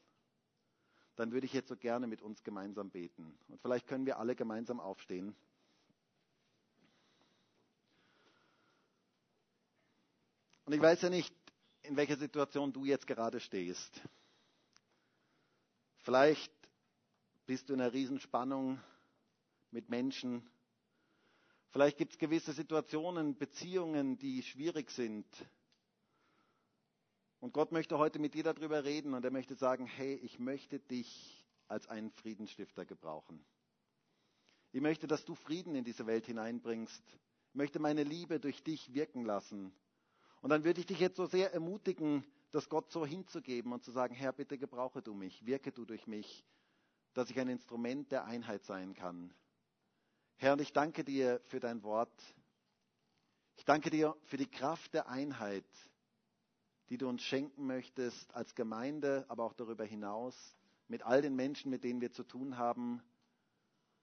Dann 1.16 1.32
würde 1.32 1.46
ich 1.46 1.52
jetzt 1.52 1.68
so 1.68 1.76
gerne 1.76 2.06
mit 2.06 2.22
uns 2.22 2.44
gemeinsam 2.44 2.90
beten. 2.90 3.38
Und 3.48 3.60
vielleicht 3.60 3.86
können 3.86 4.06
wir 4.06 4.18
alle 4.18 4.36
gemeinsam 4.36 4.80
aufstehen. 4.80 5.34
Und 10.66 10.72
ich 10.72 10.80
weiß 10.80 11.02
ja 11.02 11.10
nicht, 11.10 11.34
in 11.82 11.96
welcher 11.96 12.16
Situation 12.16 12.72
du 12.72 12.84
jetzt 12.84 13.06
gerade 13.06 13.38
stehst. 13.38 14.02
Vielleicht 15.98 16.52
bist 17.46 17.68
du 17.68 17.74
in 17.74 17.80
einer 17.80 17.92
Riesenspannung 17.92 18.80
mit 19.70 19.88
Menschen. 19.88 20.48
Vielleicht 21.70 21.98
gibt 21.98 22.12
es 22.12 22.18
gewisse 22.18 22.52
Situationen, 22.52 23.38
Beziehungen, 23.38 24.18
die 24.18 24.42
schwierig 24.42 24.90
sind. 24.90 25.24
Und 27.38 27.52
Gott 27.52 27.70
möchte 27.70 27.98
heute 27.98 28.18
mit 28.18 28.34
dir 28.34 28.42
darüber 28.42 28.82
reden 28.82 29.14
und 29.14 29.24
er 29.24 29.30
möchte 29.30 29.54
sagen, 29.54 29.86
hey, 29.86 30.14
ich 30.14 30.40
möchte 30.40 30.80
dich 30.80 31.46
als 31.68 31.86
einen 31.86 32.10
Friedensstifter 32.10 32.84
gebrauchen. 32.84 33.44
Ich 34.72 34.80
möchte, 34.80 35.06
dass 35.06 35.24
du 35.24 35.36
Frieden 35.36 35.76
in 35.76 35.84
diese 35.84 36.06
Welt 36.06 36.26
hineinbringst. 36.26 37.04
Ich 37.50 37.54
möchte 37.54 37.78
meine 37.78 38.02
Liebe 38.02 38.40
durch 38.40 38.64
dich 38.64 38.92
wirken 38.94 39.24
lassen. 39.24 39.72
Und 40.40 40.50
dann 40.50 40.64
würde 40.64 40.80
ich 40.80 40.86
dich 40.86 41.00
jetzt 41.00 41.16
so 41.16 41.26
sehr 41.26 41.52
ermutigen, 41.52 42.24
das 42.50 42.68
Gott 42.68 42.90
so 42.90 43.04
hinzugeben 43.04 43.72
und 43.72 43.84
zu 43.84 43.90
sagen, 43.90 44.14
Herr, 44.14 44.32
bitte 44.32 44.58
gebrauche 44.58 45.02
du 45.02 45.14
mich, 45.14 45.44
wirke 45.44 45.72
du 45.72 45.84
durch 45.84 46.06
mich, 46.06 46.44
dass 47.14 47.30
ich 47.30 47.38
ein 47.38 47.48
Instrument 47.48 48.12
der 48.12 48.24
Einheit 48.24 48.64
sein 48.64 48.94
kann. 48.94 49.34
Herr, 50.36 50.52
und 50.52 50.60
ich 50.60 50.72
danke 50.72 51.02
dir 51.02 51.40
für 51.46 51.60
dein 51.60 51.82
Wort. 51.82 52.12
Ich 53.56 53.64
danke 53.64 53.90
dir 53.90 54.16
für 54.24 54.36
die 54.36 54.50
Kraft 54.50 54.92
der 54.94 55.08
Einheit, 55.08 55.64
die 56.90 56.98
du 56.98 57.08
uns 57.08 57.22
schenken 57.22 57.66
möchtest 57.66 58.34
als 58.34 58.54
Gemeinde, 58.54 59.24
aber 59.28 59.44
auch 59.44 59.54
darüber 59.54 59.84
hinaus, 59.84 60.56
mit 60.88 61.02
all 61.02 61.22
den 61.22 61.34
Menschen, 61.34 61.70
mit 61.70 61.82
denen 61.82 62.00
wir 62.00 62.12
zu 62.12 62.22
tun 62.22 62.58
haben, 62.58 63.02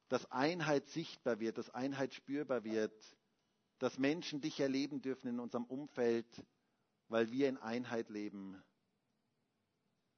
dass 0.10 0.30
Einheit 0.32 0.88
sichtbar 0.90 1.40
wird, 1.40 1.58
dass 1.58 1.70
Einheit 1.70 2.14
spürbar 2.14 2.64
wird, 2.64 2.94
dass 3.84 4.00
Menschen 4.00 4.40
dich 4.40 4.62
erleben 4.62 5.02
dürfen 5.02 5.28
in 5.28 5.42
unserem 5.42 5.66
Umfeld, 5.66 6.26
weil 7.10 7.30
wir 7.34 7.50
in 7.50 7.58
Einheit 7.58 8.08
leben. 8.08 8.64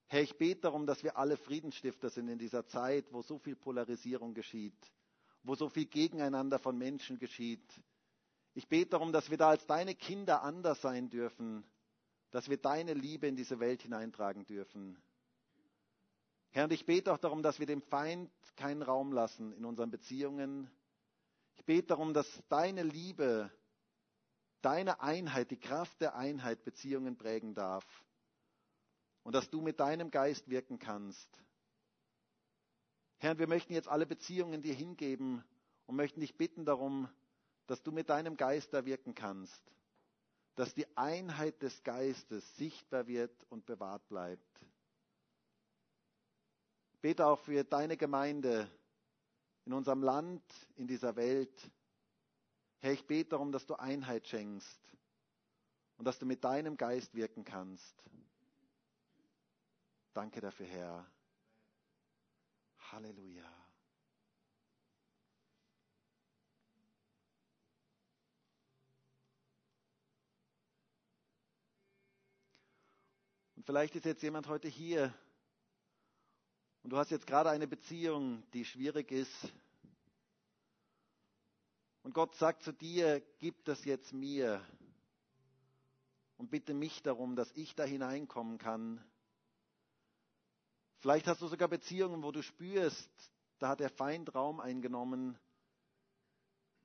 Herr, 0.05 0.22
ich 0.22 0.38
bete 0.38 0.61
darum, 0.61 0.86
dass 0.86 1.01
wir 1.03 1.18
alle 1.18 1.36
Friedensstifter 1.36 2.11
sind 2.11 2.28
in 2.28 2.38
dieser 2.38 2.68
Zeit, 2.68 3.11
wo 3.11 3.24
so 3.24 3.39
viel 3.39 3.55
Polarisierung 3.55 4.36
geschieht, 4.36 4.78
wo 5.41 5.55
so 5.55 5.68
viel 5.68 5.86
Gegeneinander 5.88 6.59
von 6.59 6.78
Menschen 6.78 7.18
geschieht. 7.18 7.68
Ich 8.53 8.68
bete 8.68 8.91
darum, 8.91 9.11
dass 9.11 9.32
wir 9.32 9.38
da 9.38 9.49
als 9.49 9.66
deine 9.66 9.95
Kinder 9.95 10.43
anders 10.43 10.80
sein 10.82 11.09
dürfen, 11.09 11.63
dass 12.30 12.47
wir 12.51 12.57
deine 12.57 12.93
Liebe 12.93 13.26
in 13.26 13.36
diese 13.36 13.59
Welt 13.59 13.82
hineintragen 13.82 14.45
dürfen. 14.45 15.01
Herr, 16.51 16.66
und 16.66 16.72
ich 16.72 16.86
bete 16.86 17.11
auch 17.11 17.18
darum, 17.18 17.41
dass 17.41 17.57
wir 17.59 17.66
dem 17.66 17.82
Feind 17.82 18.30
keinen 18.57 18.84
Raum 18.84 19.11
lassen 19.11 19.53
in 19.53 19.66
unseren 19.66 19.89
Beziehungen. 19.89 20.70
Ich 21.56 21.66
bete 21.66 21.88
darum, 21.88 22.14
dass 22.14 22.28
deine 22.49 22.84
Liebe, 22.84 23.51
deine 24.62 25.01
Einheit, 25.01 25.51
die 25.51 25.60
Kraft 25.60 25.99
der 26.01 26.16
Einheit 26.16 26.64
Beziehungen 26.64 27.18
prägen 27.18 27.53
darf 27.53 27.86
und 29.24 29.34
dass 29.34 29.49
du 29.49 29.62
mit 29.62 29.80
deinem 29.80 30.12
Geist 30.12 30.49
wirken 30.49 30.80
kannst. 30.80 31.30
Herr, 33.18 33.39
wir 33.39 33.47
möchten 33.47 33.74
jetzt 33.74 33.88
alle 33.88 34.06
Beziehungen 34.06 34.62
dir 34.62 34.74
hingeben 34.74 35.43
und 35.88 35.95
möchten 35.95 36.20
dich 36.20 36.36
bitten 36.38 36.66
darum, 36.66 37.10
dass 37.68 37.82
du 37.82 37.91
mit 37.91 38.10
deinem 38.10 38.38
Geist 38.38 38.74
da 38.74 38.86
wirken 38.86 39.16
kannst, 39.16 39.64
dass 40.56 40.74
die 40.74 40.86
Einheit 40.97 41.62
des 41.62 41.84
Geistes 41.84 42.56
sichtbar 42.58 43.08
wird 43.08 43.43
und 43.49 43.66
bewahrt 43.66 44.08
bleibt. 44.08 44.66
Bete 47.01 47.26
auch 47.26 47.39
für 47.39 47.64
deine 47.64 47.97
Gemeinde 47.97 48.70
in 49.66 49.74
unserem 49.74 50.03
Land, 50.03 50.43
in 50.76 50.88
dieser 50.88 51.16
Welt. 51.16 51.72
Herr, 52.80 52.93
ich 52.93 53.05
bete 53.07 53.32
darum, 53.32 53.51
dass 53.51 53.66
du 53.66 53.76
Einheit 53.76 54.28
schenkst 54.28 54.80
und 55.97 56.05
dass 56.05 56.20
du 56.20 56.26
mit 56.26 56.43
deinem 56.43 56.78
Geist 56.78 57.16
wirken 57.16 57.43
kannst. 57.43 58.03
Danke 60.13 60.39
dafür, 60.39 60.68
Herr. 60.68 61.05
Halleluja. 62.91 63.43
Und 73.55 73.66
vielleicht 73.66 73.95
ist 73.95 74.05
jetzt 74.05 74.22
jemand 74.22 74.47
heute 74.47 74.68
hier 74.68 75.11
und 76.86 76.91
du 76.91 76.97
hast 76.97 77.11
jetzt 77.11 77.27
gerade 77.27 77.49
eine 77.49 77.67
Beziehung, 77.67 78.43
die 78.53 78.63
schwierig 78.63 79.11
ist. 79.11 79.51
Und 82.03 82.13
Gott 82.13 82.33
sagt 82.36 82.63
zu 82.63 82.71
dir, 82.71 83.21
gib 83.39 83.65
das 83.65 83.83
jetzt 83.83 84.13
mir 84.13 84.61
und 86.38 86.49
bitte 86.49 86.73
mich 86.73 87.01
darum, 87.03 87.36
dass 87.36 87.51
ich 87.55 87.75
da 87.75 87.83
hineinkommen 87.83 88.57
kann 88.57 89.03
Vielleicht 91.05 91.27
hast 91.27 91.39
du 91.43 91.47
sogar 91.47 91.67
Beziehungen, 91.67 92.23
wo 92.23 92.31
du 92.31 92.41
spürst, 92.41 93.11
da 93.59 93.69
hat 93.69 93.79
der 93.79 93.91
Feind 93.91 94.33
Raum 94.33 94.59
eingenommen. 94.59 95.38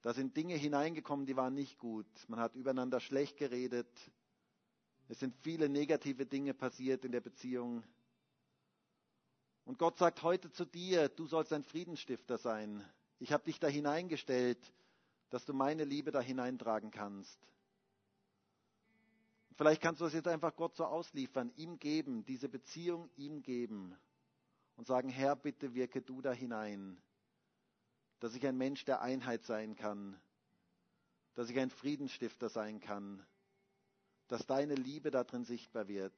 Da 0.02 0.12
sind 0.12 0.36
Dinge 0.36 0.56
hineingekommen, 0.56 1.24
die 1.24 1.36
waren 1.36 1.54
nicht 1.54 1.78
gut. 1.78 2.06
Man 2.28 2.38
hat 2.38 2.54
übereinander 2.54 3.00
schlecht 3.00 3.38
geredet. 3.38 3.88
Es 5.08 5.20
sind 5.20 5.34
viele 5.38 5.70
negative 5.70 6.26
Dinge 6.26 6.52
passiert 6.52 7.06
in 7.06 7.12
der 7.12 7.22
Beziehung. 7.22 7.82
Und 9.70 9.78
Gott 9.78 9.98
sagt 9.98 10.24
heute 10.24 10.50
zu 10.50 10.64
dir, 10.64 11.08
du 11.08 11.28
sollst 11.28 11.52
ein 11.52 11.62
Friedensstifter 11.62 12.38
sein. 12.38 12.84
Ich 13.20 13.32
habe 13.32 13.44
dich 13.44 13.60
da 13.60 13.68
hineingestellt, 13.68 14.58
dass 15.28 15.44
du 15.44 15.54
meine 15.54 15.84
Liebe 15.84 16.10
da 16.10 16.20
hineintragen 16.20 16.90
kannst. 16.90 17.38
Vielleicht 19.54 19.80
kannst 19.80 20.00
du 20.00 20.06
es 20.06 20.12
jetzt 20.12 20.26
einfach 20.26 20.56
Gott 20.56 20.74
so 20.74 20.86
ausliefern, 20.86 21.52
ihm 21.54 21.78
geben, 21.78 22.24
diese 22.24 22.48
Beziehung 22.48 23.10
ihm 23.14 23.42
geben 23.42 23.96
und 24.74 24.88
sagen, 24.88 25.08
Herr, 25.08 25.36
bitte 25.36 25.72
wirke 25.72 26.02
du 26.02 26.20
da 26.20 26.32
hinein, 26.32 27.00
dass 28.18 28.34
ich 28.34 28.44
ein 28.48 28.56
Mensch 28.56 28.84
der 28.86 29.02
Einheit 29.02 29.44
sein 29.44 29.76
kann, 29.76 30.20
dass 31.34 31.48
ich 31.48 31.56
ein 31.60 31.70
Friedensstifter 31.70 32.48
sein 32.48 32.80
kann, 32.80 33.24
dass 34.26 34.48
deine 34.48 34.74
Liebe 34.74 35.12
darin 35.12 35.44
sichtbar 35.44 35.86
wird. 35.86 36.12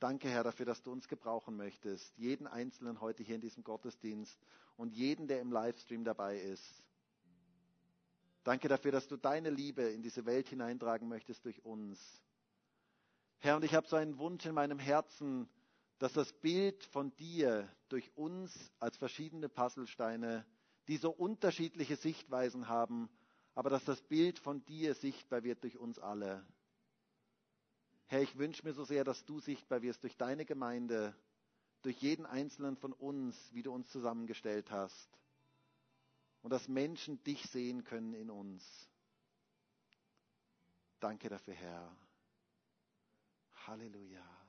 Danke, 0.00 0.30
Herr, 0.30 0.44
dafür, 0.44 0.64
dass 0.64 0.82
du 0.82 0.90
uns 0.92 1.08
gebrauchen 1.08 1.58
möchtest, 1.58 2.16
jeden 2.16 2.46
Einzelnen 2.46 3.02
heute 3.02 3.22
hier 3.22 3.34
in 3.34 3.42
diesem 3.42 3.62
Gottesdienst 3.62 4.40
und 4.78 4.94
jeden, 4.94 5.28
der 5.28 5.42
im 5.42 5.52
Livestream 5.52 6.04
dabei 6.04 6.38
ist. 6.38 6.82
Danke 8.42 8.68
dafür, 8.68 8.92
dass 8.92 9.08
du 9.08 9.18
deine 9.18 9.50
Liebe 9.50 9.82
in 9.82 10.00
diese 10.00 10.24
Welt 10.24 10.48
hineintragen 10.48 11.06
möchtest 11.06 11.44
durch 11.44 11.62
uns. 11.66 12.22
Herr, 13.40 13.56
und 13.56 13.64
ich 13.64 13.74
habe 13.74 13.86
so 13.86 13.96
einen 13.96 14.16
Wunsch 14.18 14.46
in 14.46 14.54
meinem 14.54 14.78
Herzen, 14.78 15.50
dass 15.98 16.14
das 16.14 16.32
Bild 16.32 16.82
von 16.84 17.14
dir 17.16 17.68
durch 17.90 18.10
uns 18.16 18.72
als 18.78 18.96
verschiedene 18.96 19.50
Puzzlesteine, 19.50 20.46
die 20.88 20.96
so 20.96 21.10
unterschiedliche 21.10 21.96
Sichtweisen 21.96 22.68
haben, 22.68 23.10
aber 23.54 23.68
dass 23.68 23.84
das 23.84 24.00
Bild 24.00 24.38
von 24.38 24.64
dir 24.64 24.94
sichtbar 24.94 25.42
wird 25.42 25.62
durch 25.62 25.76
uns 25.76 25.98
alle. 25.98 26.42
Herr, 28.10 28.22
ich 28.22 28.36
wünsche 28.38 28.64
mir 28.66 28.72
so 28.72 28.82
sehr, 28.82 29.04
dass 29.04 29.24
du 29.24 29.38
sichtbar 29.38 29.82
wirst 29.82 30.02
durch 30.02 30.16
deine 30.16 30.44
Gemeinde, 30.44 31.14
durch 31.82 31.96
jeden 32.02 32.26
einzelnen 32.26 32.76
von 32.76 32.92
uns, 32.92 33.36
wie 33.54 33.62
du 33.62 33.72
uns 33.72 33.88
zusammengestellt 33.90 34.68
hast. 34.72 35.08
Und 36.42 36.50
dass 36.50 36.66
Menschen 36.66 37.22
dich 37.22 37.40
sehen 37.50 37.84
können 37.84 38.12
in 38.14 38.28
uns. 38.28 38.64
Danke 40.98 41.28
dafür, 41.28 41.54
Herr. 41.54 41.96
Halleluja. 43.68 44.39